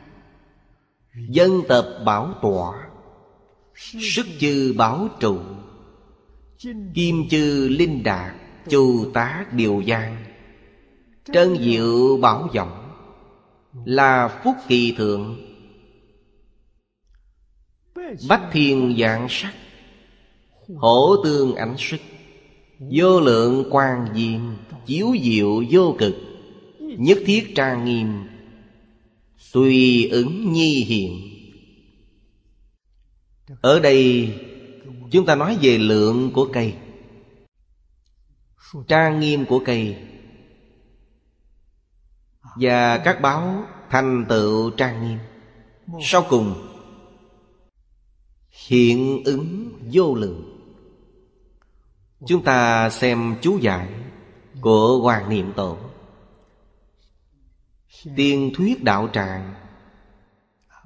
Dân 1.28 1.62
tập 1.68 1.86
bảo 2.04 2.34
tỏa, 2.42 2.86
Sức 4.14 4.26
chư 4.38 4.74
bảo 4.76 5.08
trụ. 5.20 5.38
Kim 6.94 7.28
chư 7.30 7.68
linh 7.68 8.02
đạt 8.02 8.34
Chu 8.68 9.10
tá 9.14 9.46
điều 9.52 9.82
giang. 9.86 10.24
Trân 11.32 11.56
diệu 11.60 12.16
bảo 12.16 12.48
vọng, 12.54 12.90
Là 13.84 14.40
phúc 14.44 14.54
kỳ 14.68 14.92
thượng. 14.92 15.36
Bách 18.28 18.42
thiên 18.52 18.96
dạng 18.98 19.26
sắc, 19.30 19.54
Hổ 20.76 21.16
tương 21.24 21.54
ảnh 21.54 21.74
sức. 21.78 22.00
Vô 22.78 23.20
lượng 23.20 23.64
quan 23.70 24.06
diêm, 24.14 24.40
Chiếu 24.86 25.16
diệu 25.22 25.64
vô 25.70 25.96
cực, 25.98 26.14
Nhất 26.78 27.18
thiết 27.26 27.52
trang 27.54 27.84
nghiêm 27.84 28.08
Tùy 29.52 30.08
ứng 30.08 30.52
nhi 30.52 30.84
hiện. 30.84 31.30
Ở 33.60 33.80
đây, 33.80 34.32
Chúng 35.10 35.26
ta 35.26 35.34
nói 35.34 35.58
về 35.62 35.78
lượng 35.78 36.30
của 36.34 36.48
cây. 36.52 36.74
Trang 38.88 39.20
nghiêm 39.20 39.46
của 39.46 39.62
cây. 39.64 39.96
Và 42.56 42.98
các 42.98 43.20
báo 43.22 43.64
thành 43.90 44.26
tựu 44.28 44.70
trang 44.70 45.08
nghiêm. 45.08 45.18
Sau 46.02 46.26
cùng, 46.28 46.54
Hiện 48.68 49.24
ứng 49.24 49.72
vô 49.92 50.14
lượng. 50.14 50.53
Chúng 52.26 52.44
ta 52.44 52.90
xem 52.90 53.36
chú 53.42 53.58
giải 53.58 53.88
Của 54.60 55.00
Hoàng 55.02 55.28
Niệm 55.28 55.52
Tổ. 55.56 55.76
Tiên 58.16 58.52
thuyết 58.56 58.84
đạo 58.84 59.08
tràng, 59.12 59.54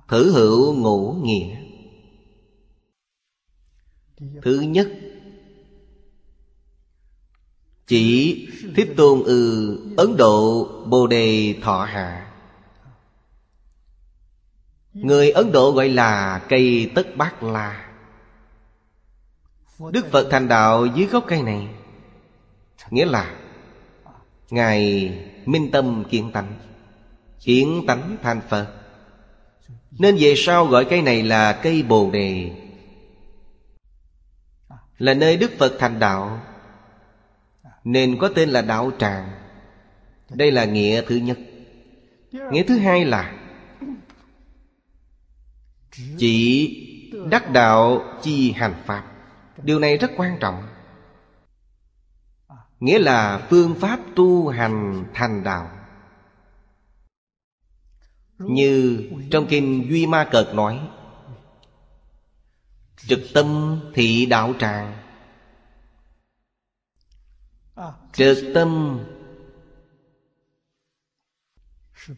Thử 0.09 0.33
hữu 0.33 0.75
ngũ 0.75 1.13
nghĩa. 1.13 1.57
Thứ 4.43 4.61
nhất, 4.61 4.89
Chỉ 7.87 8.49
Thích 8.77 8.95
Tôn 8.97 9.23
ư 9.23 9.79
Ấn 9.97 10.17
Độ 10.17 10.69
Bồ 10.87 11.07
Đề 11.07 11.55
Thọ 11.63 11.85
Hạ. 11.85 12.33
Người 14.93 15.31
Ấn 15.31 15.53
Độ 15.53 15.73
gọi 15.73 15.89
là 15.89 16.43
cây 16.49 16.91
tất 16.95 17.17
bát 17.17 17.43
la. 17.43 17.88
Đức 19.79 20.11
Phật 20.11 20.29
thành 20.31 20.49
đạo 20.49 20.87
dưới 20.87 21.07
gốc 21.07 21.25
cây 21.29 21.43
này. 21.43 21.69
Nghĩa 22.91 23.05
là, 23.05 23.35
Ngài 24.51 25.13
minh 25.47 25.71
tâm 25.71 26.05
kiến 26.11 26.31
tánh 26.33 26.55
kiến 27.41 27.85
tánh 27.87 28.17
thành 28.23 28.41
Phật. 28.49 28.67
Nên 29.91 30.17
về 30.21 30.35
sau 30.37 30.67
gọi 30.67 30.87
cây 30.91 31.03
này 31.03 31.23
là 31.23 31.61
cây 31.63 31.83
Bồ 31.83 32.11
Đề. 32.11 32.51
Là 34.99 35.15
nơi 35.15 35.37
Đức 35.37 35.51
Phật 35.59 35.77
thành 35.79 35.99
đạo. 35.99 36.41
Nên 37.85 38.19
có 38.19 38.29
tên 38.35 38.49
là 38.49 38.63
đạo 38.63 38.91
tràng. 38.99 39.31
Đây 40.31 40.53
là 40.53 40.65
nghĩa 40.65 41.03
thứ 41.03 41.17
nhất. 41.17 41.39
Nghĩa 42.53 42.63
thứ 42.63 42.79
hai 42.79 43.05
là, 43.05 43.35
Chỉ 46.19 46.75
đắc 47.31 47.51
đạo 47.51 48.03
chi 48.23 48.53
hành 48.53 48.75
Pháp. 48.87 49.08
Điều 49.63 49.79
này 49.79 49.97
rất 49.97 50.11
quan 50.17 50.37
trọng. 50.41 50.69
Nghĩa 52.81 52.99
là 52.99 53.47
phương 53.51 53.75
pháp 53.81 54.01
tu 54.17 54.49
hành 54.49 55.05
thành 55.15 55.45
đạo. 55.45 55.71
Như 58.39 59.11
trong 59.31 59.47
kinh 59.49 59.87
Duy 59.91 60.07
Ma 60.07 60.29
Cợt 60.31 60.55
nói, 60.55 60.89
Trực 62.97 63.21
tâm 63.35 63.81
thị 63.95 64.27
đạo 64.27 64.55
tràng. 64.59 65.03
Trực 68.13 68.39
tâm 68.55 69.01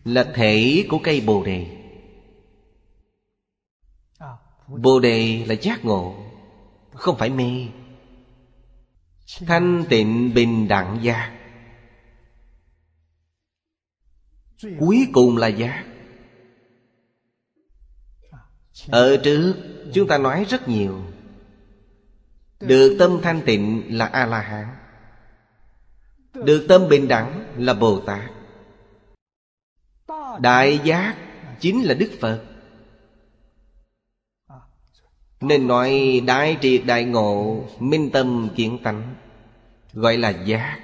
Là 0.04 0.32
thể 0.34 0.86
của 0.88 0.98
cây 1.02 1.20
Bồ 1.20 1.44
Đề. 1.44 1.76
Bồ 4.66 5.00
Đề 5.00 5.44
là 5.46 5.54
giác 5.54 5.84
ngộ. 5.84 6.29
Không 7.00 7.18
phải 7.18 7.30
mê. 7.30 7.66
Thanh 9.46 9.84
tịnh 9.88 10.34
bình 10.34 10.68
đẳng 10.68 10.98
giác 11.02 11.36
Cuối 14.80 15.06
cùng 15.12 15.36
là 15.36 15.46
giác 15.46 15.84
Ở 18.88 19.16
trước, 19.16 19.54
chúng 19.94 20.08
ta 20.08 20.18
nói 20.18 20.46
rất 20.48 20.68
nhiều. 20.68 21.02
Được 22.60 22.96
tâm 22.98 23.20
thanh 23.22 23.40
tịnh 23.46 23.98
là 23.98 24.06
A-la-hán. 24.06 24.66
Được 26.34 26.66
tâm 26.68 26.88
bình 26.88 27.08
đẳng 27.08 27.54
là 27.56 27.74
Bồ 27.74 28.00
Tát 28.00 28.30
Đại 30.40 30.80
giác 30.84 31.16
chính 31.60 31.82
là 31.82 31.94
Đức 31.94 32.10
Phật. 32.20 32.49
Nên 35.40 35.66
nói 35.66 36.20
đại 36.26 36.56
triệt 36.60 36.82
đại 36.86 37.04
ngộ, 37.04 37.64
Minh 37.78 38.10
tâm 38.12 38.48
kiến 38.56 38.78
tánh, 38.82 39.14
Gọi 39.92 40.16
là 40.16 40.30
giác. 40.30 40.80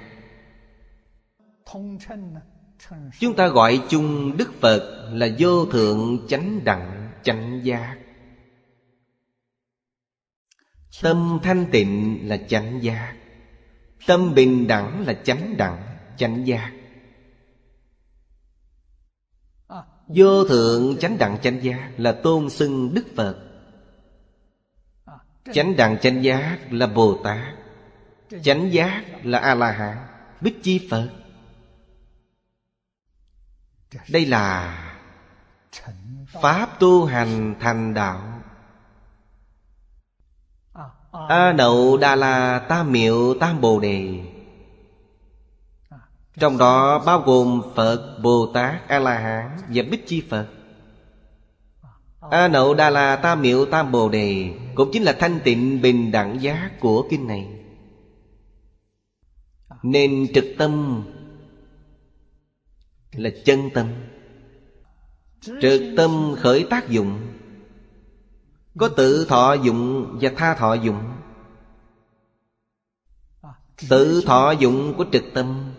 Chúng 3.19 3.33
ta 3.37 3.47
gọi 3.47 3.81
chung 3.89 4.37
Đức 4.37 4.53
Phật 4.61 5.09
là 5.13 5.27
vô 5.39 5.65
thượng 5.65 6.27
chánh 6.27 6.63
đẳng, 6.63 7.09
chánh 7.23 7.61
giác. 7.63 7.97
Tâm 11.01 11.39
thanh 11.43 11.65
tịnh 11.71 12.19
là 12.29 12.37
chánh 12.37 12.83
giác. 12.83 13.15
Tâm 14.07 14.33
bình 14.35 14.67
đẳng 14.67 15.07
là 15.07 15.13
chánh 15.13 15.57
đẳng, 15.57 15.97
chánh 16.17 16.47
giác. 16.47 16.71
Vô 20.07 20.43
thượng 20.47 20.97
chánh 20.97 21.17
đẳng, 21.17 21.37
chánh 21.43 21.63
giác 21.63 21.91
là 21.97 22.11
tôn 22.11 22.49
xưng 22.49 22.93
Đức 22.93 23.05
Phật. 23.15 23.46
Chánh 25.53 25.75
đẳng 25.75 25.97
chánh 25.99 26.23
giác 26.23 26.57
là 26.69 26.87
Bồ 26.87 27.19
Tát. 27.23 27.53
Chánh 28.43 28.73
giác 28.73 29.03
là 29.23 29.39
A-la-hán. 29.39 29.97
Bích 30.41 30.63
Chi 30.63 30.87
Phật? 30.91 31.09
Đây 34.09 34.25
là 34.25 34.77
Pháp 36.41 36.79
tu 36.79 37.05
hành 37.05 37.55
thành 37.59 37.93
đạo. 37.93 38.41
A 41.29 41.53
Nậu 41.53 41.97
Đà 41.97 42.15
La 42.15 42.59
Tam 42.59 42.91
Miệu 42.91 43.33
Tam 43.39 43.61
Bồ 43.61 43.79
Đề. 43.79 44.19
Trong 46.39 46.57
đó 46.57 46.99
bao 46.99 47.19
gồm 47.19 47.61
Phật, 47.75 48.19
Bồ 48.23 48.51
Tát, 48.53 48.87
A-la-hán 48.87 49.57
và 49.67 49.83
Bích 49.91 50.07
Chi 50.07 50.23
Phật. 50.29 50.47
Ờ. 52.19 52.29
A 52.31 52.47
Nậu 52.47 52.73
Đà 52.73 52.89
La, 52.89 53.15
Tam 53.15 53.41
Miệu 53.41 53.65
Tam 53.65 53.91
Bồ 53.91 54.09
Đề 54.09 54.49
Cũng 54.75 54.89
chính 54.93 55.03
là 55.03 55.15
thanh 55.19 55.39
tịnh 55.43 55.81
bình 55.81 56.11
đẳng 56.11 56.41
giá 56.41 56.71
của 56.79 57.07
kinh 57.09 57.27
này. 57.27 57.47
Nên 59.83 60.27
trực 60.33 60.45
tâm 60.57 61.03
Là 63.11 63.29
chân 63.45 63.69
tâm. 63.73 63.87
Trực 65.61 65.81
tâm 65.97 66.35
khởi 66.37 66.65
tác 66.69 66.89
dụng. 66.89 67.19
Có 68.77 68.87
tự 68.87 69.25
thọ 69.25 69.53
dụng 69.53 70.17
và 70.21 70.31
tha 70.35 70.55
thọ 70.55 70.73
dụng. 70.73 70.99
Tự 73.89 74.21
thọ 74.25 74.51
dụng 74.51 74.93
của 74.97 75.05
trực 75.11 75.23
tâm. 75.33 75.73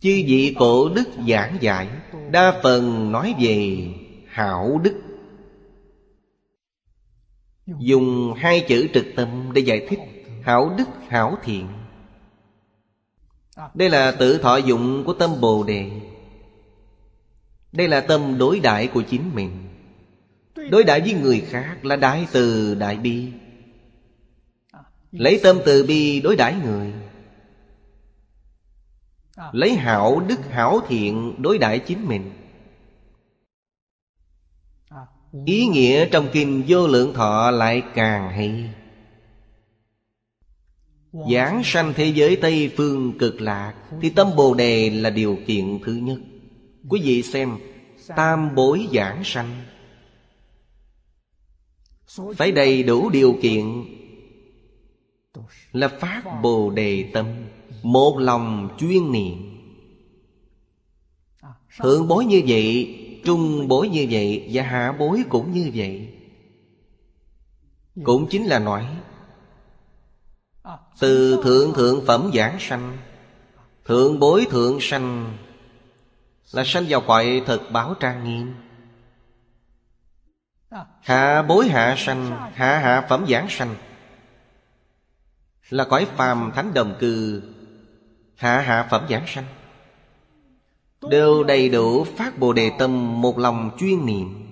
Chư 0.00 0.22
vị 0.26 0.56
cổ 0.58 0.88
đức 0.88 1.04
giảng 1.28 1.58
giải, 1.60 1.88
Đa 2.30 2.60
phần 2.62 3.12
nói 3.12 3.34
về 3.40 3.88
hảo 4.32 4.80
đức. 4.84 4.94
Dùng 7.66 8.34
hai 8.36 8.64
chữ 8.68 8.88
trực 8.94 9.06
tâm 9.16 9.50
để 9.54 9.60
giải 9.60 9.86
thích 9.88 9.98
Hảo 10.42 10.74
đức, 10.78 10.88
hảo 11.08 11.38
thiện. 11.42 11.68
Đây 13.74 13.90
là 13.90 14.12
tự 14.12 14.38
thọ 14.38 14.56
dụng 14.56 15.04
của 15.04 15.12
tâm 15.12 15.40
Bồ 15.40 15.64
Đề. 15.64 15.90
Đây 17.72 17.88
là 17.88 18.00
tâm 18.00 18.38
đối 18.38 18.60
đại 18.60 18.86
của 18.86 19.02
chính 19.02 19.34
mình. 19.34 19.50
Đối 20.70 20.84
đại 20.84 21.00
với 21.00 21.12
người 21.12 21.40
khác 21.40 21.84
là 21.84 21.96
đại 21.96 22.26
từ 22.32 22.74
đại 22.74 22.96
bi. 22.96 23.28
Lấy 25.12 25.40
tâm 25.42 25.58
từ 25.64 25.84
bi 25.84 26.20
đối 26.20 26.36
đãi 26.36 26.54
người. 26.64 26.92
Lấy 29.52 29.74
hảo 29.74 30.20
đức, 30.28 30.40
hảo 30.50 30.80
thiện 30.88 31.34
đối 31.42 31.58
đãi 31.58 31.78
chính 31.78 32.08
mình. 32.08 32.30
Ý 35.46 35.66
nghĩa 35.66 36.06
trong 36.06 36.28
kinh 36.32 36.64
vô 36.68 36.86
lượng 36.86 37.14
thọ 37.14 37.50
lại 37.50 37.82
càng 37.94 38.30
hay. 38.30 38.70
Giảng 41.32 41.62
sanh 41.64 41.92
thế 41.96 42.06
giới 42.06 42.36
Tây 42.36 42.72
phương 42.76 43.18
cực 43.18 43.40
lạc, 43.40 43.74
Thì 44.00 44.10
tâm 44.10 44.28
Bồ 44.36 44.54
Đề 44.54 44.90
là 44.90 45.10
điều 45.10 45.38
kiện 45.46 45.78
thứ 45.84 45.92
nhất. 45.92 46.18
Quý 46.88 47.00
vị 47.04 47.22
xem, 47.22 47.58
Tam 48.16 48.54
bối 48.54 48.88
giảng 48.92 49.24
sanh. 49.24 49.62
Phải 52.36 52.52
đầy 52.52 52.82
đủ 52.82 53.10
điều 53.10 53.38
kiện 53.42 53.84
Là 55.72 55.88
phát 55.88 56.22
Bồ 56.42 56.70
Đề 56.70 57.10
tâm, 57.12 57.26
Một 57.82 58.18
lòng 58.18 58.68
chuyên 58.78 59.12
niệm. 59.12 59.58
Thượng 61.78 62.08
bối 62.08 62.24
như 62.24 62.42
vậy 62.46 62.98
Trung 63.24 63.68
bối 63.68 63.88
như 63.88 64.06
vậy 64.10 64.50
Và 64.52 64.62
hạ 64.62 64.92
bối 64.98 65.24
cũng 65.28 65.52
như 65.52 65.70
vậy. 65.74 66.14
Cũng 68.04 68.26
chính 68.30 68.46
là 68.46 68.58
nói 68.58 68.86
Từ 71.00 71.42
thượng 71.44 71.74
thượng 71.74 72.06
phẩm 72.06 72.30
giảng 72.34 72.56
sanh 72.60 72.98
Thượng 73.84 74.18
bối 74.18 74.46
thượng 74.50 74.78
sanh 74.80 75.38
Là 76.52 76.62
sanh 76.66 76.84
vào 76.88 77.00
cõi 77.06 77.42
thật 77.46 77.60
báo 77.72 77.94
trang 78.00 78.24
nghiêm. 78.24 78.54
Hạ 81.00 81.42
bối 81.42 81.68
hạ 81.68 81.94
sanh 81.98 82.50
Hạ 82.54 82.78
hạ 82.78 83.06
phẩm 83.08 83.26
giảng 83.28 83.46
sanh 83.50 83.76
Là 85.70 85.84
cõi 85.84 86.06
phàm 86.16 86.52
thánh 86.54 86.74
đồng 86.74 86.96
cư 87.00 87.42
Hạ 88.36 88.60
hạ 88.60 88.88
phẩm 88.90 89.06
giảng 89.10 89.24
sanh 89.26 89.44
Đều 91.10 91.44
đầy 91.44 91.68
đủ 91.68 92.04
phát 92.04 92.38
bồ 92.38 92.52
đề 92.52 92.70
tâm 92.78 93.22
Một 93.22 93.38
lòng 93.38 93.70
chuyên 93.78 94.06
niệm. 94.06 94.48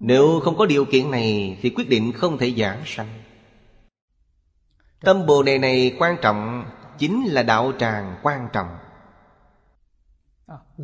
Nếu 0.00 0.40
không 0.44 0.56
có 0.56 0.66
điều 0.66 0.84
kiện 0.84 1.10
này 1.10 1.58
Thì 1.62 1.70
quyết 1.70 1.88
định 1.88 2.12
không 2.12 2.38
thể 2.38 2.54
giảng 2.56 2.82
sanh. 2.86 3.08
Tâm 5.00 5.26
bồ 5.26 5.42
đề 5.42 5.58
này 5.58 5.96
quan 5.98 6.16
trọng 6.22 6.64
Chính 6.98 7.26
là 7.26 7.42
đạo 7.42 7.72
tràng 7.78 8.16
quan 8.22 8.48
trọng. 8.52 8.68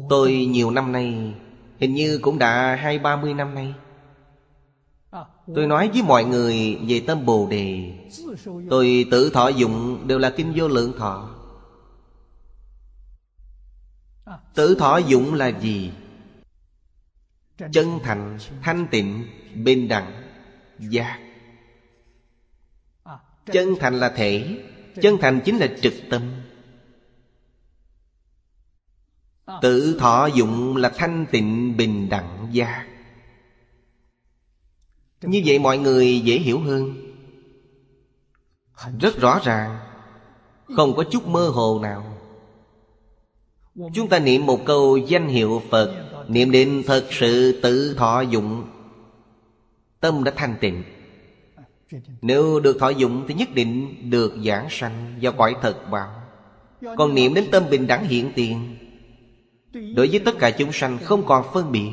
Tôi 0.09 0.49
nhiều 0.51 0.71
năm 0.71 0.93
nay, 0.93 1.35
Hình 1.79 1.95
như 1.95 2.19
cũng 2.23 2.39
đã 2.39 2.75
hai, 2.75 2.99
ba 2.99 3.17
mươi 3.17 3.35
năm 3.35 3.55
nay. 3.55 3.75
Tôi 5.55 5.67
nói 5.67 5.91
với 5.93 6.03
mọi 6.03 6.25
người 6.25 6.79
về 6.89 7.03
tâm 7.07 7.27
Bồ 7.27 7.47
Đề. 7.51 7.93
Tôi 8.71 9.07
tự 9.11 9.31
thọ 9.31 9.49
dụng 9.49 9.99
đều 10.07 10.19
là 10.19 10.31
kinh 10.31 10.53
vô 10.57 10.69
lượng 10.69 10.93
thọ. 10.99 11.29
Tự 14.55 14.75
thọ 14.75 14.97
dụng 14.97 15.35
là 15.35 15.49
gì? 15.61 15.93
Chân 17.73 17.99
thành, 18.03 18.39
thanh 18.63 18.87
tịnh, 18.91 19.27
bình 19.55 19.89
đẳng, 19.89 20.23
giác 20.79 21.21
Chân 23.53 23.75
thành 23.81 24.01
là 24.01 24.09
thể 24.09 24.63
Chân 25.03 25.17
thành 25.21 25.41
chính 25.45 25.59
là 25.59 25.69
trực 25.83 25.95
tâm. 26.11 26.23
Tự 29.63 29.97
thọ 29.99 30.27
dụng 30.27 30.77
là 30.77 30.93
thanh 30.97 31.27
tịnh 31.31 31.77
bình 31.77 32.09
đẳng 32.09 32.49
giác 32.53 32.87
Như 35.23 35.43
vậy 35.45 35.59
mọi 35.59 35.79
người 35.79 36.21
dễ 36.21 36.39
hiểu 36.39 36.61
hơn. 36.61 36.95
Rất 39.01 39.17
rõ 39.17 39.41
ràng 39.45 39.79
Không 40.77 40.95
có 40.97 41.05
chút 41.11 41.27
mơ 41.27 41.49
hồ 41.49 41.79
nào. 41.83 42.10
Chúng 43.95 44.09
ta 44.09 44.19
niệm 44.19 44.47
một 44.47 44.65
câu 44.65 44.97
danh 44.97 45.29
hiệu 45.29 45.63
Phật, 45.71 46.07
Niệm 46.29 46.51
đến 46.51 46.83
thật 46.87 47.07
sự 47.11 47.61
tự 47.63 47.95
thọ 47.95 48.21
dụng. 48.21 48.65
Tâm 50.01 50.25
đã 50.25 50.33
thanh 50.37 50.55
tịnh. 50.61 50.83
Nếu 52.23 52.61
được 52.61 52.79
thọ 52.81 52.89
dụng 52.89 53.25
thì 53.29 53.35
nhất 53.35 53.49
định 53.55 53.95
được 54.11 54.35
giảng 54.45 54.67
sanh 54.71 55.17
Do 55.21 55.31
cõi 55.31 55.55
thật 55.63 55.91
bảo 55.91 56.09
Còn 56.97 57.15
niệm 57.15 57.35
đến 57.35 57.45
tâm 57.53 57.63
bình 57.71 57.87
đẳng 57.87 58.05
hiện 58.05 58.33
tiền, 58.35 58.77
Đối 59.73 60.09
với 60.09 60.19
tất 60.19 60.39
cả 60.39 60.51
chúng 60.51 60.73
sanh 60.73 60.99
không 60.99 61.27
còn 61.27 61.45
phân 61.53 61.73
biệt. 61.73 61.91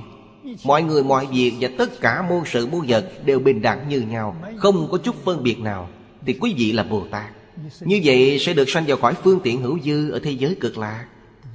Mọi 0.65 0.83
người, 0.83 1.03
mọi 1.03 1.25
việc 1.25 1.53
và 1.59 1.69
tất 1.77 2.01
cả 2.01 2.21
môn 2.29 2.41
sự 2.45 2.67
muôn 2.67 2.85
vật 2.87 3.11
Đều 3.25 3.39
bình 3.39 3.61
đẳng 3.61 3.89
như 3.89 4.01
nhau, 4.01 4.35
Không 4.57 4.87
có 4.91 4.97
chút 4.97 5.15
phân 5.25 5.43
biệt 5.43 5.59
nào. 5.59 5.89
Thì 6.25 6.37
quý 6.41 6.53
vị 6.57 6.71
là 6.71 6.83
Bồ 6.83 7.07
Tát. 7.11 7.25
Như 7.81 8.01
vậy 8.03 8.39
sẽ 8.39 8.53
được 8.53 8.69
sanh 8.69 8.85
vào 8.87 8.97
khỏi 8.97 9.13
phương 9.23 9.39
tiện 9.43 9.61
hữu 9.61 9.79
dư 9.79 10.11
Ở 10.11 10.19
thế 10.19 10.31
giới 10.31 10.55
cực 10.59 10.77
lạc. 10.77 11.05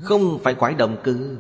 Không 0.03 0.39
phải 0.43 0.55
cõi 0.55 0.75
động 0.75 0.97
cư 1.05 1.39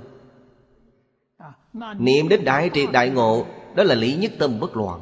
Niệm 1.99 2.29
đến 2.29 2.45
đại 2.45 2.71
triệt 2.75 2.89
đại 2.93 3.11
ngộ, 3.11 3.47
Đó 3.77 3.83
là 3.83 3.95
lý 3.95 4.17
nhất 4.17 4.33
tâm 4.39 4.61
bất 4.61 4.77
loạn. 4.77 5.01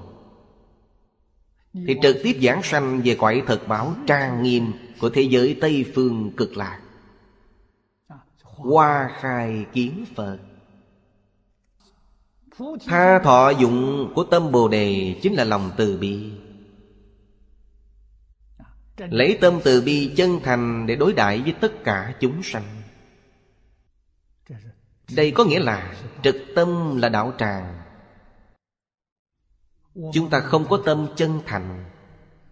Thì 1.72 1.96
trực 2.02 2.16
tiếp 2.22 2.38
giảng 2.42 2.62
sanh 2.62 3.00
về 3.04 3.16
cõi 3.20 3.42
thật 3.46 3.68
báo 3.68 3.94
trang 4.06 4.42
nghiêm 4.42 4.72
Của 5.00 5.11
thế 5.11 5.22
giới 5.22 5.58
Tây 5.61 5.92
Phương 5.94 6.32
cực 6.36 6.56
lạc. 6.56 6.80
Hoa 8.42 9.11
khai 9.20 9.64
kiến 9.72 10.04
Phật. 10.14 10.38
Tha 12.86 13.18
thọ 13.18 13.50
dụng 13.50 14.12
của 14.14 14.24
tâm 14.24 14.52
Bồ 14.52 14.68
Đề 14.68 15.16
Chính 15.22 15.34
là 15.34 15.44
lòng 15.44 15.70
từ 15.76 15.98
bi. 15.98 16.30
Lấy 18.96 19.38
tâm 19.40 19.61
từ 19.64 19.80
bi 19.80 20.12
chân 20.16 20.40
thành 20.42 20.86
Để 20.86 20.96
đối 20.96 21.12
đãi 21.12 21.40
với 21.40 21.52
tất 21.61 21.84
cả 21.84 22.14
chúng 22.20 22.42
sanh. 22.42 22.80
Đây 25.16 25.30
có 25.30 25.44
nghĩa 25.44 25.58
là 25.58 25.96
Trực 26.22 26.36
tâm 26.54 26.96
là 26.96 27.08
đạo 27.08 27.32
tràng. 27.38 27.82
Chúng 30.12 30.30
ta 30.30 30.40
không 30.40 30.66
có 30.68 30.82
tâm 30.84 31.06
chân 31.16 31.40
thành, 31.46 31.84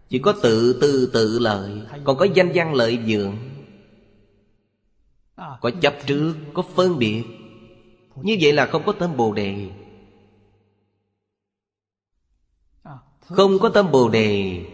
Chỉ 0.09 0.19
có 0.19 0.35
tự 0.43 0.79
tư 0.81 1.11
tự 1.13 1.39
lợi, 1.39 1.83
Còn 2.05 2.17
có 2.17 2.27
danh 2.35 2.53
văn 2.55 2.75
lợi 2.75 2.99
dưỡng. 3.07 3.37
Có 5.37 5.71
chấp 5.81 5.95
trước, 6.07 6.35
Có 6.55 6.63
phân 6.75 6.99
biệt. 6.99 7.25
Như 8.17 8.37
vậy 8.41 8.53
là 8.53 8.67
không 8.67 8.83
có 8.87 8.93
tâm 8.93 9.17
Bồ 9.17 9.33
Đề. 9.33 9.71
Không 13.21 13.59
có 13.59 13.69
tâm 13.69 13.91
Bồ 13.93 14.09
Đề. 14.09 14.65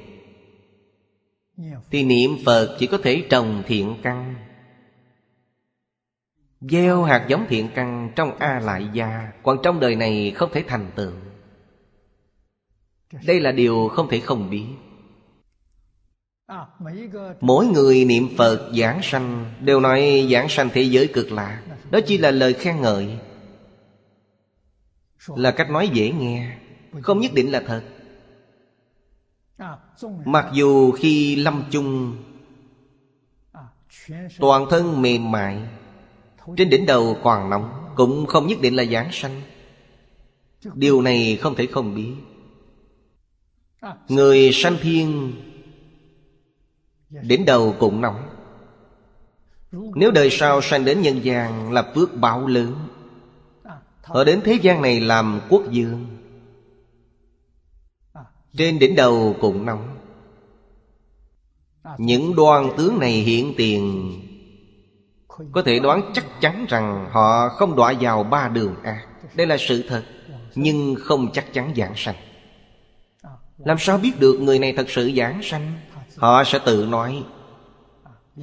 Thì 1.90 2.02
niệm 2.02 2.30
Phật 2.46 2.76
chỉ 2.78 2.86
có 2.86 2.98
thể 3.02 3.26
trồng 3.30 3.62
thiện 3.66 3.96
căn. 4.02 4.43
Gieo 6.70 7.02
hạt 7.02 7.26
giống 7.28 7.46
thiện 7.48 7.68
căn 7.74 8.12
trong 8.16 8.38
A 8.38 8.60
Lại 8.60 8.88
Gia, 8.92 9.32
Còn 9.42 9.58
trong 9.62 9.80
đời 9.80 9.96
này 9.96 10.32
không 10.36 10.50
thể 10.52 10.64
thành 10.68 10.90
tựu. 10.94 11.12
Đây 13.26 13.40
là 13.40 13.52
điều 13.52 13.88
không 13.88 14.08
thể 14.08 14.20
không 14.20 14.50
biết. 14.50 14.66
Mỗi 17.40 17.66
người 17.66 18.04
niệm 18.04 18.28
Phật 18.36 18.72
giảng 18.78 19.00
sanh, 19.02 19.54
Đều 19.60 19.80
nói 19.80 20.28
giảng 20.30 20.48
sanh 20.48 20.68
thế 20.72 20.82
giới 20.82 21.10
cực 21.12 21.32
lạ. 21.32 21.62
Đó 21.90 22.00
chỉ 22.06 22.18
là 22.18 22.30
lời 22.30 22.52
khen 22.52 22.80
ngợi. 22.80 23.18
Là 25.36 25.50
cách 25.50 25.70
nói 25.70 25.88
dễ 25.88 26.12
nghe, 26.12 26.56
Không 27.02 27.20
nhất 27.20 27.30
định 27.34 27.52
là 27.52 27.62
thật. 27.66 27.82
Mặc 30.24 30.46
dù 30.52 30.92
khi 30.92 31.36
lâm 31.36 31.64
chung, 31.70 32.16
Toàn 34.38 34.66
thân 34.70 35.02
mềm 35.02 35.30
mại 35.30 35.62
trên 36.56 36.70
đỉnh 36.70 36.86
đầu 36.86 37.16
còn 37.22 37.50
nóng 37.50 37.92
Cũng 37.96 38.26
không 38.26 38.46
nhất 38.46 38.58
định 38.60 38.76
là 38.76 38.84
giảng 38.84 39.08
sanh. 39.12 39.42
Điều 40.74 41.02
này 41.02 41.38
không 41.40 41.54
thể 41.54 41.66
không 41.66 41.94
biết. 41.94 42.12
Người 44.08 44.50
sanh 44.52 44.76
thiên 44.80 45.32
Đến 47.10 47.44
đầu 47.44 47.74
cũng 47.78 48.00
nóng. 48.00 48.28
Nếu 49.72 50.10
đời 50.10 50.28
sau 50.30 50.62
sanh 50.62 50.84
đến 50.84 51.02
nhân 51.02 51.24
gian 51.24 51.72
Là 51.72 51.92
phước 51.94 52.14
báo 52.16 52.46
lớn. 52.46 52.74
Họ 54.02 54.24
đến 54.24 54.40
thế 54.44 54.58
gian 54.62 54.82
này 54.82 55.00
làm 55.00 55.40
quốc 55.48 55.62
dương. 55.70 56.06
Trên 58.56 58.78
đỉnh 58.78 58.96
đầu 58.96 59.36
cũng 59.40 59.66
nóng. 59.66 59.96
Những 61.98 62.36
đoan 62.36 62.70
tướng 62.76 62.98
này 62.98 63.12
hiện 63.12 63.54
tiền 63.56 64.12
có 65.52 65.62
thể 65.62 65.78
đoán 65.78 66.10
chắc 66.14 66.24
chắn 66.40 66.66
rằng 66.68 67.08
Họ 67.12 67.48
không 67.48 67.76
đọa 67.76 67.94
vào 68.00 68.22
ba 68.22 68.48
đường 68.48 68.74
ác 68.82 69.06
Đây 69.34 69.46
là 69.46 69.56
sự 69.58 69.84
thật 69.88 70.02
Nhưng 70.54 70.94
không 71.00 71.32
chắc 71.32 71.52
chắn 71.52 71.72
giảng 71.76 71.92
sanh. 71.96 72.14
Làm 73.58 73.78
sao 73.78 73.98
biết 73.98 74.20
được 74.20 74.38
người 74.40 74.58
này 74.58 74.72
thật 74.76 74.90
sự 74.90 75.12
giảng 75.16 75.42
sanh? 75.42 75.72
Họ 76.16 76.44
sẽ 76.44 76.58
tự 76.58 76.86
nói. 76.90 77.22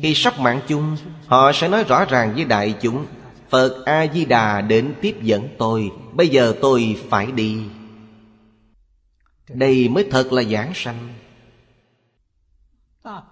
Khi 0.02 0.14
sắp 0.16 0.40
mạng 0.40 0.62
chung 0.68 0.98
Họ 1.28 1.52
sẽ 1.52 1.68
nói 1.68 1.84
rõ 1.84 2.06
ràng 2.06 2.34
với 2.36 2.46
đại 2.46 2.76
chúng 2.82 3.06
Phật 3.50 3.86
A-di-đà 3.86 4.62
đến 4.62 4.94
tiếp 5.02 5.16
dẫn 5.22 5.48
tôi 5.58 5.92
Bây 6.14 6.28
giờ 6.28 6.54
tôi 6.62 6.98
phải 7.10 7.32
đi. 7.32 7.64
Đây 9.50 9.90
mới 9.90 10.08
thật 10.12 10.34
là 10.34 10.44
giảng 10.44 10.72
sanh. 10.76 11.14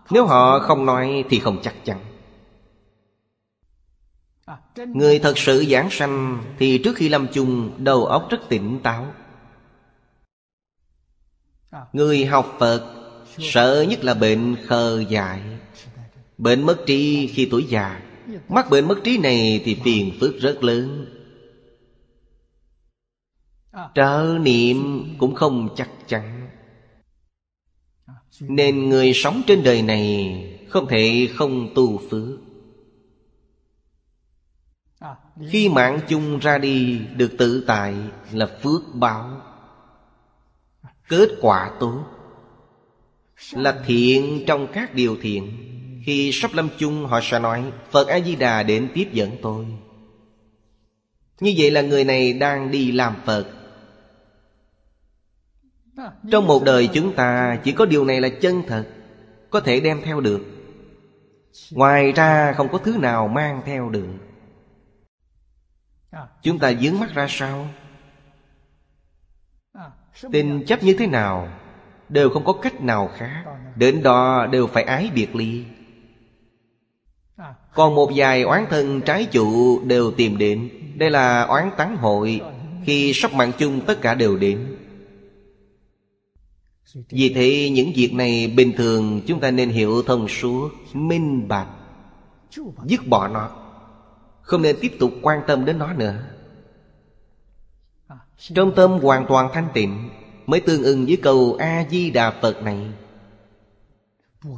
Nếu 0.10 0.26
họ 0.26 0.60
không 0.60 0.86
nói 0.86 1.24
thì 1.30 1.40
không 1.40 1.60
chắc 1.64 1.86
chắn 1.86 2.09
Người 4.88 5.20
thật 5.20 5.38
sự 5.38 5.66
giảng 5.66 5.90
sanh 5.92 6.44
Thì 6.60 6.78
trước 6.78 6.96
khi 6.96 7.10
lâm 7.10 7.28
chung, 7.34 7.72
Đầu 7.78 8.06
óc 8.06 8.28
rất 8.30 8.40
tỉnh 8.50 8.80
táo. 8.84 9.08
Người 11.94 12.26
học 12.26 12.56
Phật, 12.60 12.96
Sợ 13.40 13.86
nhất 13.90 14.04
là 14.04 14.14
bệnh 14.14 14.56
khờ 14.66 15.04
dại. 15.10 15.42
Bệnh 16.38 16.66
mất 16.66 16.78
trí 16.86 17.28
khi 17.34 17.48
tuổi 17.52 17.66
già. 17.70 18.02
Mắc 18.50 18.70
bệnh 18.70 18.88
mất 18.88 19.00
trí 19.04 19.18
này 19.18 19.62
thì 19.66 19.78
phiền 19.84 20.12
phức 20.20 20.38
rất 20.40 20.64
lớn. 20.64 21.06
Trở 23.96 24.38
niệm 24.42 25.06
cũng 25.18 25.36
không 25.36 25.70
chắc 25.76 25.90
chắn. 26.08 26.50
Nên 28.42 28.90
người 28.90 29.12
sống 29.14 29.42
trên 29.48 29.64
đời 29.64 29.82
này 29.82 30.44
Không 30.70 30.88
thể 30.88 31.30
không 31.36 31.70
tu 31.76 32.02
phước. 32.10 32.49
Khi 35.50 35.70
mạng 35.70 36.00
chung 36.08 36.40
ra 36.40 36.58
đi, 36.58 37.02
Được 37.16 37.32
tự 37.38 37.64
tại 37.68 37.96
là 38.32 38.46
phước 38.64 38.82
báo. 38.94 39.42
Kết 41.10 41.30
quả 41.42 41.72
tốt 41.80 42.04
Là 43.52 43.84
thiện 43.86 44.44
trong 44.48 44.68
các 44.74 44.94
điều 44.94 45.18
thiện. 45.22 45.58
Khi 46.06 46.32
sắp 46.34 46.52
lâm 46.54 46.70
chung, 46.78 47.06
họ 47.06 47.20
sẽ 47.24 47.40
nói, 47.40 47.72
Phật 47.92 48.08
A-di-đà 48.08 48.64
đến 48.64 48.90
tiếp 48.94 49.10
dẫn 49.12 49.32
tôi. 49.42 49.66
Như 51.40 51.54
vậy 51.58 51.72
là 51.72 51.82
người 51.82 52.04
này 52.04 52.34
đang 52.34 52.72
đi 52.72 52.92
làm 52.92 53.16
Phật. 53.26 53.46
Trong 56.32 56.48
một 56.48 56.64
đời 56.64 56.90
chúng 56.94 57.16
ta, 57.16 57.60
Chỉ 57.64 57.72
có 57.72 57.86
điều 57.86 58.06
này 58.06 58.22
là 58.22 58.30
chân 58.30 58.64
thật, 58.68 58.86
Có 59.50 59.60
thể 59.60 59.80
đem 59.80 60.02
theo 60.04 60.20
được. 60.20 60.46
Ngoài 61.72 62.12
ra, 62.12 62.54
không 62.58 62.70
có 62.72 62.78
thứ 62.78 62.98
nào 62.98 63.28
mang 63.28 63.62
theo 63.66 63.90
được. 63.90 64.29
Chúng 66.42 66.60
ta 66.60 66.74
dướng 66.74 67.00
mắt 67.00 67.14
ra 67.14 67.28
sao? 67.30 67.68
Tình 70.32 70.66
chấp 70.66 70.84
như 70.84 70.96
thế 71.00 71.08
nào 71.08 71.60
Đều 72.10 72.30
không 72.30 72.46
có 72.46 72.54
cách 72.54 72.82
nào 72.82 73.10
khác. 73.18 73.44
Đến 73.76 74.04
đó 74.04 74.48
đều 74.52 74.68
phải 74.68 74.84
ái 74.84 75.12
biệt 75.16 75.36
ly. 75.36 75.64
Còn 77.74 77.96
một 77.96 78.12
vài 78.16 78.42
oán 78.44 78.66
thân 78.70 79.02
trái 79.02 79.26
chủ 79.26 79.80
đều 79.86 80.12
tìm 80.12 80.38
đến. 80.38 80.70
Đây 80.96 81.10
là 81.10 81.44
oán 81.44 81.72
tán 81.78 81.96
hội. 81.96 82.42
Khi 82.86 83.14
sắp 83.14 83.34
mạng 83.34 83.52
chung 83.58 83.82
tất 83.82 84.02
cả 84.02 84.14
đều 84.14 84.38
đến. 84.38 84.76
Vì 87.10 87.34
thế 87.34 87.70
những 87.70 87.92
việc 87.96 88.14
này 88.14 88.54
bình 88.58 88.74
thường 88.78 89.22
chúng 89.28 89.40
ta 89.40 89.52
nên 89.52 89.70
hiểu 89.70 90.04
thông 90.04 90.28
suốt 90.28 90.70
Minh 90.94 91.48
bạch. 91.48 91.68
Dứt 92.84 93.08
bỏ 93.08 93.28
nó 93.28 93.50
Không 94.50 94.62
nên 94.62 94.78
tiếp 94.82 94.92
tục 95.00 95.12
quan 95.22 95.42
tâm 95.48 95.66
đến 95.66 95.78
nó 95.78 95.94
nữa. 95.94 96.16
Trong 98.38 98.76
tâm 98.76 98.92
hoàn 98.92 99.26
toàn 99.28 99.50
thanh 99.54 99.68
tịnh 99.74 100.10
Mới 100.46 100.60
tương 100.60 100.84
ưng 100.84 101.06
với 101.06 101.18
câu 101.18 101.56
A-di-đà 101.60 102.32
Phật 102.42 102.64
này. 102.64 102.78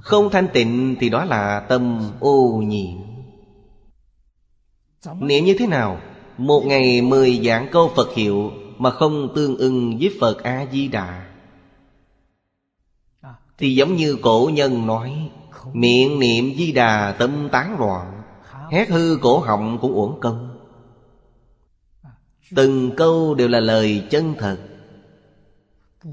Không 0.02 0.30
thanh 0.30 0.48
tịnh 0.54 0.96
thì 1.00 1.10
đó 1.10 1.26
là 1.26 1.60
tâm 1.60 2.12
ô 2.20 2.62
nhiễm 2.66 2.98
Niệm 5.20 5.46
như 5.46 5.56
thế 5.60 5.68
nào? 5.68 6.02
Một 6.38 6.62
ngày 6.66 7.02
mười 7.02 7.42
giảng 7.46 7.68
câu 7.72 7.92
Phật 7.96 8.14
hiệu 8.14 8.52
Mà 8.78 8.92
không 8.92 9.30
tương 9.36 9.58
ưng 9.58 9.98
với 9.98 10.18
Phật 10.22 10.44
A-di-đà. 10.44 11.26
Thì 13.58 13.76
giống 13.76 13.96
như 13.96 14.18
cổ 14.22 14.50
nhân 14.54 14.88
nói 14.88 15.30
Miệng 15.74 16.20
niệm 16.20 16.54
di 16.58 16.72
đà 16.72 17.16
tâm 17.20 17.50
tán 17.52 17.80
loạn 17.80 18.21
Hét 18.72 18.90
hư 18.90 19.18
cổ 19.22 19.40
họng 19.40 19.78
cũng 19.82 19.94
uổng 19.94 20.20
công. 20.20 20.58
Từng 22.56 22.92
câu 22.98 23.36
đều 23.36 23.48
là 23.48 23.60
lời 23.60 24.08
chân 24.10 24.34
thật. 24.40 24.58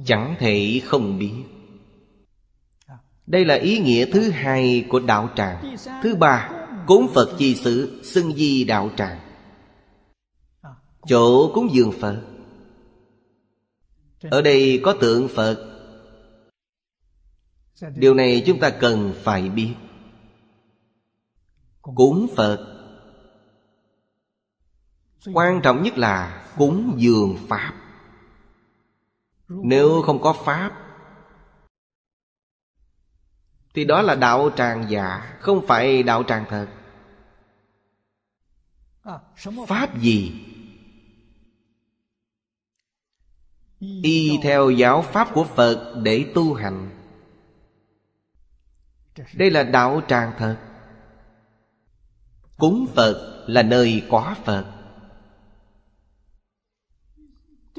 Chẳng 0.05 0.37
thể 0.39 0.81
không 0.85 1.19
biết. 1.19 1.33
Đây 3.27 3.45
là 3.45 3.55
ý 3.55 3.79
nghĩa 3.79 4.07
thứ 4.13 4.31
hai 4.31 4.87
của 4.89 5.01
đạo 5.01 5.29
tràng. 5.37 5.77
Thứ 6.03 6.15
ba, 6.15 6.51
Cúng 6.87 7.09
Phật 7.15 7.35
chi 7.39 7.55
sự 7.55 8.01
Xưng 8.03 8.33
di 8.33 8.65
đạo 8.65 8.91
tràng. 8.97 9.19
Chỗ 11.07 11.53
cúng 11.55 11.69
dường 11.73 11.93
Phật. 11.93 12.23
Ở 14.23 14.43
đây 14.43 14.81
có 14.83 14.93
tượng 14.93 15.29
Phật. 15.29 15.65
Điều 17.97 18.15
này 18.15 18.43
chúng 18.47 18.61
ta 18.61 18.71
cần 18.71 19.13
phải 19.23 19.49
biết. 19.49 19.75
Cúng 21.95 22.26
Phật. 22.36 22.74
Quan 25.34 25.61
trọng 25.62 25.82
nhất 25.82 25.99
là 25.99 26.47
cúng 26.57 26.95
dường 26.97 27.36
Pháp. 27.49 27.74
Nếu 29.49 30.03
không 30.03 30.20
có 30.20 30.32
Pháp, 30.32 30.84
Thì 33.74 33.84
đó 33.84 34.03
là 34.03 34.14
đạo 34.14 34.51
tràng 34.57 34.91
giả, 34.91 35.36
Không 35.41 35.66
phải 35.66 36.03
đạo 36.03 36.22
tràng 36.22 36.45
thật. 36.49 36.68
Pháp 39.66 39.99
gì? 40.01 40.45
Y 44.03 44.39
theo 44.43 44.70
giáo 44.70 45.03
pháp 45.03 45.28
của 45.34 45.45
Phật 45.45 46.01
để 46.03 46.32
tu 46.34 46.55
hành. 46.55 46.91
Đây 49.34 49.51
là 49.51 49.62
đạo 49.62 50.01
tràng 50.09 50.32
thật. 50.39 50.68
Cúng 52.59 52.87
Phật 52.95 53.45
là 53.47 53.63
nơi 53.63 54.03
có 54.11 54.35
Phật. 54.45 54.65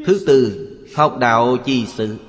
Thứ 0.05 0.23
tư, 0.27 0.65
Học 0.95 1.17
đạo 1.19 1.57
chi 1.65 1.85
sự. 1.85 2.19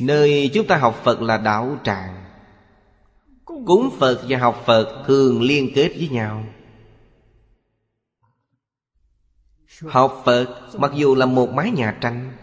Nơi 0.00 0.50
chúng 0.54 0.66
ta 0.66 0.76
học 0.76 1.00
Phật 1.04 1.20
là 1.20 1.38
đạo 1.38 1.78
tràng. 1.84 2.24
Cúng 3.44 3.90
Phật 3.98 4.24
và 4.28 4.38
học 4.38 4.62
Phật 4.66 5.04
thường 5.06 5.42
liên 5.42 5.70
kết 5.74 5.88
với 5.88 6.08
nhau. 6.08 6.44
Học 9.88 10.22
Phật 10.24 10.70
mặc 10.78 10.92
dù 10.94 11.14
là 11.14 11.26
một 11.26 11.50
mái 11.50 11.70
nhà 11.70 11.98
tranh, 12.00 12.36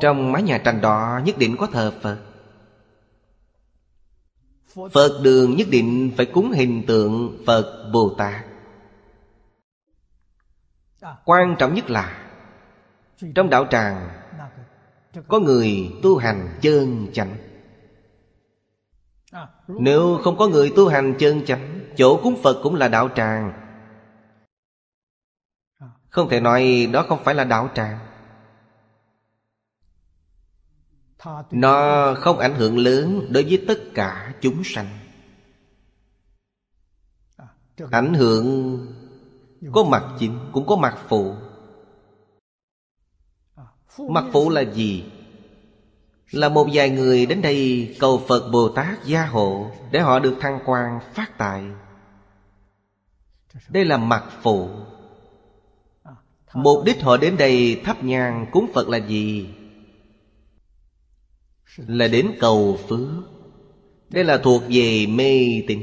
trong 0.00 0.32
mái 0.32 0.42
nhà 0.42 0.58
tranh 0.58 0.80
đó 0.80 1.20
nhất 1.24 1.38
định 1.38 1.56
có 1.58 1.66
thờ 1.66 1.92
Phật. 2.02 2.33
Phật 4.74 5.20
đường 5.22 5.56
nhất 5.56 5.68
định 5.70 6.12
phải 6.16 6.26
cúng 6.26 6.50
hình 6.52 6.82
tượng 6.86 7.42
Phật 7.46 7.90
Bồ 7.92 8.14
Tát. 8.18 8.44
Quan 11.24 11.56
trọng 11.58 11.74
nhất 11.74 11.90
là, 11.90 12.30
Trong 13.34 13.50
đạo 13.50 13.66
tràng, 13.70 14.08
Có 15.28 15.38
người 15.38 15.92
tu 16.02 16.16
hành 16.16 16.58
chân 16.60 17.06
chánh. 17.12 17.36
Nếu 19.68 20.20
không 20.24 20.36
có 20.38 20.48
người 20.48 20.72
tu 20.76 20.88
hành 20.88 21.14
chân 21.18 21.44
chánh, 21.44 21.80
Chỗ 21.96 22.20
cúng 22.22 22.36
Phật 22.42 22.60
cũng 22.62 22.74
là 22.74 22.88
đạo 22.88 23.08
tràng. 23.16 23.52
Không 26.08 26.28
thể 26.28 26.40
nói 26.40 26.88
đó 26.92 27.04
không 27.08 27.24
phải 27.24 27.34
là 27.34 27.44
đạo 27.44 27.68
tràng. 27.74 27.98
Nó 31.50 32.14
không 32.14 32.38
ảnh 32.38 32.54
hưởng 32.54 32.78
lớn 32.78 33.26
đối 33.30 33.42
với 33.42 33.64
tất 33.68 33.78
cả 33.94 34.34
chúng 34.40 34.64
sanh. 34.64 34.98
Ảnh 37.90 38.14
hưởng 38.14 38.78
có 39.72 39.84
mặt 39.84 40.04
chính, 40.18 40.38
cũng 40.52 40.66
có 40.66 40.76
mặt 40.76 40.98
phụ. 41.08 41.34
Mặt 43.98 44.24
phụ 44.32 44.50
là 44.50 44.60
gì? 44.60 45.04
Là 46.30 46.48
một 46.48 46.68
vài 46.72 46.90
người 46.90 47.26
đến 47.26 47.42
đây 47.42 47.96
cầu 48.00 48.22
phật 48.28 48.50
bồ 48.52 48.68
tát 48.68 49.04
gia 49.04 49.26
hộ 49.26 49.70
để 49.90 50.00
họ 50.00 50.18
được 50.18 50.36
thăng 50.40 50.60
quan, 50.64 51.00
phát 51.14 51.38
tài. 51.38 51.64
Đây 53.68 53.84
là 53.84 53.96
mặt 53.96 54.24
phụ. 54.42 54.68
Mục 56.54 56.84
đích 56.84 57.02
họ 57.02 57.16
đến 57.16 57.36
đây 57.36 57.80
thắp 57.84 58.04
nhang 58.04 58.46
cúng 58.52 58.70
phật 58.74 58.88
là 58.88 58.98
gì? 58.98 59.48
Là 61.76 62.08
đến 62.08 62.32
cầu 62.40 62.78
phước. 62.88 63.08
Đây 64.10 64.24
là 64.24 64.38
thuộc 64.38 64.62
về 64.68 65.06
mê 65.06 65.62
tín. 65.68 65.80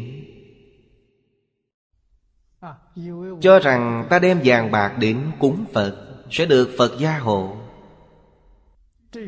Cho 3.42 3.60
rằng 3.60 4.08
ta 4.10 4.20
đem 4.20 4.42
vàng 4.44 4.72
bạc 4.72 4.98
đến 5.00 5.32
cúng 5.40 5.66
phật, 5.74 6.08
sẽ 6.32 6.46
được 6.46 6.70
phật 6.78 7.00
gia 7.00 7.20
hộ. 7.20 7.56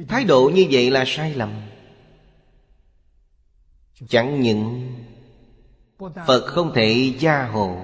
Thái 0.08 0.24
độ 0.24 0.52
như 0.56 0.66
vậy 0.72 0.92
là 0.92 1.04
sai 1.08 1.34
lầm. 1.34 1.50
Chẳng 4.08 4.42
những 4.42 4.92
phật 6.28 6.46
không 6.46 6.74
thể 6.74 7.14
gia 7.20 7.46
hộ, 7.46 7.78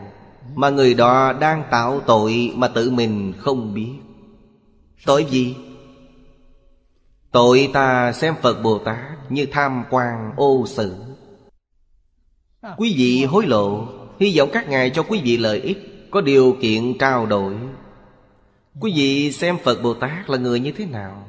mà 0.56 0.70
người 0.70 0.94
đó 0.94 1.34
đang 1.34 1.64
tạo 1.72 2.00
tội 2.00 2.52
mà 2.56 2.68
tự 2.68 2.92
mình 2.92 3.34
không 3.38 3.74
biết. 3.74 3.92
Tội 5.06 5.26
gì? 5.30 5.56
Tội 7.32 7.70
ta 7.74 8.14
xem 8.14 8.36
Phật 8.42 8.62
Bồ 8.62 8.80
Tát 8.80 9.32
như 9.32 9.46
tham 9.52 9.84
quan 9.90 10.34
ô 10.38 10.66
sự 10.68 10.96
Quý 12.78 12.94
vị 12.98 13.26
hối 13.26 13.46
lộ, 13.46 13.88
Hy 14.20 14.38
vọng 14.38 14.50
các 14.54 14.70
ngài 14.70 14.90
cho 14.90 15.04
quý 15.04 15.22
vị 15.24 15.38
lợi 15.38 15.60
ích, 15.60 16.08
Có 16.12 16.22
điều 16.22 16.58
kiện 16.62 16.98
trao 16.98 17.26
đổi. 17.26 17.56
Quý 18.80 18.94
vị 18.96 19.32
xem 19.32 19.58
Phật 19.64 19.82
Bồ 19.82 19.94
Tát 19.94 20.30
là 20.30 20.38
người 20.38 20.60
như 20.60 20.72
thế 20.72 20.86
nào? 20.86 21.28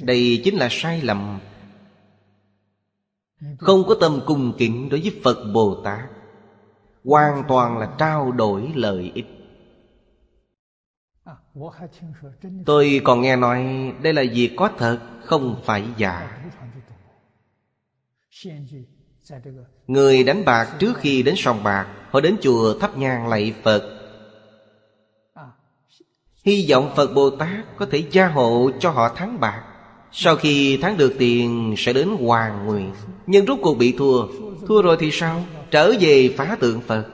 Đây 0.00 0.40
chính 0.44 0.56
là 0.56 0.68
sai 0.70 1.02
lầm. 1.02 1.38
Không 3.58 3.84
có 3.86 3.96
tâm 4.00 4.20
cung 4.26 4.52
kính 4.58 4.88
đối 4.88 5.00
với 5.00 5.20
Phật 5.24 5.44
Bồ 5.54 5.80
Tát, 5.84 6.08
Hoàn 7.04 7.44
toàn 7.48 7.78
là 7.78 7.94
trao 7.98 8.32
đổi 8.32 8.72
lợi 8.74 9.12
ích. 9.14 9.35
Tôi 12.66 13.00
còn 13.04 13.20
nghe 13.20 13.36
nói 13.36 13.66
đây 14.02 14.12
là 14.12 14.22
việc 14.34 14.50
có 14.56 14.70
thật 14.78 14.98
Không 15.24 15.60
phải 15.64 15.84
giả. 15.96 16.42
Người 19.86 20.24
đánh 20.24 20.44
bạc 20.44 20.76
trước 20.78 20.96
khi 20.96 21.22
đến 21.22 21.34
sòng 21.38 21.64
bạc 21.64 21.86
Họ 22.10 22.20
đến 22.20 22.36
chùa 22.40 22.78
thắp 22.78 22.98
nhang 22.98 23.28
lạy 23.28 23.54
Phật. 23.62 23.92
Hy 26.44 26.66
vọng 26.70 26.92
Phật 26.96 27.14
Bồ 27.14 27.30
Tát 27.30 27.76
có 27.76 27.86
thể 27.86 28.04
gia 28.10 28.28
hộ 28.28 28.70
cho 28.80 28.90
họ 28.90 29.14
thắng 29.14 29.40
bạc. 29.40 29.62
Sau 30.12 30.36
khi 30.36 30.76
thắng 30.76 30.96
được 30.96 31.14
tiền 31.18 31.74
sẽ 31.78 31.92
đến 31.92 32.08
hoàng 32.08 32.66
nguyện. 32.66 32.92
Nhưng 33.26 33.46
rốt 33.46 33.58
cuộc 33.62 33.74
bị 33.74 33.94
thua. 33.98 34.26
Thua 34.66 34.82
rồi 34.82 34.96
thì 35.00 35.10
sao? 35.12 35.44
Trở 35.70 35.92
về 36.00 36.34
phá 36.36 36.56
tượng 36.60 36.80
Phật. 36.80 37.06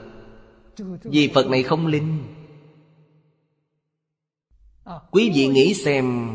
Vì 1.03 1.31
Phật 1.33 1.47
này 1.47 1.63
không 1.63 1.87
linh 1.87 2.23
Quý 5.11 5.31
vị 5.35 5.47
nghĩ 5.47 5.73
xem, 5.73 6.29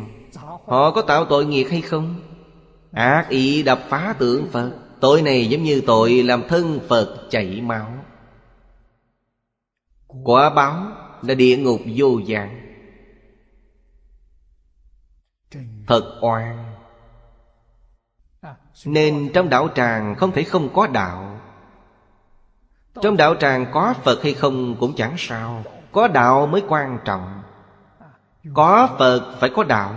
Họ 0.67 0.91
có 0.91 1.03
tạo 1.03 1.25
tội 1.25 1.47
nghiệp 1.47 1.67
hay 1.71 1.81
không? 1.81 2.21
Ác 2.93 3.29
ý 3.29 3.63
đập 3.63 3.81
phá 3.89 4.15
tượng 4.19 4.49
Phật, 4.53 4.73
Tội 5.01 5.23
này 5.23 5.47
giống 5.47 5.63
như 5.63 5.83
tội 5.87 6.23
làm 6.23 6.43
thân 6.49 6.81
Phật 6.89 7.27
chảy 7.31 7.61
máu. 7.61 7.87
Quả 10.25 10.51
báo 10.51 10.87
là 11.23 11.35
địa 11.35 11.57
ngục 11.57 11.81
vô 11.97 12.21
dạng. 12.29 12.61
Thật 15.87 16.19
oan. 16.23 16.75
Nên 18.85 19.31
trong 19.35 19.49
đạo 19.49 19.69
tràng 19.75 20.15
không 20.15 20.33
thể 20.33 20.43
không 20.43 20.69
có 20.75 20.87
đạo. 20.87 21.41
Trong 23.03 23.17
đạo 23.17 23.35
tràng 23.35 23.67
có 23.73 23.95
Phật 24.03 24.23
hay 24.23 24.35
không 24.35 24.77
cũng 24.81 24.95
chẳng 24.97 25.15
sao, 25.19 25.65
Có 25.93 26.09
đạo 26.09 26.47
mới 26.47 26.63
quan 26.69 26.99
trọng. 27.05 27.38
Có 28.55 28.97
Phật 28.99 29.37
phải 29.41 29.51
có 29.51 29.65
đạo. 29.65 29.95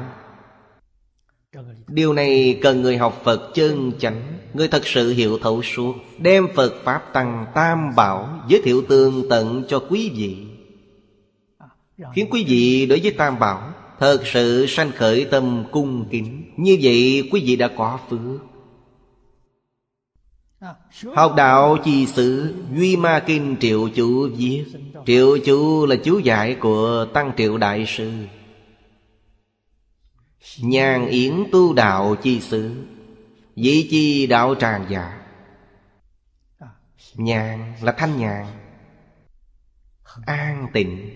Điều 1.87 2.13
này 2.13 2.59
cần 2.61 2.81
người 2.81 2.97
học 2.97 3.21
Phật 3.23 3.51
chân 3.53 3.91
chánh, 3.99 4.21
Người 4.53 4.67
thật 4.67 4.87
sự 4.87 5.13
hiểu 5.13 5.39
thấu 5.41 5.61
suốt, 5.61 5.95
Đem 6.17 6.47
Phật 6.55 6.73
Pháp 6.83 7.13
Tăng 7.13 7.45
Tam 7.55 7.95
Bảo 7.95 8.43
Giới 8.47 8.61
thiệu 8.61 8.83
tương 8.89 9.29
tận 9.29 9.63
cho 9.67 9.83
quý 9.89 10.11
vị. 10.15 10.37
Khiến 12.13 12.27
quý 12.31 12.45
vị 12.47 12.85
đối 12.85 12.99
với 12.99 13.11
Tam 13.11 13.39
Bảo 13.39 13.73
Thật 13.99 14.21
sự 14.25 14.65
sanh 14.67 14.91
khởi 14.91 15.25
tâm 15.25 15.63
cung 15.71 16.05
kính. 16.11 16.43
Như 16.57 16.77
vậy 16.81 17.29
quý 17.31 17.43
vị 17.45 17.55
đã 17.55 17.67
có 17.67 17.99
phước. 18.09 18.41
Học 21.15 21.33
đạo 21.35 21.77
chi 21.83 22.07
sự 22.07 22.55
Duy 22.75 22.95
Ma 22.95 23.23
Kinh 23.27 23.55
Triệu 23.59 23.89
Chủ 23.95 24.29
viết. 24.37 24.63
Triệu 25.05 25.37
Chủ 25.37 25.85
là 25.85 25.95
chú 25.95 26.19
giải 26.19 26.55
của 26.55 27.05
Tăng 27.13 27.31
Triệu 27.37 27.57
Đại 27.57 27.85
Sư. 27.87 28.11
Nhàn 30.61 31.07
yến 31.07 31.43
tu 31.51 31.73
đạo 31.73 32.15
chi 32.23 32.41
xứ, 32.41 32.83
Dĩ 33.55 33.87
chi 33.91 34.27
đạo 34.27 34.55
tràng 34.55 34.85
giả 34.89 35.21
Nhàn 37.15 37.73
là 37.81 37.91
thanh 37.91 38.17
nhàn, 38.17 38.45
An 40.25 40.67
tịnh. 40.73 41.09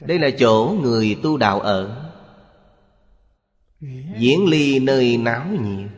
Đây 0.00 0.18
là 0.18 0.30
chỗ 0.38 0.76
người 0.82 1.18
tu 1.22 1.36
đạo 1.36 1.60
ở. 1.60 2.12
Diễn 4.18 4.46
ly 4.48 4.78
nơi 4.78 5.16
náo 5.16 5.46
nhiệt. 5.46 5.90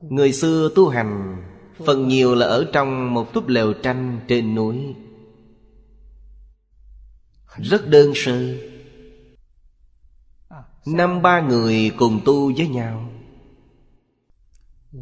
Người 0.00 0.32
xưa 0.32 0.70
tu 0.74 0.88
hành, 0.88 1.42
Phần 1.86 2.08
nhiều 2.08 2.34
là 2.34 2.46
ở 2.46 2.70
trong 2.72 3.14
một 3.14 3.32
túp 3.32 3.48
lều 3.48 3.72
tranh 3.72 4.20
trên 4.28 4.54
núi. 4.54 4.94
Rất 7.56 7.88
đơn 7.88 8.12
sơ. 8.14 8.54
Năm 10.86 11.22
ba 11.22 11.40
người 11.40 11.92
cùng 11.98 12.20
tu 12.24 12.52
với 12.56 12.68
nhau. 12.68 13.08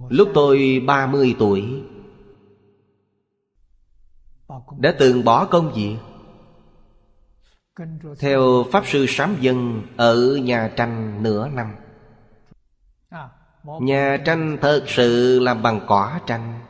Lúc 0.08 0.28
tôi 0.34 0.82
ba 0.86 1.06
mươi 1.06 1.36
tuổi, 1.38 1.82
Đã 4.78 4.94
từng 4.98 5.24
bỏ 5.24 5.44
công 5.44 5.72
việc. 5.74 5.96
Theo 8.18 8.64
Pháp 8.72 8.86
Sư 8.86 9.06
Sám 9.08 9.36
Dân 9.40 9.82
Ở 9.96 10.36
nhà 10.36 10.72
tranh 10.76 11.22
nửa 11.22 11.48
năm. 11.48 11.74
Nhà 13.64 14.16
tranh 14.24 14.58
thật 14.60 14.84
sự 14.86 15.40
làm 15.40 15.62
bằng 15.62 15.80
cỏ 15.86 16.20
tranh, 16.26 16.60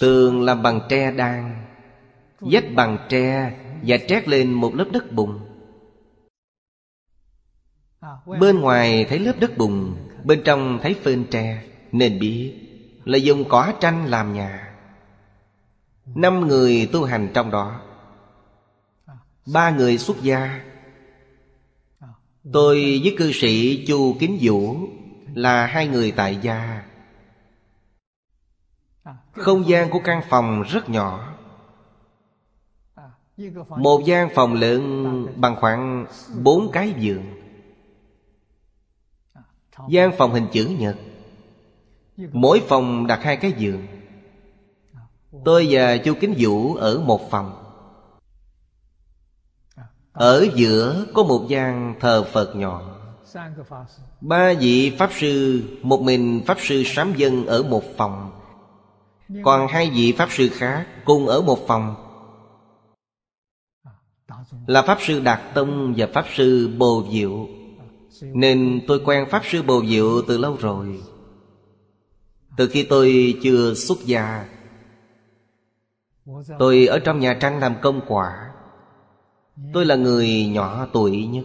Tường 0.00 0.42
làm 0.42 0.62
bằng 0.62 0.80
tre 0.88 1.10
đan 1.10 1.66
Dách 2.52 2.64
bằng 2.74 2.98
tre 3.08 3.56
Và 3.82 3.96
trét 4.08 4.28
lên 4.28 4.52
một 4.52 4.74
lớp 4.74 4.86
đất 4.92 5.12
bùn. 5.12 5.43
Bên 8.40 8.60
ngoài 8.60 9.04
thấy 9.04 9.18
lớp 9.18 9.32
đất 9.40 9.58
bùn, 9.58 9.96
Bên 10.24 10.42
trong 10.44 10.78
thấy 10.82 10.94
phên 11.02 11.24
tre, 11.30 11.62
Nên 11.92 12.18
biết 12.18 12.54
là 13.04 13.18
dùng 13.18 13.44
cỏ 13.48 13.72
tranh 13.80 14.06
làm 14.06 14.32
nhà. 14.32 14.74
Năm 16.14 16.48
người 16.48 16.88
tu 16.92 17.04
hành 17.04 17.28
trong 17.34 17.50
đó. 17.50 17.80
Ba 19.46 19.70
người 19.70 19.98
xuất 19.98 20.22
gia. 20.22 20.60
Tôi 22.52 23.00
với 23.04 23.14
cư 23.18 23.32
sĩ 23.32 23.84
Chu 23.86 24.16
Kính 24.20 24.38
Vũ 24.40 24.76
Là 25.34 25.66
hai 25.66 25.88
người 25.88 26.10
tại 26.10 26.38
gia. 26.42 26.82
Không 29.32 29.68
gian 29.68 29.90
của 29.90 30.00
căn 30.04 30.22
phòng 30.28 30.62
rất 30.62 30.88
nhỏ. 30.88 31.34
Một 33.68 34.02
gian 34.04 34.28
phòng 34.34 34.54
lớn 34.54 35.26
bằng 35.36 35.56
khoảng 35.56 36.06
bốn 36.42 36.70
cái 36.72 36.94
giường 36.98 37.33
gian 39.88 40.12
phòng 40.18 40.32
hình 40.32 40.46
chữ 40.52 40.66
nhật. 40.78 40.96
Mỗi 42.32 42.62
phòng 42.68 43.06
đặt 43.06 43.22
hai 43.22 43.36
cái 43.36 43.52
giường. 43.52 43.86
Tôi 45.44 45.66
và 45.70 45.96
chu 45.96 46.14
kính 46.20 46.34
vũ 46.38 46.74
ở 46.74 47.00
một 47.00 47.30
phòng. 47.30 47.60
Ở 50.12 50.46
giữa 50.54 51.06
có 51.14 51.22
một 51.22 51.46
gian 51.48 51.94
thờ 52.00 52.24
phật 52.32 52.56
nhỏ. 52.56 53.00
Ba 54.20 54.52
vị 54.60 54.96
pháp 54.98 55.10
sư 55.12 55.62
một 55.82 56.00
mình 56.00 56.42
pháp 56.46 56.56
sư 56.60 56.82
sám 56.86 57.14
dân 57.16 57.46
ở 57.46 57.62
một 57.62 57.82
phòng. 57.96 58.30
Còn 59.42 59.66
hai 59.68 59.90
vị 59.90 60.12
pháp 60.12 60.28
sư 60.30 60.48
khác 60.52 60.86
cùng 61.04 61.26
ở 61.26 61.40
một 61.40 61.58
phòng. 61.66 61.94
Là 64.66 64.82
pháp 64.82 64.98
sư 65.00 65.20
đạt 65.20 65.40
tông 65.54 65.94
và 65.96 66.06
pháp 66.14 66.24
sư 66.34 66.74
bồ 66.78 67.04
diệu 67.12 67.48
nên 68.22 68.80
tôi 68.86 69.00
quen 69.04 69.28
Pháp 69.30 69.42
Sư 69.50 69.62
Bồ 69.62 69.82
Diệu 69.84 70.22
từ 70.22 70.38
lâu 70.38 70.56
rồi. 70.60 71.00
Từ 72.56 72.68
khi 72.68 72.82
tôi 72.82 73.34
chưa 73.42 73.74
xuất 73.74 73.98
gia, 74.06 74.44
Tôi 76.58 76.86
ở 76.86 76.98
trong 76.98 77.20
nhà 77.20 77.34
tranh 77.34 77.58
làm 77.58 77.74
công 77.82 78.00
quả. 78.06 78.50
Tôi 79.72 79.86
là 79.86 79.96
người 79.96 80.46
nhỏ 80.46 80.86
tuổi 80.92 81.26
nhất. 81.26 81.44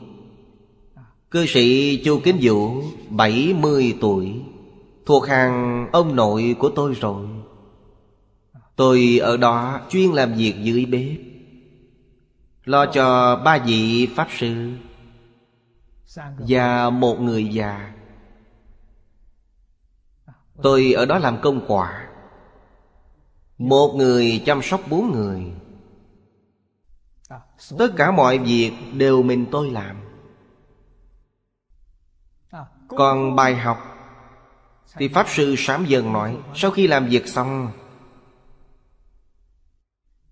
Cư 1.31 1.45
sĩ 1.45 1.97
Chu 2.03 2.19
Kính 2.23 2.37
Vũ 2.41 2.83
70 3.09 3.97
tuổi, 4.01 4.41
Thuộc 5.05 5.27
hàng 5.27 5.87
ông 5.91 6.15
nội 6.15 6.55
của 6.59 6.69
tôi 6.69 6.93
rồi. 6.93 7.27
Tôi 8.75 9.19
ở 9.21 9.37
đó 9.37 9.81
chuyên 9.89 10.11
làm 10.11 10.33
việc 10.33 10.53
dưới 10.63 10.85
bếp, 10.85 11.17
Lo 12.63 12.85
cho 12.85 13.35
ba 13.45 13.57
vị 13.57 14.07
Pháp 14.15 14.27
Sư 14.37 14.69
và 16.37 16.89
một 16.89 17.19
người 17.19 17.47
già. 17.47 17.93
Tôi 20.63 20.93
ở 20.93 21.05
đó 21.05 21.17
làm 21.17 21.41
công 21.41 21.65
quả. 21.67 22.07
Một 23.57 23.93
người 23.95 24.43
chăm 24.45 24.61
sóc 24.61 24.81
bốn 24.89 25.11
người. 25.11 25.51
Tất 27.77 27.91
cả 27.97 28.11
mọi 28.11 28.37
việc 28.37 28.71
đều 28.93 29.23
mình 29.23 29.45
tôi 29.51 29.69
làm. 29.69 29.97
Còn 32.87 33.35
bài 33.35 33.55
học 33.55 33.77
thì 34.97 35.07
pháp 35.07 35.29
sư 35.29 35.55
sám 35.57 35.85
dần 35.85 36.13
nói 36.13 36.37
sau 36.55 36.71
khi 36.71 36.87
làm 36.87 37.07
việc 37.07 37.27
xong 37.27 37.71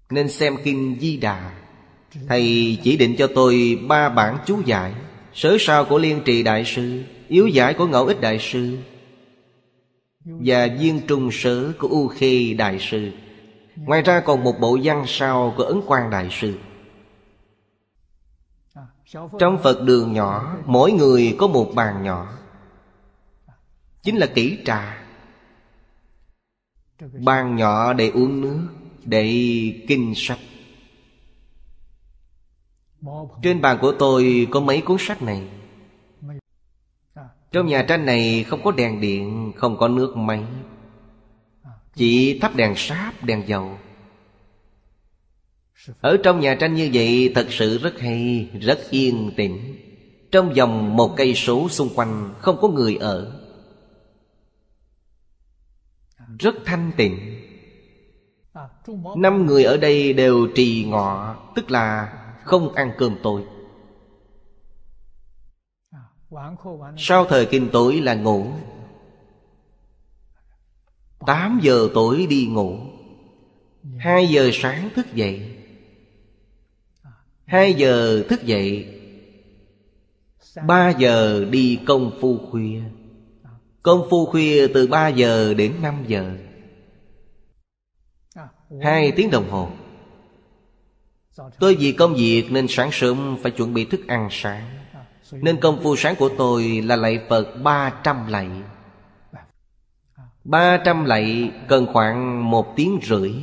nên 0.09 0.29
xem 0.29 0.57
kinh 0.63 0.97
di 0.99 1.17
đà. 1.17 1.53
Thầy 2.27 2.77
chỉ 2.83 2.97
định 2.97 3.15
cho 3.17 3.27
tôi 3.35 3.85
ba 3.87 4.09
bản 4.09 4.37
chú 4.45 4.61
giải 4.65 4.93
Sớ 5.37 5.57
sao 5.59 5.85
của 5.85 5.97
Liên 5.97 6.21
Trì 6.25 6.43
Đại 6.43 6.65
Sư, 6.65 7.03
Yếu 7.27 7.47
giải 7.47 7.73
của 7.73 7.87
Ngẫu 7.87 8.05
Ích 8.05 8.21
Đại 8.21 8.39
Sư, 8.39 8.77
Và 10.25 10.67
viên 10.79 11.07
trùng 11.07 11.29
sớ 11.31 11.71
của 11.79 11.87
U 11.87 12.07
Khê 12.07 12.53
Đại 12.53 12.79
Sư. 12.79 13.11
Ngoài 13.75 14.01
ra 14.01 14.19
còn 14.19 14.43
một 14.43 14.55
bộ 14.59 14.77
văn 14.83 15.03
sao 15.07 15.53
của 15.57 15.63
Ấn 15.63 15.81
Quang 15.87 16.09
Đại 16.09 16.27
Sư. 16.31 16.57
Trong 19.39 19.57
Phật 19.63 19.81
đường 19.81 20.13
nhỏ, 20.13 20.57
Mỗi 20.65 20.91
người 20.91 21.35
có 21.37 21.47
một 21.47 21.71
bàn 21.75 22.03
nhỏ. 22.03 22.37
Chính 24.03 24.17
là 24.17 24.27
kỹ 24.27 24.57
trà. 24.65 25.03
Bàn 27.13 27.55
nhỏ 27.55 27.93
để 27.93 28.09
uống 28.09 28.41
nước, 28.41 28.67
Để 29.05 29.25
kinh 29.87 30.13
sách 30.15 30.39
trên 33.41 33.61
bàn 33.61 33.77
của 33.81 33.91
tôi 33.99 34.47
có 34.51 34.59
mấy 34.59 34.81
cuốn 34.81 34.97
sách 34.99 35.21
này. 35.21 35.47
Trong 37.51 37.67
nhà 37.67 37.85
tranh 37.87 38.05
này 38.05 38.43
không 38.43 38.63
có 38.63 38.71
đèn 38.71 39.01
điện 39.01 39.51
Không 39.55 39.77
có 39.77 39.87
nước 39.87 40.17
máy. 40.17 40.43
Chỉ 41.95 42.39
thắp 42.39 42.55
đèn 42.55 42.75
sáp, 42.75 43.23
đèn 43.23 43.47
dầu. 43.47 43.77
Ở 46.01 46.17
trong 46.23 46.39
nhà 46.39 46.55
tranh 46.55 46.75
như 46.75 46.89
vậy 46.93 47.31
thật 47.35 47.47
sự 47.49 47.77
rất 47.77 47.99
hay 47.99 48.49
Rất 48.61 48.79
yên 48.89 49.31
tĩnh. 49.37 49.75
Trong 50.31 50.53
vòng 50.53 50.95
một 50.95 51.13
cây 51.17 51.33
số 51.33 51.69
xung 51.69 51.89
quanh 51.95 52.33
Không 52.39 52.57
có 52.61 52.67
người 52.67 52.95
ở. 52.95 53.41
Rất 56.39 56.55
thanh 56.65 56.91
tịnh. 56.97 57.19
Năm 59.17 59.45
người 59.45 59.63
ở 59.63 59.77
đây 59.77 60.13
đều 60.13 60.47
trì 60.55 60.85
ngọ 60.89 61.35
Tức 61.55 61.71
là 61.71 62.13
không 62.47 62.73
ăn 62.73 62.91
cơm 62.97 63.15
tối. 63.23 63.43
Sau 66.97 67.25
thời 67.25 67.45
kinh 67.45 67.69
tối 67.73 68.01
là 68.01 68.15
ngủ. 68.15 68.47
8 71.25 71.59
giờ 71.63 71.89
tối 71.93 72.27
đi 72.29 72.47
ngủ. 72.47 72.77
2 73.97 74.27
giờ 74.27 74.49
sáng 74.53 74.89
thức 74.95 75.13
dậy. 75.13 75.55
2 77.45 77.73
giờ 77.73 78.23
thức 78.29 78.43
dậy. 78.43 78.93
3 80.65 80.89
giờ 80.89 81.45
đi 81.45 81.79
công 81.87 82.17
phu 82.21 82.37
khuya. 82.51 82.81
Công 83.83 84.07
phu 84.09 84.25
khuya 84.25 84.67
từ 84.73 84.87
3 84.87 85.07
giờ 85.07 85.53
đến 85.53 85.73
5 85.81 86.03
giờ. 86.07 86.37
Hai 88.81 89.11
tiếng 89.11 89.31
đồng 89.31 89.49
hồ. 89.49 89.69
Tôi 91.59 91.75
vì 91.75 91.91
công 91.91 92.13
việc 92.15 92.51
nên 92.51 92.65
sáng 92.69 92.89
sớm 92.91 93.37
phải 93.41 93.51
chuẩn 93.51 93.73
bị 93.73 93.85
thức 93.85 94.07
ăn 94.07 94.27
sáng. 94.31 94.63
Nên 95.31 95.59
công 95.59 95.83
phu 95.83 95.95
sáng 95.95 96.15
của 96.15 96.29
tôi 96.37 96.81
là 96.81 96.95
lạy 96.95 97.19
Phật 97.29 97.55
300 97.63 98.27
lạy. 98.27 98.49
300 100.43 101.05
lạy 101.05 101.51
cần 101.67 101.87
khoảng 101.93 102.49
một 102.51 102.73
tiếng 102.75 102.99
rưỡi. 103.03 103.33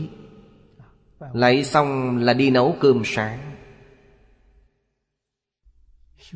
Lạy 1.32 1.64
xong 1.64 2.18
là 2.18 2.32
đi 2.32 2.50
nấu 2.50 2.76
cơm 2.80 3.02
sáng. 3.04 3.38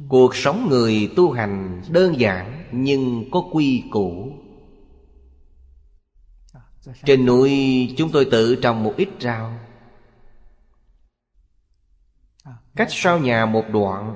Cuộc 0.08 0.36
sống 0.36 0.68
người 0.70 1.12
tu 1.16 1.30
hành 1.30 1.82
đơn 1.88 2.20
giản 2.20 2.64
nhưng 2.72 3.30
có 3.30 3.42
quy 3.52 3.84
củ. 3.90 4.32
Trên 7.04 7.26
núi 7.26 7.50
chúng 7.96 8.10
tôi 8.10 8.24
tự 8.24 8.56
trồng 8.56 8.82
một 8.82 8.94
ít 8.96 9.08
rau. 9.20 9.67
Cách 12.78 12.88
sau 12.90 13.18
nhà 13.18 13.46
một 13.46 13.64
đoạn. 13.72 14.14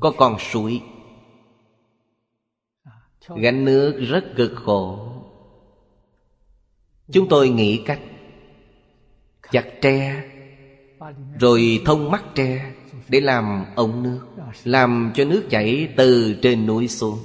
Có 0.00 0.12
con 0.16 0.38
suối. 0.38 0.82
Gánh 3.36 3.64
nước 3.64 3.98
rất 4.08 4.24
cực 4.36 4.52
khổ. 4.54 5.12
Chúng 7.12 7.28
tôi 7.28 7.48
nghĩ 7.48 7.82
cách. 7.86 8.00
Chặt 9.50 9.64
tre, 9.82 10.24
Rồi 11.40 11.82
thông 11.86 12.10
mắt 12.10 12.24
tre 12.34 12.74
Để 13.08 13.20
làm 13.20 13.64
ống 13.76 14.02
nước, 14.02 14.26
Làm 14.64 15.12
cho 15.14 15.24
nước 15.24 15.46
chảy 15.50 15.94
từ 15.96 16.38
trên 16.42 16.66
núi 16.66 16.88
xuống. 16.88 17.18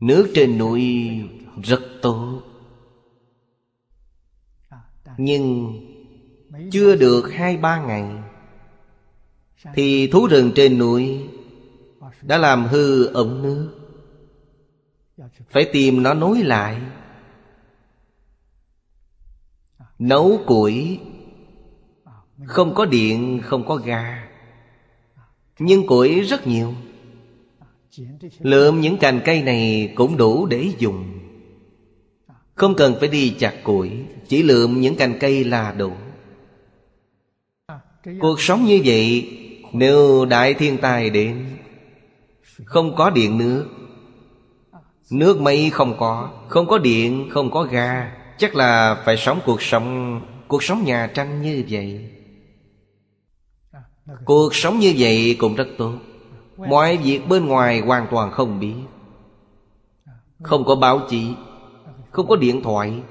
Nước 0.00 0.30
trên 0.34 0.58
núi 0.58 1.10
rất 1.62 1.80
tốt. 2.02 2.42
Nhưng 5.16 5.76
chưa 6.70 6.96
được 6.96 7.32
hai 7.32 7.56
ba 7.56 7.80
ngày 7.80 8.04
Thì 9.74 10.06
thú 10.06 10.26
rừng 10.26 10.52
trên 10.54 10.78
núi 10.78 11.28
Đã 12.22 12.38
làm 12.38 12.66
hư 12.66 13.06
ống 13.06 13.42
nước. 13.42 13.70
Phải 15.50 15.70
tìm 15.72 16.02
nó 16.02 16.14
nối 16.14 16.42
lại 16.42 16.80
Nấu 19.98 20.40
củi 20.46 21.00
Không 22.44 22.74
có 22.74 22.84
điện, 22.84 23.40
không 23.44 23.66
có 23.66 23.76
ga 23.76 24.28
Nhưng 25.58 25.86
củi 25.86 26.20
rất 26.20 26.46
nhiều. 26.46 26.74
Lượm 28.38 28.80
những 28.80 28.98
cành 28.98 29.20
cây 29.24 29.42
này 29.42 29.92
cũng 29.96 30.16
đủ 30.16 30.46
để 30.46 30.72
dùng. 30.78 31.18
Không 32.54 32.74
cần 32.74 32.94
phải 33.00 33.08
đi 33.08 33.36
chặt 33.38 33.54
củi 33.64 33.90
Chỉ 34.28 34.42
lượm 34.42 34.80
những 34.80 34.96
cành 34.96 35.18
cây 35.20 35.44
là 35.44 35.72
đủ. 35.72 35.92
Cuộc 38.20 38.40
sống 38.40 38.64
như 38.64 38.80
vậy 38.84 39.28
Nếu 39.72 40.24
đại 40.24 40.54
thiên 40.54 40.78
tai 40.78 41.10
đến 41.10 41.46
Không 42.64 42.96
có 42.96 43.10
điện 43.10 43.38
nước 43.38 43.66
Nước 45.10 45.40
máy 45.40 45.70
không 45.72 45.96
có 45.98 46.30
Không 46.48 46.66
có 46.66 46.78
điện, 46.78 47.28
không 47.30 47.50
có 47.50 47.62
ga 47.62 48.12
Chắc 48.38 48.54
là 48.54 49.02
phải 49.04 49.16
sống 49.16 49.40
cuộc 49.46 49.62
sống 49.62 50.20
Cuộc 50.48 50.62
sống 50.62 50.84
nhà 50.84 51.10
tranh 51.14 51.42
như 51.42 51.64
vậy. 51.68 52.10
Cuộc 54.24 54.54
sống 54.54 54.78
như 54.78 54.94
vậy 54.98 55.36
cũng 55.38 55.54
rất 55.54 55.68
tốt. 55.78 55.92
Mọi 56.56 56.96
việc 56.96 57.20
bên 57.28 57.46
ngoài 57.46 57.80
hoàn 57.80 58.06
toàn 58.10 58.30
không 58.30 58.60
biết. 58.60 58.74
Không 60.42 60.64
có 60.64 60.74
báo 60.74 61.00
chí 61.10 61.34
Không 62.10 62.26
có 62.26 62.36
điện 62.36 62.62
thoại. 62.62 63.02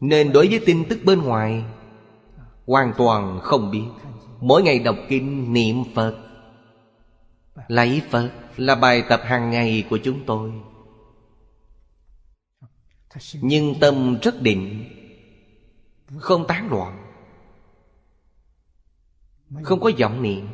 Nên 0.00 0.32
đối 0.32 0.48
với 0.48 0.60
tin 0.66 0.84
tức 0.88 0.98
bên 1.04 1.22
ngoài 1.22 1.64
Hoàn 2.66 2.92
toàn 2.96 3.40
không 3.42 3.70
biết. 3.70 3.84
Mỗi 4.40 4.62
ngày 4.62 4.78
đọc 4.78 4.96
kinh 5.08 5.52
niệm 5.52 5.76
Phật. 5.94 6.18
Lấy 7.68 8.02
Phật 8.10 8.30
là 8.56 8.74
bài 8.74 9.02
tập 9.08 9.20
hàng 9.24 9.50
ngày 9.50 9.86
của 9.90 9.98
chúng 10.04 10.24
tôi. 10.26 10.52
Nhưng 13.40 13.74
tâm 13.80 14.18
rất 14.22 14.42
định, 14.42 14.84
Không 16.18 16.46
tán 16.46 16.68
loạn, 16.70 17.06
Không 19.62 19.80
có 19.80 19.90
vọng 19.98 20.22
niệm. 20.22 20.48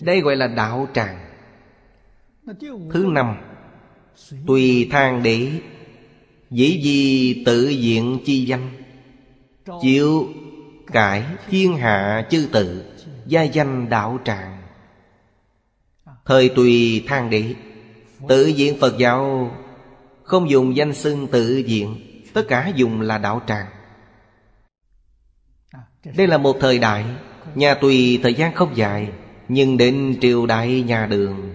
Đây 0.00 0.20
gọi 0.20 0.36
là 0.36 0.46
đạo 0.46 0.88
tràng. 0.94 1.30
Thứ 2.92 3.06
năm, 3.08 3.36
Tùy 4.46 4.88
thang 4.90 5.22
để 5.22 5.60
Dĩ 6.50 6.80
gì 6.82 7.42
tự 7.44 7.68
diện 7.68 8.18
chi 8.24 8.44
danh. 8.44 8.70
Chịu 9.80 10.28
cải 10.86 11.24
thiên 11.48 11.76
hạ 11.76 12.26
chư 12.30 12.48
tự, 12.52 12.84
Gia 13.26 13.42
danh 13.42 13.88
đạo 13.88 14.18
tràng. 14.24 14.62
Thời 16.24 16.48
tùy 16.48 17.04
thang 17.06 17.30
đế, 17.30 17.54
Tự 18.28 18.46
diện 18.46 18.76
Phật 18.80 18.98
giáo, 18.98 19.50
Không 20.22 20.50
dùng 20.50 20.76
danh 20.76 20.94
xưng 20.94 21.26
tự 21.26 21.56
diện, 21.56 21.96
Tất 22.32 22.42
cả 22.48 22.72
dùng 22.74 23.00
là 23.00 23.18
đạo 23.18 23.42
tràng. 23.46 23.66
Đây 26.16 26.26
là 26.26 26.38
một 26.38 26.56
thời 26.60 26.78
đại, 26.78 27.04
Nhà 27.54 27.74
tùy 27.74 28.20
thời 28.22 28.34
gian 28.34 28.54
không 28.54 28.76
dài, 28.76 29.08
Nhưng 29.48 29.76
đến 29.76 30.16
triều 30.20 30.46
đại 30.46 30.82
nhà 30.82 31.06
đường. 31.06 31.54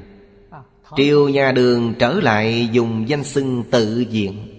Triều 0.95 1.29
nhà 1.29 1.51
đường 1.51 1.93
trở 1.99 2.13
lại 2.13 2.69
dùng 2.71 3.09
danh 3.09 3.23
xưng 3.23 3.63
tự 3.71 3.99
diện. 3.99 4.52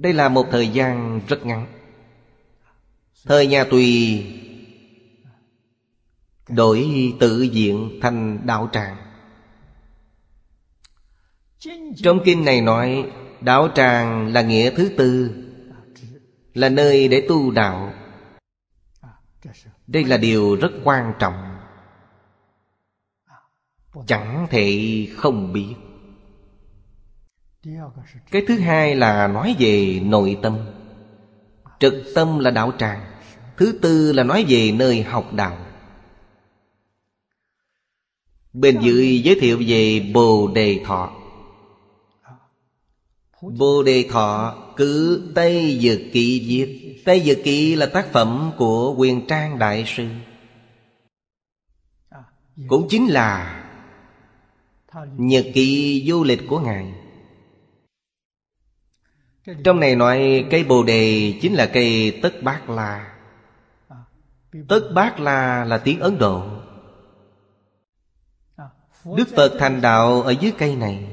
Đây 0.00 0.12
là 0.12 0.28
một 0.28 0.46
thời 0.50 0.68
gian 0.68 1.20
rất 1.28 1.46
ngắn. 1.46 1.66
Thời 3.24 3.46
nhà 3.46 3.64
tùy 3.64 4.24
Đổi 6.48 7.12
tự 7.20 7.42
diện 7.42 7.98
thành 8.02 8.46
đạo 8.46 8.68
tràng. 8.72 8.96
Trong 11.96 12.20
kinh 12.24 12.44
này 12.44 12.60
nói, 12.60 13.10
Đạo 13.40 13.68
tràng 13.74 14.32
là 14.32 14.42
nghĩa 14.42 14.70
thứ 14.70 14.90
tư, 14.96 15.30
Là 16.54 16.68
nơi 16.68 17.08
để 17.08 17.26
tu 17.28 17.50
đạo. 17.50 17.92
Đây 19.86 20.04
là 20.04 20.16
điều 20.16 20.56
rất 20.56 20.70
quan 20.84 21.12
trọng. 21.18 21.56
Chẳng 24.06 24.46
thể 24.50 25.06
không 25.16 25.52
biết. 25.52 25.74
Cái 28.30 28.42
thứ 28.48 28.58
hai 28.58 28.96
là 28.96 29.28
nói 29.28 29.56
về 29.58 30.00
nội 30.04 30.38
tâm. 30.42 30.58
Trực 31.80 31.94
tâm 32.14 32.38
là 32.38 32.50
đạo 32.50 32.72
tràng. 32.78 33.00
Thứ 33.56 33.78
tư 33.82 34.12
là 34.12 34.22
nói 34.22 34.44
về 34.48 34.72
nơi 34.72 35.02
học 35.02 35.32
đạo. 35.32 35.58
Bên 38.52 38.80
dưới 38.80 39.20
giới 39.24 39.40
thiệu 39.40 39.62
về 39.66 40.10
Bồ 40.14 40.50
Đề 40.54 40.80
Thọ. 40.84 41.12
Bồ 43.42 43.82
Đề 43.82 44.08
Thọ 44.10 44.56
cứ 44.76 45.22
Tây 45.34 45.78
Dược 45.82 46.00
Kỵ 46.12 46.44
viết 46.48 47.02
Tây 47.04 47.20
Dược 47.20 47.38
Kỵ 47.44 47.76
là 47.76 47.86
tác 47.86 48.06
phẩm 48.12 48.52
của 48.56 48.94
quyền 48.98 49.26
trang 49.26 49.58
đại 49.58 49.84
sư. 49.86 50.08
Cũng 52.68 52.86
chính 52.88 53.06
là 53.06 53.56
Nhật 55.16 55.46
ký 55.54 56.04
du 56.08 56.24
lịch 56.24 56.40
của 56.48 56.60
Ngài. 56.60 56.92
Trong 59.64 59.80
này 59.80 59.96
nói 59.96 60.46
cây 60.50 60.64
Bồ 60.64 60.82
Đề 60.82 61.34
chính 61.42 61.54
là 61.54 61.66
cây 61.66 62.18
Tất 62.22 62.42
Bát 62.42 62.70
La. 62.70 63.12
Tất 64.68 64.80
Bát 64.94 65.20
La 65.20 65.64
là 65.64 65.78
tiếng 65.78 66.00
Ấn 66.00 66.18
Độ. 66.18 66.42
Đức 69.04 69.28
Phật 69.36 69.52
thành 69.58 69.80
đạo 69.80 70.22
ở 70.22 70.30
dưới 70.30 70.52
cây 70.58 70.76
này. 70.76 71.06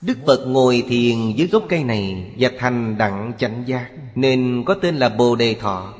Đức 0.00 0.18
Phật 0.26 0.44
ngồi 0.46 0.84
thiền 0.88 1.30
dưới 1.36 1.48
gốc 1.48 1.62
cây 1.68 1.84
này 1.84 2.34
Và 2.38 2.50
thành 2.58 2.98
đặng 2.98 3.32
chánh 3.38 3.68
giác, 3.68 3.90
Nên 4.14 4.64
có 4.66 4.74
tên 4.74 4.96
là 4.96 5.08
Bồ 5.08 5.36
Đề 5.36 5.54
Thọ. 5.54 5.94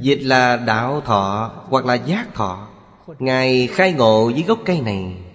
Dịch 0.00 0.22
là 0.22 0.56
đạo 0.56 1.00
thọ 1.00 1.52
hoặc 1.68 1.84
là 1.84 1.94
giác 1.94 2.34
thọ. 2.34 2.68
Ngài 3.18 3.66
khai 3.66 3.92
ngộ 3.92 4.28
dưới 4.28 4.42
gốc 4.42 4.58
cây 4.64 4.80
này. 4.80 5.25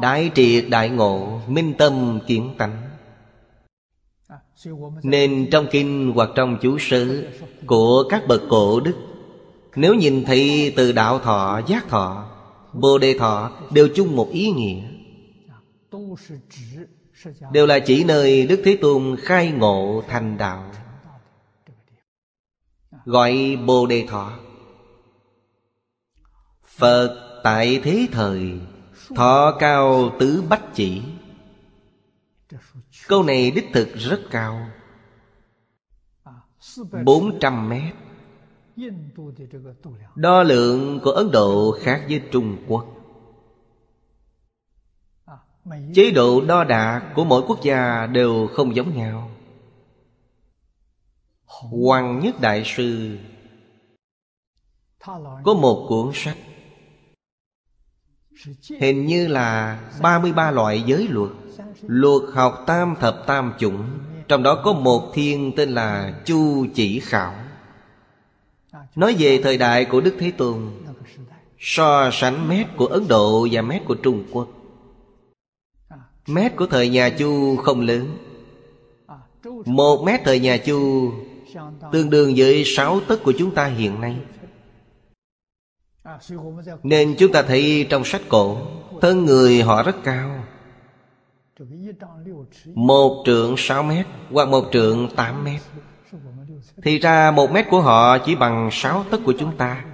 Đại 0.00 0.30
triệt 0.34 0.64
đại 0.68 0.88
ngộ 0.88 1.40
Minh 1.48 1.74
tâm 1.78 2.20
kiến 2.26 2.54
tánh. 2.58 2.82
Nên 5.02 5.48
trong 5.50 5.66
kinh 5.70 6.12
hoặc 6.14 6.30
trong 6.34 6.58
chú 6.62 6.78
sứ 6.78 7.28
Của 7.66 8.04
các 8.08 8.22
bậc 8.28 8.42
cổ 8.48 8.80
đức, 8.80 8.94
Nếu 9.76 9.94
nhìn 9.94 10.24
thấy 10.24 10.72
từ 10.76 10.92
đạo 10.92 11.18
thọ, 11.18 11.60
giác 11.66 11.88
thọ, 11.88 12.30
Bồ 12.72 12.98
đề 12.98 13.18
thọ 13.18 13.50
đều 13.70 13.88
chung 13.94 14.16
một 14.16 14.28
ý 14.32 14.50
nghĩa. 14.50 14.82
Đều 17.52 17.66
là 17.66 17.78
chỉ 17.78 18.04
nơi 18.04 18.46
Đức 18.46 18.60
Thế 18.64 18.78
Tôn 18.80 19.16
khai 19.18 19.50
ngộ 19.50 20.02
thành 20.08 20.38
đạo. 20.38 20.70
Gọi 23.04 23.58
Bồ 23.66 23.86
Đề 23.86 24.06
Thọ. 24.08 24.32
Phật 26.66 27.40
tại 27.44 27.80
thế 27.84 28.06
thời 28.12 28.52
Thọ 29.16 29.56
cao 29.58 30.10
tứ 30.18 30.44
bách 30.48 30.64
chỉ. 30.74 31.02
Câu 33.08 33.22
này 33.22 33.50
đích 33.50 33.66
thực 33.72 33.94
rất 33.94 34.20
cao. 34.30 34.66
Bốn 37.04 37.38
trăm 37.40 37.68
mét. 37.68 37.94
Đo 40.14 40.42
lượng 40.42 41.00
của 41.04 41.10
Ấn 41.10 41.30
Độ 41.30 41.76
khác 41.80 42.04
với 42.08 42.22
Trung 42.32 42.56
Quốc. 42.68 42.86
Chế 45.94 46.10
độ 46.10 46.40
đo 46.40 46.64
đạc 46.64 47.12
của 47.14 47.24
mỗi 47.24 47.42
quốc 47.46 47.62
gia 47.62 48.06
đều 48.06 48.48
không 48.52 48.76
giống 48.76 48.96
nhau. 48.96 49.30
Hoàng 51.46 52.20
Nhất 52.20 52.40
Đại 52.40 52.62
Sư 52.66 53.18
Có 55.44 55.54
một 55.54 55.86
cuốn 55.88 56.10
sách. 56.14 56.36
Hình 58.80 59.06
như 59.06 59.26
là 59.26 59.78
33 60.02 60.50
loại 60.50 60.82
giới 60.86 61.08
luật. 61.08 61.30
Luật 61.82 62.22
học 62.34 62.64
tam 62.66 62.94
thập 63.00 63.26
tam 63.26 63.52
chủng. 63.58 63.84
Trong 64.28 64.42
đó 64.42 64.60
có 64.64 64.72
một 64.72 65.10
thiên 65.14 65.52
tên 65.56 65.70
là 65.70 66.14
Chu 66.24 66.66
Chỉ 66.74 67.00
Khảo. 67.00 67.34
Nói 68.96 69.16
về 69.18 69.40
thời 69.42 69.58
đại 69.58 69.84
của 69.84 70.00
Đức 70.00 70.14
Thế 70.18 70.30
Tôn, 70.30 70.70
So 71.58 72.10
sánh 72.12 72.48
mét 72.48 72.66
của 72.76 72.86
Ấn 72.86 73.08
Độ 73.08 73.48
và 73.50 73.62
mét 73.62 73.82
của 73.84 73.94
Trung 73.94 74.24
Quốc. 74.32 74.48
Mét 76.26 76.56
của 76.56 76.66
thời 76.66 76.88
nhà 76.88 77.08
Chu 77.08 77.56
không 77.56 77.80
lớn. 77.80 78.16
Một 79.66 80.02
mét 80.04 80.20
thời 80.24 80.40
nhà 80.40 80.56
Chu 80.56 81.10
Tương 81.92 82.10
đương 82.10 82.34
với 82.36 82.64
sáu 82.64 83.00
tấc 83.00 83.22
của 83.22 83.32
chúng 83.38 83.54
ta 83.54 83.66
hiện 83.66 84.00
nay. 84.00 84.16
Nên 86.82 87.14
chúng 87.18 87.32
ta 87.32 87.42
thấy 87.42 87.86
trong 87.90 88.04
sách 88.04 88.22
cổ 88.28 88.58
Thân 89.00 89.24
người 89.24 89.62
họ 89.62 89.82
rất 89.82 89.96
cao. 90.04 90.44
Một 92.74 93.22
trượng 93.26 93.54
sáu 93.58 93.82
mét 93.82 94.06
Hoặc 94.30 94.48
một 94.48 94.64
trượng 94.72 95.08
tám 95.16 95.44
mét. 95.44 95.60
Thì 96.82 96.98
ra 96.98 97.30
một 97.30 97.50
mét 97.50 97.66
của 97.70 97.80
họ 97.80 98.18
chỉ 98.18 98.34
bằng 98.34 98.68
sáu 98.72 99.04
tấc 99.10 99.20
của 99.24 99.34
chúng 99.38 99.56
ta. 99.56 99.84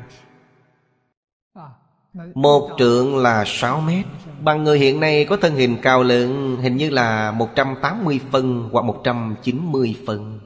Một 2.34 2.70
trượng 2.78 3.16
là 3.16 3.44
sáu 3.46 3.80
mét. 3.80 4.06
Bằng 4.40 4.64
người 4.64 4.78
hiện 4.78 5.00
nay 5.00 5.24
có 5.24 5.36
thân 5.36 5.54
hình 5.54 5.76
cao 5.82 6.02
lớn 6.02 6.56
Hình 6.60 6.76
như 6.76 6.90
là 6.90 7.30
180 7.30 8.20
phân 8.30 8.68
hoặc 8.72 8.82
190 8.82 9.96
phân. 10.06 10.40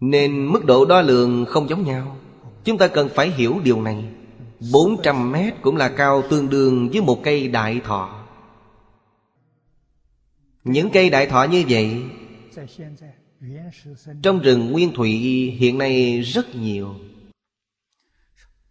Nên 0.00 0.46
mức 0.52 0.64
độ 0.64 0.84
đo 0.84 1.02
lường 1.02 1.44
không 1.44 1.68
giống 1.68 1.84
nhau 1.84 2.16
Chúng 2.66 2.78
ta 2.78 2.88
cần 2.88 3.08
phải 3.14 3.30
hiểu 3.30 3.60
điều 3.64 3.82
này. 3.82 4.04
400 4.72 5.32
mét 5.32 5.54
cũng 5.62 5.76
là 5.76 5.88
cao 5.88 6.22
tương 6.30 6.50
đương 6.50 6.88
với 6.92 7.00
một 7.00 7.20
cây 7.22 7.48
đại 7.48 7.80
thọ. 7.84 8.24
Những 10.64 10.90
cây 10.90 11.10
đại 11.10 11.26
thọ 11.26 11.44
như 11.44 11.64
vậy, 11.68 12.02
Trong 14.22 14.40
rừng 14.40 14.72
Nguyên 14.72 14.94
thủy 14.94 15.12
hiện 15.58 15.78
nay 15.78 16.20
rất 16.20 16.56
nhiều. 16.56 16.94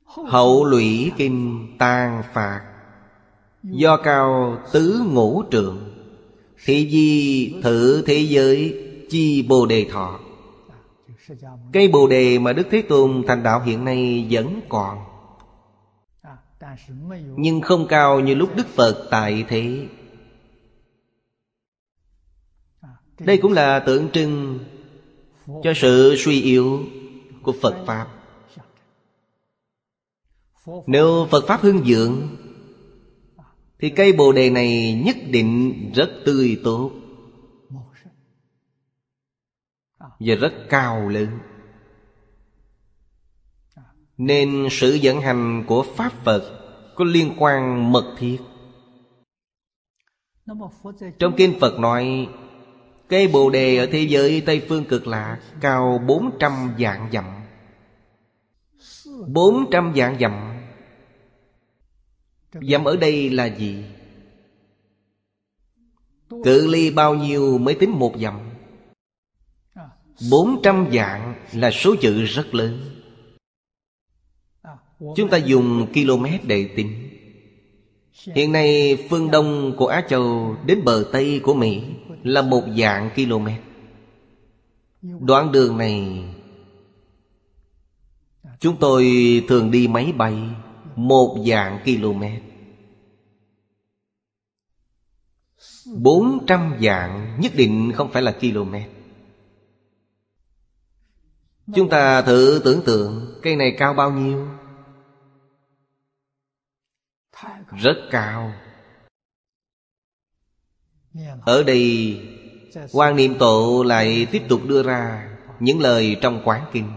Hậu 0.06 0.66
lũy 0.66 1.12
kim 1.18 1.68
tàn 1.78 2.24
phạt, 2.34 2.62
Do 3.64 3.98
cao 3.98 4.58
tứ 4.72 5.04
ngũ 5.08 5.44
trượng, 5.52 5.78
Thị 6.66 6.90
di 6.92 7.54
thử 7.62 8.04
thế 8.06 8.20
giới 8.20 8.78
chi 9.10 9.42
bồ 9.42 9.66
đề 9.66 9.86
thọ. 9.92 10.20
Cây 11.74 11.88
bồ 11.88 12.08
đề 12.08 12.40
mà 12.40 12.54
Đức 12.54 12.68
Thế 12.72 12.82
Tôn 12.82 13.24
thành 13.28 13.44
đạo 13.44 13.62
hiện 13.62 13.86
nay 13.86 14.28
vẫn 14.30 14.62
còn. 14.70 15.06
Nhưng 17.38 17.62
không 17.62 17.88
cao 17.88 18.20
như 18.20 18.36
lúc 18.36 18.56
Đức 18.56 18.68
Phật 18.68 19.08
tại 19.12 19.46
thế. 19.48 19.88
Đây 23.20 23.38
cũng 23.38 23.54
là 23.54 23.80
tượng 23.80 24.12
trưng 24.12 24.60
cho 25.64 25.74
sự 25.76 26.16
suy 26.18 26.42
yếu 26.42 26.84
của 27.42 27.54
Phật 27.62 27.86
Pháp. 27.88 28.08
Nếu 30.88 31.28
Phật 31.32 31.48
Pháp 31.48 31.62
hưng 31.62 31.86
dưỡng 31.86 32.28
Thì 33.80 33.90
cây 33.90 34.14
bồ 34.14 34.32
đề 34.32 34.50
này 34.50 35.02
nhất 35.06 35.16
định 35.30 35.74
rất 35.96 36.10
tươi 36.26 36.62
tốt 36.64 36.92
Và 40.20 40.36
rất 40.36 40.54
cao 40.70 41.10
lớn 41.10 41.28
Nên 44.18 44.68
sự 44.72 45.00
vận 45.02 45.22
hành 45.22 45.64
của 45.68 45.86
Pháp 45.96 46.12
Phật 46.24 46.60
Có 46.96 47.06
liên 47.06 47.34
quan 47.38 47.92
mật 47.92 48.16
thiết 48.18 48.38
Trong 51.20 51.34
Kinh 51.38 51.60
Phật 51.60 51.80
nói 51.80 52.30
Cây 53.10 53.28
bồ 53.28 53.50
đề 53.50 53.78
ở 53.78 53.86
thế 53.92 54.02
giới 54.02 54.42
Tây 54.46 54.66
Phương 54.70 54.86
cực 54.86 55.08
lạc 55.08 55.40
Cao 55.62 56.02
400 56.08 56.74
vạn 56.78 57.10
dặm 57.12 57.26
400 59.28 59.94
vạn 59.96 60.18
dặm 60.20 60.56
Dặm 62.62 62.84
ở 62.84 62.98
đây 62.98 63.30
là 63.30 63.46
gì? 63.46 63.86
Cự 66.30 66.68
ly 66.68 66.92
bao 66.92 67.16
nhiêu 67.16 67.58
mới 67.58 67.76
tính 67.76 67.92
một 67.92 68.14
dặm? 68.20 68.45
400 70.30 70.88
dạng 70.94 71.36
là 71.54 71.72
số 71.72 71.96
chữ 71.96 72.24
rất 72.24 72.56
lớn. 72.56 72.80
Chúng 75.16 75.30
ta 75.30 75.38
dùng 75.38 75.88
km 75.94 76.26
để 76.48 76.70
tính. 76.76 77.10
Hiện 78.36 78.52
nay, 78.52 78.98
phương 79.10 79.32
đông 79.32 79.76
của 79.78 79.88
Á 79.88 80.02
Châu 80.10 80.56
đến 80.66 80.84
bờ 80.84 81.06
Tây 81.12 81.40
của 81.44 81.54
Mỹ 81.54 81.82
là 82.24 82.42
một 82.42 82.64
dạng 82.78 83.10
km. 83.16 83.48
Đoạn 85.02 85.52
đường 85.52 85.78
này, 85.78 86.24
Chúng 88.60 88.78
tôi 88.80 89.06
thường 89.48 89.72
đi 89.72 89.88
máy 89.88 90.12
bay 90.18 90.34
Một 90.96 91.38
dạng 91.48 91.80
km. 91.86 92.24
Bốn 95.96 96.46
trăm 96.48 96.78
dạng 96.82 97.38
nhất 97.40 97.52
định 97.56 97.92
không 97.96 98.12
phải 98.12 98.22
là 98.22 98.32
km. 98.32 98.76
Chúng 101.74 101.90
ta 101.90 102.22
thử 102.22 102.62
tưởng 102.66 102.82
tượng 102.86 103.40
Cây 103.42 103.56
này 103.56 103.76
cao 103.78 103.94
bao 103.94 104.12
nhiêu? 104.12 104.48
Rất 107.78 107.96
cao. 108.12 108.54
Ở 111.42 111.64
đây, 111.64 112.20
quan 112.92 113.16
niệm 113.16 113.36
tổ 113.40 113.84
lại 113.88 114.28
tiếp 114.32 114.42
tục 114.50 114.62
đưa 114.68 114.84
ra 114.84 115.30
Những 115.60 115.80
lời 115.80 116.18
trong 116.22 116.42
quán 116.46 116.66
kinh. 116.74 116.92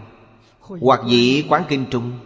Hoặc 0.59 1.01
dĩ 1.07 1.45
quán 1.49 1.63
kinh 1.69 1.85
trung, 1.91 2.19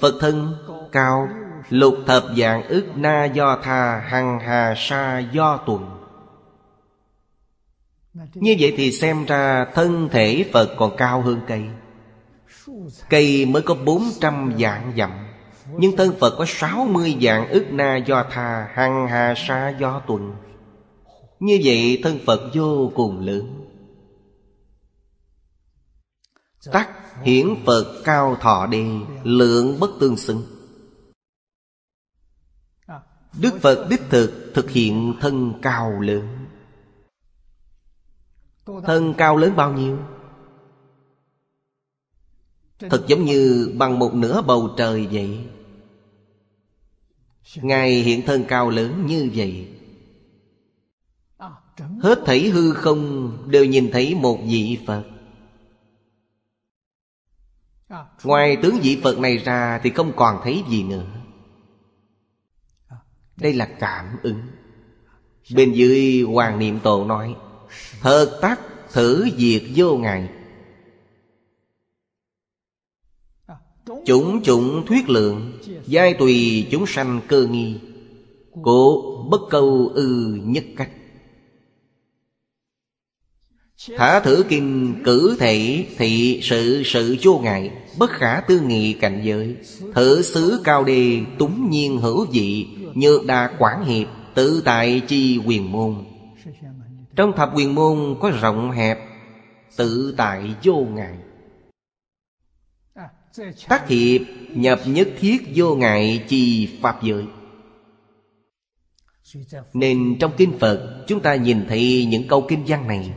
Phật 0.00 0.14
thân 0.20 0.54
cao, 0.92 1.28
Lục 1.70 1.94
thập 2.06 2.24
dạng 2.36 2.68
ức 2.68 2.86
na 2.96 3.24
do 3.24 3.58
tha, 3.62 4.00
Hằng 4.00 4.38
hà 4.40 4.74
sa 4.76 5.18
do 5.18 5.56
tuần. 5.66 5.96
Như 8.34 8.56
vậy 8.58 8.74
thì 8.76 8.92
xem 8.92 9.24
ra 9.24 9.66
thân 9.74 10.08
thể 10.12 10.44
Phật 10.52 10.74
còn 10.78 10.96
cao 10.96 11.22
hơn 11.22 11.40
cây. 11.46 11.62
Cây 13.10 13.46
mới 13.46 13.62
có 13.62 13.74
400 13.74 14.54
dạng 14.60 14.92
dặm, 14.96 15.10
Nhưng 15.78 15.96
thân 15.96 16.14
Phật 16.20 16.34
có 16.38 16.44
60 16.48 17.16
dạng 17.22 17.48
ức 17.48 17.66
na 17.70 17.96
do 17.96 18.24
tha, 18.30 18.68
Hằng 18.74 19.08
hà 19.08 19.34
sa 19.36 19.68
do 19.80 20.02
tuần. 20.06 20.34
Như 21.40 21.60
vậy 21.64 22.00
thân 22.02 22.18
Phật 22.26 22.50
vô 22.54 22.92
cùng 22.94 23.20
lớn. 23.20 23.62
Tắc 26.72 26.90
hiển 27.22 27.56
Phật 27.66 28.02
cao 28.04 28.36
thọ 28.40 28.66
đề, 28.66 28.84
Lượng 29.22 29.80
bất 29.80 29.90
tương 30.00 30.16
xứng. 30.16 30.42
Đức 33.40 33.58
Phật 33.62 33.86
đích 33.90 34.02
thực 34.10 34.52
thực 34.54 34.70
hiện 34.70 35.14
thân 35.20 35.54
cao 35.62 36.00
lớn. 36.00 36.46
Thân 38.86 39.14
cao 39.18 39.36
lớn 39.36 39.56
bao 39.56 39.72
nhiêu? 39.72 39.98
Thật 42.78 43.04
giống 43.06 43.24
như 43.24 43.72
bằng 43.78 43.98
một 43.98 44.14
nửa 44.14 44.42
bầu 44.42 44.74
trời 44.76 45.06
vậy. 45.06 45.38
Ngài 47.56 47.94
hiện 47.94 48.22
thân 48.26 48.44
cao 48.48 48.70
lớn 48.70 49.06
như 49.06 49.30
vậy. 49.34 49.68
Hết 52.00 52.22
thảy 52.26 52.48
hư 52.48 52.72
không 52.72 53.32
đều 53.50 53.64
nhìn 53.64 53.90
thấy 53.92 54.14
một 54.14 54.38
vị 54.46 54.78
Phật. 54.86 55.04
Ngoài 58.24 58.56
tướng 58.62 58.78
vị 58.82 59.00
Phật 59.02 59.18
này 59.18 59.38
ra 59.38 59.80
thì 59.82 59.90
không 59.90 60.12
còn 60.16 60.40
thấy 60.44 60.62
gì 60.68 60.82
nữa. 60.82 61.06
Đây 63.36 63.52
là 63.52 63.66
cảm 63.80 64.16
ứng. 64.22 64.40
Bên 65.54 65.72
dưới 65.72 66.22
Hoàng 66.22 66.58
Niệm 66.58 66.80
Tổ 66.80 67.04
nói 67.04 67.36
Thật 68.00 68.38
tắc 68.42 68.60
thử 68.92 69.28
diệt 69.36 69.62
vô 69.74 69.96
ngài 69.96 70.28
Chủng 74.04 74.42
chủng 74.42 74.86
thuyết 74.86 75.08
lượng, 75.08 75.52
Giai 75.86 76.14
tùy 76.14 76.66
chúng 76.70 76.86
sanh 76.86 77.20
cơ 77.28 77.46
nghi. 77.46 77.74
Cố 78.62 79.02
bất 79.30 79.40
câu 79.50 79.90
ư 79.94 80.38
nhất 80.44 80.64
cách. 80.76 80.90
Thả 83.96 84.20
thử 84.20 84.44
kinh 84.48 84.94
cử 85.04 85.36
thể 85.38 85.86
thị 85.96 86.40
sự 86.42 86.82
sự 86.84 87.16
vô 87.22 87.38
ngại, 87.38 87.70
Bất 87.98 88.10
khả 88.10 88.40
tư 88.40 88.60
nghị 88.60 88.92
cảnh 88.92 89.20
giới. 89.24 89.56
Thử 89.94 90.22
xứ 90.22 90.60
cao 90.64 90.84
đề 90.84 91.20
túng 91.38 91.70
nhiên 91.70 91.98
hữu 91.98 92.26
dị, 92.32 92.66
Nhược 92.94 93.26
đà 93.26 93.56
quản 93.58 93.84
hiệp, 93.84 94.08
tự 94.34 94.62
tại 94.64 95.00
chi 95.08 95.40
quyền 95.46 95.72
môn. 95.72 95.94
Trong 97.16 97.32
thập 97.36 97.50
quyền 97.56 97.74
môn 97.74 98.16
có 98.20 98.30
rộng 98.40 98.70
hẹp, 98.70 98.98
Tự 99.76 100.14
tại 100.16 100.54
vô 100.64 100.74
ngại. 100.74 101.14
Tác 103.68 103.88
hiệp 103.88 104.20
nhập 104.48 104.80
nhất 104.86 105.08
thiết 105.18 105.36
vô 105.54 105.74
ngại 105.74 106.24
trì 106.28 106.68
pháp 106.82 107.02
giới. 107.02 107.24
Nên 109.74 110.16
trong 110.20 110.32
kinh 110.36 110.58
Phật, 110.58 111.04
Chúng 111.06 111.20
ta 111.20 111.34
nhìn 111.34 111.66
thấy 111.68 112.06
những 112.10 112.28
câu 112.28 112.46
kinh 112.48 112.64
văn 112.66 112.88
này. 112.88 113.14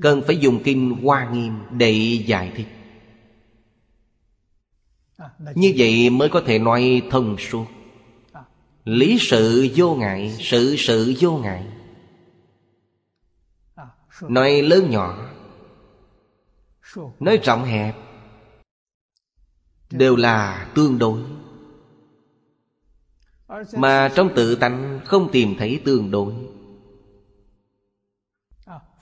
Cần 0.00 0.22
phải 0.26 0.36
dùng 0.38 0.62
kinh 0.64 0.90
Hoa 1.02 1.30
Nghiêm 1.32 1.52
để 1.70 1.92
giải 2.26 2.52
thích. 2.56 2.66
Như 5.54 5.72
vậy 5.76 6.10
mới 6.10 6.28
có 6.28 6.42
thể 6.46 6.58
nói 6.58 7.02
thông 7.10 7.36
suốt. 7.38 7.66
Lý 8.84 9.18
sự 9.20 9.68
vô 9.76 9.94
ngại, 9.94 10.36
Sự 10.40 10.76
sự 10.78 11.14
vô 11.20 11.36
ngại. 11.36 11.66
Nói 14.28 14.62
lớn 14.62 14.90
nhỏ 14.90 15.29
Nói 17.20 17.40
rộng 17.44 17.64
hẹp 17.64 17.96
Đều 19.90 20.16
là 20.16 20.70
tương 20.74 20.98
đối. 20.98 21.22
Mà 23.72 24.12
trong 24.14 24.30
tự 24.36 24.54
tánh 24.54 25.00
không 25.04 25.28
tìm 25.32 25.54
thấy 25.58 25.80
tương 25.84 26.10
đối. 26.10 26.34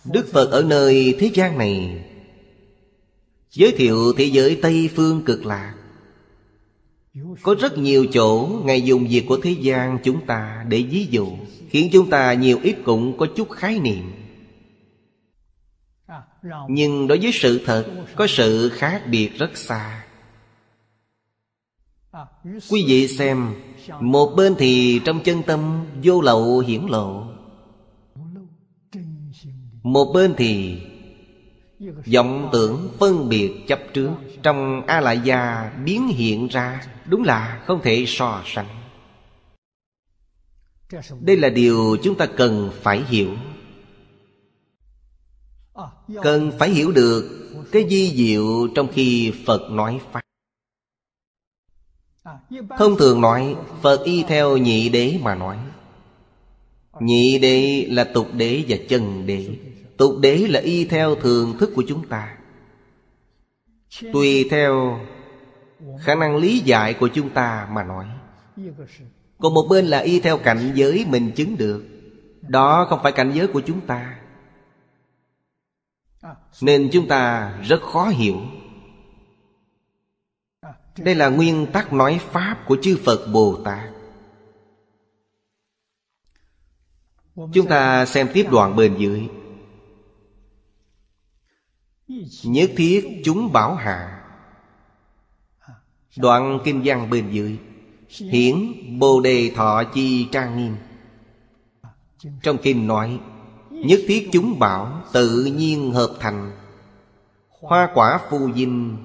Đức 0.04 0.26
Phật 0.32 0.50
ở 0.50 0.62
nơi 0.62 1.16
thế 1.18 1.30
gian 1.34 1.58
này 1.58 2.04
Giới 3.50 3.72
thiệu 3.72 4.12
thế 4.16 4.24
giới 4.24 4.58
Tây 4.62 4.90
Phương 4.96 5.22
cực 5.24 5.46
lạc. 5.46 5.74
Có 7.42 7.54
rất 7.60 7.78
nhiều 7.78 8.06
chỗ 8.12 8.60
Ngài 8.64 8.82
dùng 8.82 9.06
việc 9.08 9.24
của 9.28 9.38
thế 9.42 9.50
gian 9.50 9.98
chúng 10.04 10.26
ta 10.26 10.64
để 10.68 10.82
ví 10.82 11.06
dụ, 11.10 11.28
Khiến 11.68 11.90
chúng 11.92 12.10
ta 12.10 12.32
nhiều 12.32 12.58
ít 12.62 12.76
cũng 12.84 13.18
có 13.18 13.26
chút 13.36 13.50
khái 13.50 13.78
niệm. 13.78 14.12
Nhưng 16.68 17.08
đối 17.08 17.18
với 17.18 17.30
sự 17.32 17.60
thật, 17.64 17.86
Có 18.16 18.26
sự 18.26 18.68
khác 18.68 19.02
biệt 19.10 19.38
rất 19.38 19.56
xa. 19.56 20.04
Quý 22.70 22.84
vị 22.86 23.08
xem, 23.08 23.54
Một 24.00 24.34
bên 24.36 24.54
thì 24.58 25.00
trong 25.04 25.20
chân 25.20 25.42
tâm 25.42 25.86
Vô 26.02 26.20
lậu 26.20 26.58
hiển 26.58 26.86
lộ, 26.86 27.24
một 29.82 30.12
bên 30.14 30.34
thì 30.36 30.80
vọng 32.14 32.48
tưởng 32.52 32.88
phân 32.98 33.28
biệt 33.28 33.52
chấp 33.68 33.80
trước. 33.94 34.10
Trong 34.42 34.86
a 34.86 35.00
la 35.00 35.12
gia 35.12 35.72
biến 35.84 36.08
hiện 36.08 36.48
ra, 36.48 36.82
đúng 37.06 37.24
là 37.24 37.62
không 37.66 37.80
thể 37.82 38.04
so 38.06 38.42
sánh. 38.46 38.66
Đây 41.20 41.36
là 41.36 41.48
điều 41.48 41.96
chúng 42.02 42.14
ta 42.14 42.26
cần 42.26 42.70
phải 42.82 43.02
hiểu 43.08 43.30
cần 46.22 46.52
phải 46.58 46.70
hiểu 46.70 46.92
được 46.92 47.48
cái 47.72 47.88
di 47.90 48.14
diệu 48.16 48.68
trong 48.74 48.88
khi 48.92 49.32
phật 49.46 49.70
nói 49.70 50.00
pháp. 50.12 50.20
Thông 52.78 52.96
thường 52.98 53.20
nói, 53.20 53.56
phật 53.82 54.04
y 54.04 54.22
theo 54.22 54.56
nhị 54.56 54.88
đế 54.88 55.18
mà 55.22 55.34
nói. 55.34 55.56
Nhị 57.00 57.38
đế 57.38 57.86
là 57.90 58.04
tục 58.04 58.26
đế 58.32 58.64
và 58.68 58.76
chân 58.88 59.26
đế. 59.26 59.56
Tục 59.96 60.14
đế 60.20 60.36
là 60.36 60.60
y 60.60 60.84
theo 60.84 61.14
thường 61.14 61.58
thức 61.58 61.70
của 61.74 61.84
chúng 61.88 62.08
ta. 62.08 62.36
Tùy 64.12 64.48
theo 64.50 65.00
khả 66.00 66.14
năng 66.14 66.36
lý 66.36 66.58
giải 66.58 66.94
của 66.94 67.08
chúng 67.08 67.30
ta 67.30 67.68
mà 67.72 67.84
nói. 67.84 68.06
Còn 69.38 69.54
một 69.54 69.66
bên 69.70 69.86
là 69.86 69.98
y 69.98 70.20
theo 70.20 70.38
cảnh 70.38 70.72
giới 70.74 71.06
mình 71.08 71.32
chứng 71.36 71.56
được. 71.56 71.84
Đó 72.40 72.86
không 72.90 73.00
phải 73.02 73.12
cảnh 73.12 73.32
giới 73.34 73.46
của 73.46 73.60
chúng 73.60 73.80
ta. 73.80 74.18
Nên 76.60 76.90
chúng 76.92 77.08
ta 77.08 77.52
rất 77.62 77.82
khó 77.82 78.08
hiểu. 78.08 78.40
Đây 80.96 81.14
là 81.14 81.28
nguyên 81.28 81.66
tắc 81.72 81.92
nói 81.92 82.20
Pháp 82.30 82.64
của 82.66 82.76
chư 82.82 82.98
Phật 83.04 83.26
Bồ 83.32 83.58
Tát. 83.64 83.90
Chúng 87.36 87.66
ta 87.68 88.06
xem 88.06 88.28
tiếp 88.32 88.46
đoạn 88.50 88.76
bên 88.76 88.96
dưới. 88.98 89.28
Nhất 92.44 92.70
thiết 92.76 93.22
chúng 93.24 93.52
bảo 93.52 93.74
hạ. 93.74 94.24
Đoạn 96.16 96.58
kinh 96.64 96.82
văn 96.84 97.10
bên 97.10 97.30
dưới. 97.30 97.58
Hiển 98.08 98.72
Bồ 98.98 99.20
Đề 99.20 99.52
Thọ 99.56 99.82
Chi 99.94 100.28
Trang 100.32 100.56
Nghiêm. 100.56 100.76
Trong 102.42 102.58
kinh 102.62 102.86
nói 102.86 103.20
Nhất 103.84 104.00
thiết 104.06 104.28
chúng 104.32 104.58
bảo 104.58 105.02
tự 105.12 105.44
nhiên 105.44 105.90
hợp 105.90 106.16
thành. 106.20 106.52
Hoa 107.48 107.88
quả 107.94 108.20
phù 108.30 108.52
dinh 108.52 108.96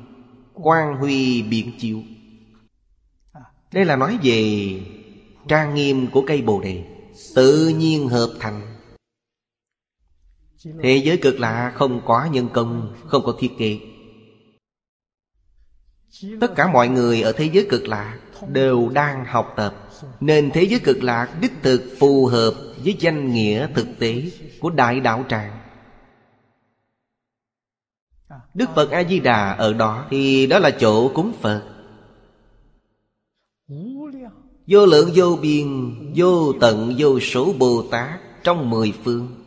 Quang 0.54 0.96
huy 0.96 1.42
biện 1.42 1.72
chiếu 1.80 2.00
Đây 3.72 3.86
là 3.86 3.96
nói 3.96 4.20
về 4.24 4.72
Trang 5.48 5.76
nghiêm 5.76 6.08
của 6.12 6.24
cây 6.28 6.42
Bồ 6.42 6.62
Đề, 6.62 6.84
Tự 7.36 7.68
nhiên 7.68 8.08
hợp 8.08 8.34
thành. 8.40 8.62
Thế 10.84 11.02
giới 11.06 11.18
cực 11.18 11.40
lạ, 11.40 11.72
không 11.76 12.02
có 12.06 12.26
nhân 12.26 12.50
công, 12.54 12.96
Không 13.06 13.24
có 13.26 13.36
thiết 13.40 13.52
kế. 13.58 13.80
Tất 16.42 16.56
cả 16.56 16.72
mọi 16.72 16.88
người 16.88 17.22
ở 17.22 17.32
thế 17.32 17.50
giới 17.54 17.68
cực 17.70 17.88
lạ 17.88 18.20
Đều 18.48 18.90
đang 18.90 19.26
học 19.26 19.54
tập, 19.58 19.90
Nên 20.20 20.52
thế 20.54 20.64
giới 20.64 20.80
cực 20.80 21.04
lạc 21.04 21.38
đích 21.42 21.54
thực 21.62 21.96
phù 22.00 22.26
hợp 22.26 22.54
với 22.84 22.96
danh 23.00 23.34
nghĩa 23.34 23.68
thực 23.76 23.88
tế 24.00 24.24
Của 24.60 24.70
Đại 24.70 25.00
Đạo 25.00 25.26
Tràng. 25.30 25.60
Đức 28.54 28.70
Phật 28.76 28.92
A-di-đà 28.92 29.52
ở 29.52 29.74
đó 29.74 30.06
Thì 30.10 30.48
đó 30.48 30.60
là 30.60 30.72
chỗ 30.80 31.12
cúng 31.14 31.34
Phật. 31.42 31.64
Vô 34.68 34.86
lượng, 34.86 35.12
vô 35.16 35.38
biên, 35.42 35.96
Vô 36.16 36.54
tận, 36.54 36.96
vô 36.98 37.20
số 37.20 37.54
Bồ 37.60 37.84
Tát 37.92 38.20
Trong 38.44 38.70
mười 38.70 38.94
phương. 39.04 39.44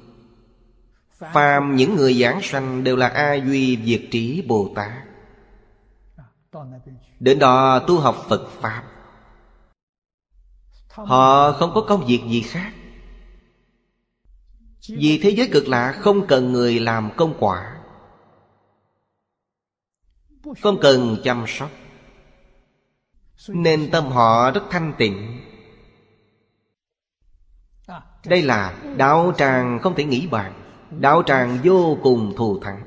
Phàm 1.32 1.76
những 1.76 1.96
người 1.96 2.14
giảng 2.14 2.40
sanh 2.42 2.84
đều 2.84 2.96
là 2.96 3.08
A 3.08 3.34
Duy 3.34 3.78
Diệt 3.84 4.02
Trí 4.10 4.42
Bồ 4.48 4.70
Tát 4.74 4.92
Đến 7.20 7.38
đó 7.38 7.78
tu 7.78 7.98
học 7.98 8.24
Phật 8.28 8.48
Pháp. 8.60 8.82
Họ 10.88 11.52
không 11.52 11.70
có 11.74 11.80
công 11.80 12.06
việc 12.06 12.20
gì 12.28 12.40
khác. 12.40 12.72
Vì 14.88 15.18
thế 15.22 15.30
giới 15.30 15.48
cực 15.52 15.68
lạ 15.68 15.92
không 15.92 16.26
cần 16.26 16.52
người 16.52 16.80
làm 16.80 17.10
công 17.16 17.34
quả. 17.38 17.76
Không 20.62 20.78
cần 20.80 21.16
chăm 21.24 21.44
sóc. 21.48 21.70
Nên 23.48 23.90
tâm 23.90 24.06
họ 24.06 24.50
rất 24.50 24.62
thanh 24.70 24.94
tịnh. 24.98 25.40
Đây 28.24 28.42
là 28.42 28.82
đạo 28.96 29.32
tràng 29.36 29.78
không 29.82 29.94
thể 29.94 30.04
nghĩ 30.04 30.26
bàn. 30.26 30.52
Đạo 30.90 31.22
tràng 31.26 31.58
vô 31.64 31.98
cùng 32.02 32.34
thù 32.36 32.60
thắng. 32.60 32.82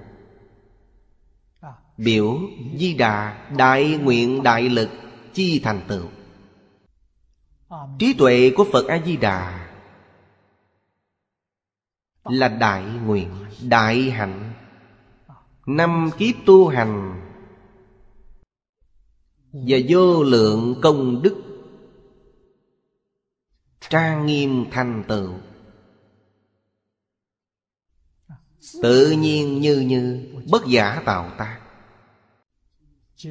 Biểu 1.98 2.40
Di 2.76 2.94
Đà, 2.94 3.48
Đại 3.58 3.98
nguyện 3.98 4.44
đại 4.44 4.70
lực, 4.70 4.90
Chi 5.34 5.60
thành 5.64 5.82
tựu. 5.88 6.06
Trí 8.00 8.14
tuệ 8.14 8.52
của 8.56 8.66
Phật 8.72 8.88
A-di-đà 8.88 9.59
là 12.30 12.48
đại 12.48 12.84
nguyện, 13.06 13.30
đại 13.64 14.10
hạnh. 14.10 14.54
Năm 15.66 16.10
kiếp 16.18 16.36
tu 16.46 16.68
hành 16.68 17.22
Và 19.54 19.78
vô 19.90 20.24
lượng 20.24 20.76
công 20.82 21.22
đức 21.22 21.36
Trang 23.90 24.26
nghiêm 24.26 24.66
thành 24.72 25.04
tựu. 25.08 25.34
Tự 28.84 29.12
nhiên 29.12 29.62
như 29.62 29.80
như 29.80 30.26
Bất 30.52 30.66
giả 30.68 31.02
tạo 31.06 31.32
tác. 31.38 31.60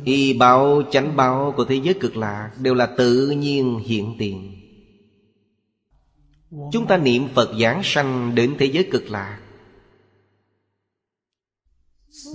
Y 0.04 0.38
báo 0.38 0.82
chánh 0.90 1.16
báo 1.16 1.54
của 1.56 1.64
thế 1.64 1.74
giới 1.74 1.94
cực 2.00 2.16
lạc 2.16 2.50
Đều 2.58 2.74
là 2.74 2.86
tự 2.86 3.30
nhiên 3.30 3.78
hiện 3.78 4.14
tiền. 4.18 4.57
Chúng 6.50 6.86
ta 6.88 6.96
niệm 6.96 7.28
Phật 7.34 7.50
giảng 7.60 7.80
sanh 7.84 8.34
đến 8.34 8.56
thế 8.58 8.66
giới 8.66 8.88
cực 8.92 9.10
lạc 9.10 9.40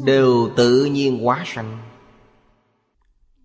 Đều 0.05 0.49
tự 0.57 0.85
nhiên 0.85 1.23
hóa 1.23 1.43
sanh. 1.45 1.77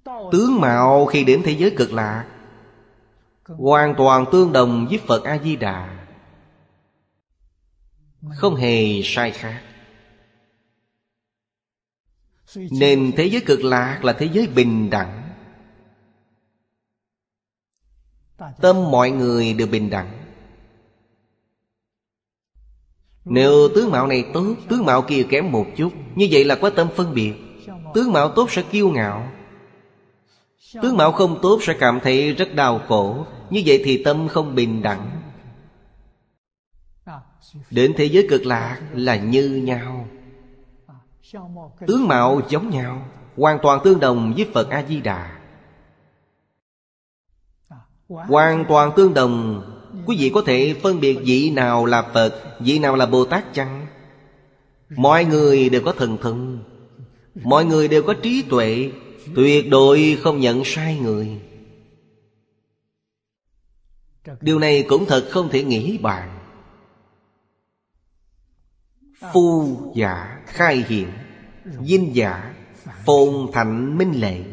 Tướng 0.04 0.60
mạo 0.60 1.06
khi 1.06 1.24
đến 1.24 1.42
thế 1.44 1.52
giới 1.52 1.74
cực 1.76 1.92
lạc 1.92 2.28
Hoàn 3.44 3.94
toàn 3.98 4.24
tương 4.32 4.52
đồng 4.52 4.86
với 4.90 4.98
Phật 5.06 5.24
A-di-đà. 5.24 6.06
Không 8.36 8.54
hề 8.54 9.02
sai 9.04 9.30
khác. 9.30 9.62
Nên 12.54 13.12
thế 13.16 13.24
giới 13.24 13.42
cực 13.46 13.64
lạc 13.64 14.04
là 14.04 14.12
thế 14.12 14.28
giới 14.32 14.46
bình 14.46 14.90
đẳng. 14.90 15.22
Tâm 18.60 18.90
mọi 18.90 19.10
người 19.10 19.54
đều 19.54 19.66
bình 19.66 19.90
đẳng. 19.90 20.17
Nếu 23.28 23.68
tướng 23.74 23.90
mạo 23.90 24.06
này 24.06 24.24
tốt, 24.34 24.54
Tướng 24.68 24.84
mạo 24.84 25.02
kia 25.02 25.22
kém 25.28 25.52
một 25.52 25.66
chút, 25.76 25.92
Như 26.14 26.28
vậy 26.30 26.44
là 26.44 26.54
có 26.54 26.70
tâm 26.70 26.88
phân 26.96 27.14
biệt. 27.14 27.34
Tướng 27.94 28.12
mạo 28.12 28.28
tốt 28.28 28.50
sẽ 28.50 28.62
kiêu 28.62 28.90
ngạo. 28.90 29.28
Tướng 30.82 30.96
mạo 30.96 31.12
không 31.12 31.38
tốt 31.42 31.58
sẽ 31.62 31.76
cảm 31.80 32.00
thấy 32.02 32.32
rất 32.32 32.54
đau 32.54 32.80
khổ, 32.88 33.26
Như 33.50 33.62
vậy 33.66 33.82
thì 33.84 34.02
tâm 34.04 34.28
không 34.28 34.54
bình 34.54 34.82
đẳng. 34.82 35.10
Đến 37.70 37.92
thế 37.96 38.04
giới 38.04 38.26
cực 38.30 38.46
lạc 38.46 38.80
là 38.94 39.16
như 39.16 39.48
nhau. 39.64 40.08
Tướng 41.86 42.08
mạo 42.08 42.40
giống 42.48 42.70
nhau, 42.70 43.08
Hoàn 43.36 43.58
toàn 43.62 43.80
tương 43.84 44.00
đồng 44.00 44.32
với 44.36 44.46
Phật 44.54 44.70
A-di-đà 44.70 45.38
Hoàn 48.08 48.64
toàn 48.68 48.92
tương 48.96 49.14
đồng 49.14 49.62
Quý 50.06 50.16
vị 50.16 50.30
có 50.34 50.42
thể 50.46 50.74
phân 50.82 51.00
biệt 51.00 51.18
vị 51.24 51.50
nào 51.50 51.86
là 51.86 52.02
Phật, 52.14 52.56
Vị 52.60 52.78
nào 52.78 52.96
là 52.96 53.06
Bồ 53.06 53.24
Tát 53.24 53.54
chăng? 53.54 53.86
Mọi 54.96 55.24
người 55.24 55.68
đều 55.68 55.82
có 55.84 55.92
thần 55.92 56.18
thông, 56.22 56.64
Mọi 57.34 57.64
người 57.64 57.88
đều 57.88 58.02
có 58.02 58.14
trí 58.14 58.42
tuệ, 58.42 58.90
Tuyệt 59.34 59.70
đối 59.70 60.18
không 60.20 60.40
nhận 60.40 60.62
sai 60.64 60.98
người. 60.98 61.40
Điều 64.40 64.58
này 64.58 64.84
cũng 64.88 65.06
thật 65.06 65.26
không 65.30 65.48
thể 65.48 65.64
nghĩ 65.64 65.98
bàn. 65.98 66.38
Phu 69.32 69.76
giả 69.94 70.42
khai 70.46 70.84
hiện 70.88 71.08
Dinh 71.82 72.16
giả 72.16 72.54
Phồn 73.06 73.52
thạnh 73.52 73.98
minh 73.98 74.12
lệ. 74.20 74.44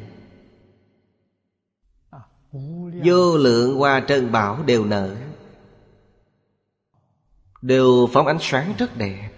Vô 3.03 3.37
lượng 3.37 3.75
hoa 3.75 4.03
trân 4.07 4.31
bảo 4.31 4.63
đều 4.63 4.85
nở 4.85 5.15
Đều 7.65 8.09
phóng 8.13 8.27
ánh 8.27 8.37
sáng 8.41 8.73
rất 8.77 8.97
đẹp. 8.97 9.29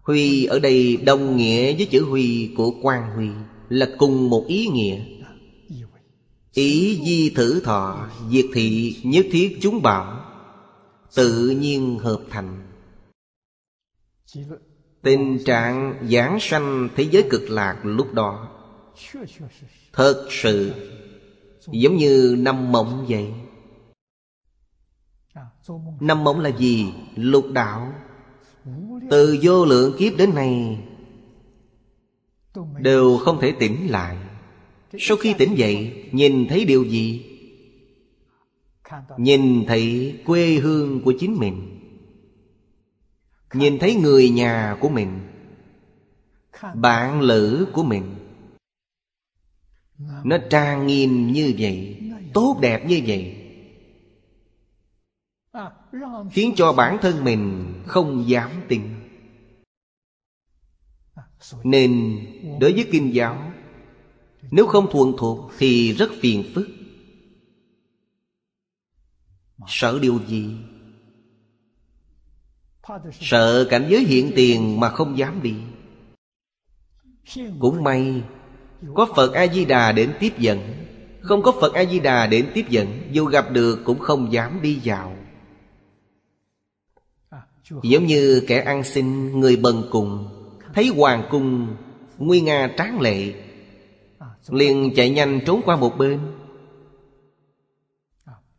Huy 0.00 0.44
ở 0.44 0.58
đây 0.58 0.96
đồng 0.96 1.36
nghĩa 1.36 1.76
với 1.76 1.86
chữ 1.90 2.04
Huy 2.04 2.50
của 2.56 2.72
quan 2.82 3.10
Huy 3.16 3.28
Là 3.68 3.88
cùng 3.98 4.30
một 4.30 4.44
ý 4.48 4.66
nghĩa. 4.66 5.04
Ý 6.54 7.00
di 7.04 7.30
thử 7.30 7.60
thọ, 7.60 8.08
Diệt 8.30 8.44
thị 8.54 8.96
nhất 9.02 9.26
thiết 9.32 9.58
chúng 9.60 9.82
bảo, 9.82 10.24
Tự 11.14 11.48
nhiên 11.48 11.98
hợp 11.98 12.20
thành. 12.30 12.72
Tình 15.02 15.38
trạng 15.44 15.94
giảng 16.10 16.38
sanh 16.40 16.88
thế 16.96 17.08
giới 17.10 17.22
cực 17.30 17.50
lạc 17.50 17.80
lúc 17.82 18.14
đó, 18.14 18.48
Thật 19.92 20.26
sự 20.30 20.72
Giống 21.66 21.96
như 21.96 22.36
năm 22.38 22.72
mộng 22.72 23.06
vậy. 23.08 23.32
Năm 26.00 26.24
mộng 26.24 26.40
là 26.40 26.50
gì? 26.50 26.92
Lục 27.16 27.46
đạo. 27.52 27.92
Từ 29.10 29.38
vô 29.42 29.64
lượng 29.64 29.94
kiếp 29.98 30.16
đến 30.16 30.34
nay, 30.34 30.78
Đều 32.78 33.18
không 33.18 33.40
thể 33.40 33.52
tỉnh 33.52 33.90
lại. 33.90 34.16
Sau 34.98 35.16
khi 35.16 35.34
tỉnh 35.38 35.58
dậy, 35.58 36.04
Nhìn 36.12 36.46
thấy 36.48 36.64
điều 36.64 36.84
gì? 36.84 37.24
Nhìn 39.18 39.64
thấy 39.66 40.14
quê 40.26 40.54
hương 40.54 41.00
của 41.04 41.14
chính 41.20 41.34
mình. 41.34 41.78
Nhìn 43.54 43.78
thấy 43.78 43.94
người 43.94 44.30
nhà 44.30 44.76
của 44.80 44.88
mình. 44.88 45.20
Bạn 46.74 47.20
lữ 47.20 47.66
của 47.72 47.82
mình. 47.82 48.14
Nó 50.24 50.38
trang 50.50 50.86
nghiêm 50.86 51.32
như 51.32 51.54
vậy, 51.58 51.96
Tốt 52.34 52.58
đẹp 52.60 52.86
như 52.88 53.00
vậy. 53.06 53.37
Khiến 56.32 56.52
cho 56.56 56.72
bản 56.72 56.98
thân 57.02 57.24
mình 57.24 57.74
không 57.86 58.28
dám 58.28 58.50
tin. 58.68 58.82
Nên 61.64 62.18
đối 62.60 62.72
với 62.72 62.88
kinh 62.92 63.14
giáo, 63.14 63.52
Nếu 64.50 64.66
không 64.66 64.90
thuần 64.92 65.12
thuộc 65.18 65.50
Thì 65.58 65.92
rất 65.92 66.10
phiền 66.20 66.44
phức. 66.54 66.68
Sợ 69.66 69.98
điều 70.02 70.20
gì? 70.26 70.56
Sợ 73.20 73.66
cảnh 73.70 73.86
giới 73.88 74.04
hiện 74.04 74.32
tiền 74.36 74.80
mà 74.80 74.90
không 74.90 75.18
dám 75.18 75.42
đi. 75.42 75.54
Cũng 77.58 77.84
may, 77.84 78.22
Có 78.94 79.08
Phật 79.16 79.32
A-di-đà 79.32 79.92
đến 79.92 80.14
tiếp 80.20 80.32
dẫn. 80.38 80.58
Không 81.20 81.42
có 81.42 81.52
Phật 81.60 81.74
A-di-đà 81.74 82.26
đến 82.26 82.50
tiếp 82.54 82.64
dẫn, 82.68 83.08
Dù 83.12 83.24
gặp 83.24 83.52
được 83.52 83.82
cũng 83.84 83.98
không 83.98 84.32
dám 84.32 84.62
đi 84.62 84.80
vào. 84.84 85.17
Giống 87.82 88.06
như 88.06 88.44
kẻ 88.46 88.60
ăn 88.60 88.84
xin 88.84 89.40
người 89.40 89.56
bần 89.56 89.88
cùng. 89.90 90.28
Thấy 90.74 90.88
hoàng 90.88 91.28
cung 91.30 91.76
Nguy 92.18 92.40
nga 92.40 92.74
tráng 92.76 93.00
lệ. 93.00 93.34
Liền 94.48 94.92
chạy 94.96 95.10
nhanh 95.10 95.40
trốn 95.46 95.60
qua 95.64 95.76
một 95.76 95.98
bên. 95.98 96.20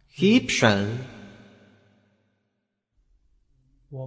Khiếp 0.08 0.46
sợ. 0.50 0.98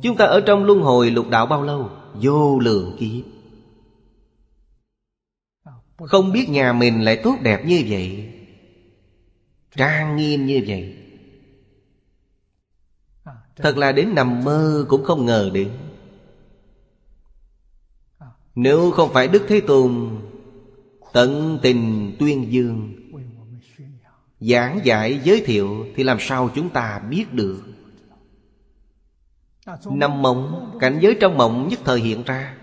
Chúng 0.02 0.16
ta 0.16 0.24
ở 0.24 0.40
trong 0.40 0.64
luân 0.64 0.80
hồi 0.80 1.10
lục 1.10 1.28
đạo 1.30 1.46
bao 1.46 1.62
lâu? 1.62 1.90
Vô 2.14 2.58
lượng 2.58 2.96
kiếp. 2.98 3.24
Không 5.96 6.32
biết 6.32 6.48
nhà 6.48 6.72
mình 6.72 7.04
lại 7.04 7.20
tốt 7.24 7.36
đẹp 7.42 7.64
như 7.66 7.84
vậy. 7.88 8.32
Trang 9.76 10.16
nghiêm 10.16 10.46
như 10.46 10.64
vậy 10.66 11.01
Thật 13.56 13.76
là 13.76 13.92
đến 13.92 14.14
nằm 14.14 14.44
mơ 14.44 14.84
cũng 14.88 15.04
không 15.04 15.26
ngờ 15.26 15.50
đến 15.54 15.70
Nếu 18.54 18.90
không 18.90 19.12
phải 19.12 19.28
Đức 19.28 19.42
Thế 19.48 19.60
Tôn 19.60 20.20
Tận 21.12 21.58
tình 21.62 22.12
tuyên 22.18 22.52
dương, 22.52 22.94
Giảng 24.40 24.80
giải, 24.84 25.20
giới 25.24 25.42
thiệu 25.46 25.86
Thì 25.96 26.02
làm 26.02 26.16
sao 26.20 26.50
chúng 26.54 26.70
ta 26.70 26.98
biết 27.10 27.32
được? 27.32 27.62
Nằm 29.90 30.22
mộng, 30.22 30.76
Cảnh 30.80 30.98
giới 31.02 31.16
trong 31.20 31.38
mộng 31.38 31.68
nhất 31.68 31.80
thời 31.84 32.00
hiện 32.00 32.22
ra. 32.22 32.56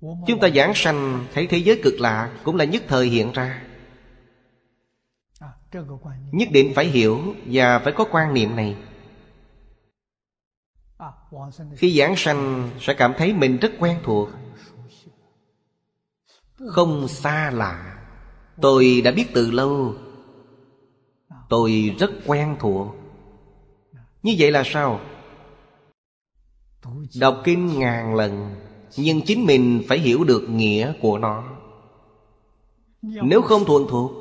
Chúng 0.00 0.40
ta 0.40 0.48
giảng 0.48 0.72
sanh, 0.74 1.26
Thấy 1.34 1.46
thế 1.46 1.58
giới 1.58 1.80
cực 1.82 1.94
lạ 2.00 2.38
Cũng 2.44 2.56
là 2.56 2.64
nhất 2.64 2.82
thời 2.88 3.06
hiện 3.06 3.32
ra. 3.32 3.62
Nhất 6.32 6.48
định 6.52 6.72
phải 6.74 6.86
hiểu 6.86 7.34
Và 7.46 7.78
phải 7.78 7.92
có 7.92 8.04
quan 8.10 8.34
niệm 8.34 8.56
này. 8.56 8.76
À, 10.98 11.12
khi 11.76 11.98
giảng 11.98 12.16
sanh 12.16 12.70
Sẽ 12.80 12.94
cảm 12.94 13.14
thấy 13.18 13.32
mình 13.32 13.58
rất 13.58 13.72
quen 13.78 13.98
thuộc. 14.04 14.28
Không 16.66 17.08
xa 17.08 17.50
lạ. 17.50 17.98
Tôi 18.60 19.00
đã 19.04 19.10
biết 19.10 19.26
từ 19.34 19.50
lâu. 19.50 19.94
Tôi 21.48 21.94
rất 21.98 22.10
quen 22.26 22.56
thuộc. 22.60 22.86
Như 24.22 24.34
vậy 24.38 24.50
là 24.50 24.62
sao? 24.66 25.00
Đọc 27.20 27.40
kinh 27.44 27.78
ngàn 27.78 28.14
lần, 28.14 28.54
Nhưng 28.96 29.22
chính 29.22 29.46
mình 29.46 29.82
phải 29.88 29.98
hiểu 29.98 30.24
được 30.24 30.48
nghĩa 30.50 30.92
của 31.00 31.18
nó. 31.18 31.44
Nếu 33.02 33.42
không 33.42 33.64
thuần 33.64 33.82
thuộc, 33.88 34.12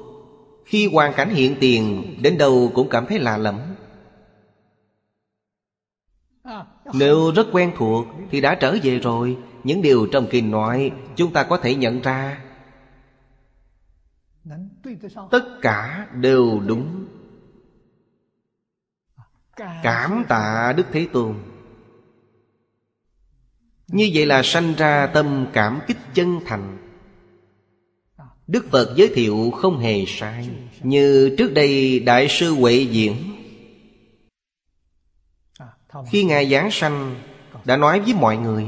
Khi 0.65 0.89
hoàn 0.93 1.13
cảnh 1.13 1.29
hiện 1.29 1.55
tiền, 1.59 2.15
Đến 2.21 2.37
đâu 2.37 2.71
cũng 2.75 2.89
cảm 2.89 3.05
thấy 3.05 3.19
lạ 3.19 3.37
lẫm. 3.37 3.76
Nếu 6.93 7.31
rất 7.35 7.47
quen 7.51 7.71
thuộc 7.77 8.07
Thì 8.31 8.41
đã 8.41 8.55
trở 8.55 8.77
về 8.83 8.99
rồi. 8.99 9.37
Những 9.63 9.81
điều 9.81 10.07
trong 10.11 10.27
kinh 10.31 10.51
nói 10.51 10.91
Chúng 11.15 11.33
ta 11.33 11.43
có 11.43 11.57
thể 11.57 11.75
nhận 11.75 12.01
ra. 12.01 12.41
Tất 15.31 15.43
cả 15.61 16.07
đều 16.13 16.59
đúng. 16.67 17.05
Cảm 19.83 20.25
tạ 20.27 20.73
Đức 20.77 20.85
Thế 20.91 21.07
Tôn. 21.13 21.35
Như 23.87 24.09
vậy 24.13 24.25
là 24.25 24.41
sanh 24.43 24.73
ra 24.77 25.07
tâm 25.07 25.47
cảm 25.53 25.79
kích 25.87 25.97
chân 26.13 26.39
thành. 26.45 26.77
Đức 28.47 28.65
Phật 28.71 28.93
giới 28.95 29.07
thiệu 29.15 29.51
không 29.51 29.79
hề 29.79 30.05
sai. 30.07 30.49
Như 30.83 31.35
trước 31.37 31.53
đây 31.53 31.99
Đại 31.99 32.27
sư 32.29 32.53
Huệ 32.53 32.73
Diễn 32.73 33.15
khi 36.05 36.23
Ngài 36.23 36.49
Giáng 36.49 36.71
sanh, 36.71 37.15
Đã 37.65 37.77
nói 37.77 37.99
với 37.99 38.13
mọi 38.13 38.37
người, 38.37 38.65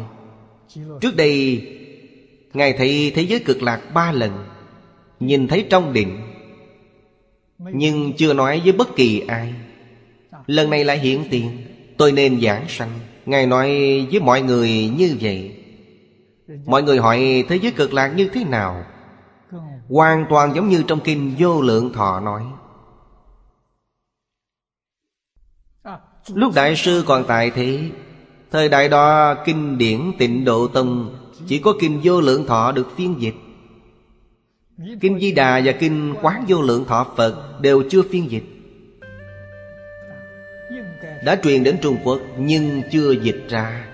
Trước 1.02 1.16
đây, 1.16 1.62
Ngài 2.54 2.74
thấy 2.74 3.12
thế 3.16 3.22
giới 3.22 3.40
cực 3.40 3.62
lạc 3.62 3.82
ba 3.94 4.12
lần, 4.12 4.46
Nhìn 5.20 5.48
thấy 5.48 5.66
trong 5.70 5.94
định, 5.94 6.20
Nhưng 7.58 8.14
chưa 8.18 8.34
nói 8.34 8.62
với 8.64 8.72
bất 8.72 8.96
kỳ 8.96 9.20
ai. 9.28 9.54
Lần 10.48 10.70
này 10.70 10.84
lại 10.84 11.00
hiện 11.00 11.24
tiền, 11.32 11.50
Tôi 11.98 12.12
nên 12.12 12.42
giảng 12.42 12.66
sanh. 12.68 12.90
Ngài 13.26 13.48
nói 13.48 13.68
với 14.12 14.20
mọi 14.22 14.42
người 14.42 14.92
như 14.98 15.18
vậy. 15.22 15.56
Mọi 16.66 16.84
người 16.84 16.98
hỏi, 16.98 17.46
thế 17.50 17.56
giới 17.56 17.72
cực 17.72 17.94
lạc 17.94 18.08
như 18.08 18.30
thế 18.34 18.44
nào? 18.44 18.84
Hoàn 19.90 20.26
toàn 20.30 20.56
giống 20.56 20.70
như 20.70 20.84
trong 20.88 21.00
kinh 21.00 21.36
vô 21.40 21.62
lượng 21.62 21.94
thọ 21.94 22.20
nói 22.20 22.44
Lúc 26.34 26.54
Đại 26.56 26.76
sư 26.76 27.04
còn 27.08 27.24
tại 27.28 27.52
thế, 27.52 27.80
Thời 28.52 28.70
đại 28.70 28.90
đó 28.90 29.36
kinh 29.46 29.78
điển 29.78 30.12
tịnh 30.18 30.46
độ 30.46 30.68
tông, 30.68 31.16
Chỉ 31.48 31.60
có 31.60 31.74
kinh 31.80 32.00
vô 32.04 32.22
lượng 32.22 32.46
thọ 32.46 32.72
được 32.72 32.88
phiên 32.98 33.16
dịch. 33.20 33.36
Kinh 35.02 35.20
Di 35.20 35.32
Đà 35.32 35.62
và 35.66 35.72
Kinh 35.72 36.16
Quán 36.22 36.46
Vô 36.48 36.62
Lượng 36.62 36.86
Thọ 36.86 37.08
Phật 37.18 37.62
Đều 37.62 37.84
chưa 37.90 38.02
phiên 38.02 38.32
dịch. 38.32 38.44
Đã 41.26 41.36
truyền 41.36 41.64
đến 41.64 41.78
Trung 41.82 41.98
Quốc 42.04 42.20
Nhưng 42.38 42.82
chưa 42.92 43.12
dịch 43.12 43.46
ra. 43.50 43.86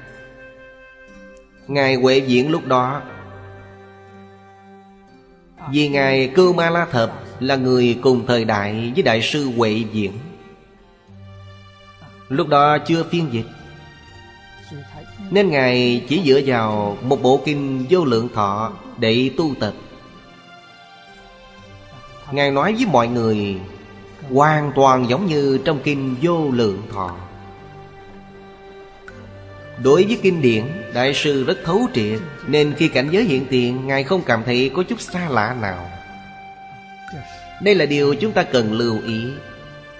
Ngài 1.68 1.96
Huệ 1.96 2.18
Diễn 2.18 2.52
lúc 2.52 2.68
đó, 2.68 3.02
Vì 5.72 5.88
Ngài 5.88 6.28
Cưu 6.28 6.54
Ma 6.54 6.70
La 6.70 6.86
Thập 6.86 7.24
Là 7.40 7.56
người 7.56 8.00
cùng 8.02 8.26
thời 8.28 8.46
đại 8.46 8.92
với 8.96 9.04
Đại 9.04 9.22
sư 9.22 9.50
Huệ 9.58 9.84
Diễn. 9.92 10.12
Lúc 12.30 12.48
đó 12.48 12.78
chưa 12.78 13.04
phiên 13.04 13.28
dịch. 13.32 13.46
Nên 15.32 15.50
Ngài 15.50 16.04
chỉ 16.10 16.22
dựa 16.26 16.40
vào 16.46 16.98
một 17.04 17.22
bộ 17.22 17.42
kinh 17.46 17.86
vô 17.90 18.06
lượng 18.06 18.30
thọ 18.34 18.72
Để 18.98 19.32
tu 19.38 19.56
tập. 19.60 19.74
Ngài 22.32 22.52
nói 22.52 22.74
với 22.74 22.86
mọi 22.86 23.08
người, 23.08 23.56
Hoàn 24.30 24.72
toàn 24.76 25.10
giống 25.10 25.26
như 25.26 25.60
trong 25.66 25.80
kinh 25.84 26.16
vô 26.22 26.52
lượng 26.52 26.82
thọ. 26.94 27.16
Đối 29.84 30.04
với 30.04 30.20
kinh 30.22 30.42
điển, 30.42 30.64
Đại 30.94 31.14
sư 31.14 31.44
rất 31.44 31.58
thấu 31.66 31.88
triệt, 31.94 32.20
Nên 32.48 32.74
khi 32.78 32.88
cảnh 32.88 33.10
giới 33.12 33.24
hiện 33.24 33.46
tiền, 33.50 33.88
Ngài 33.88 34.04
không 34.04 34.22
cảm 34.26 34.44
thấy 34.46 34.72
có 34.76 34.84
chút 34.84 35.02
xa 35.02 35.30
lạ 35.30 35.56
nào. 35.62 35.90
Đây 37.64 37.76
là 37.76 37.86
điều 37.86 38.16
chúng 38.16 38.32
ta 38.32 38.44
cần 38.44 38.74
lưu 38.74 39.02
ý, 39.06 39.26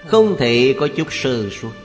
Không 0.08 0.36
thể 0.38 0.76
có 0.80 0.88
chút 0.98 1.08
sơ 1.12 1.50
suất. 1.50 1.85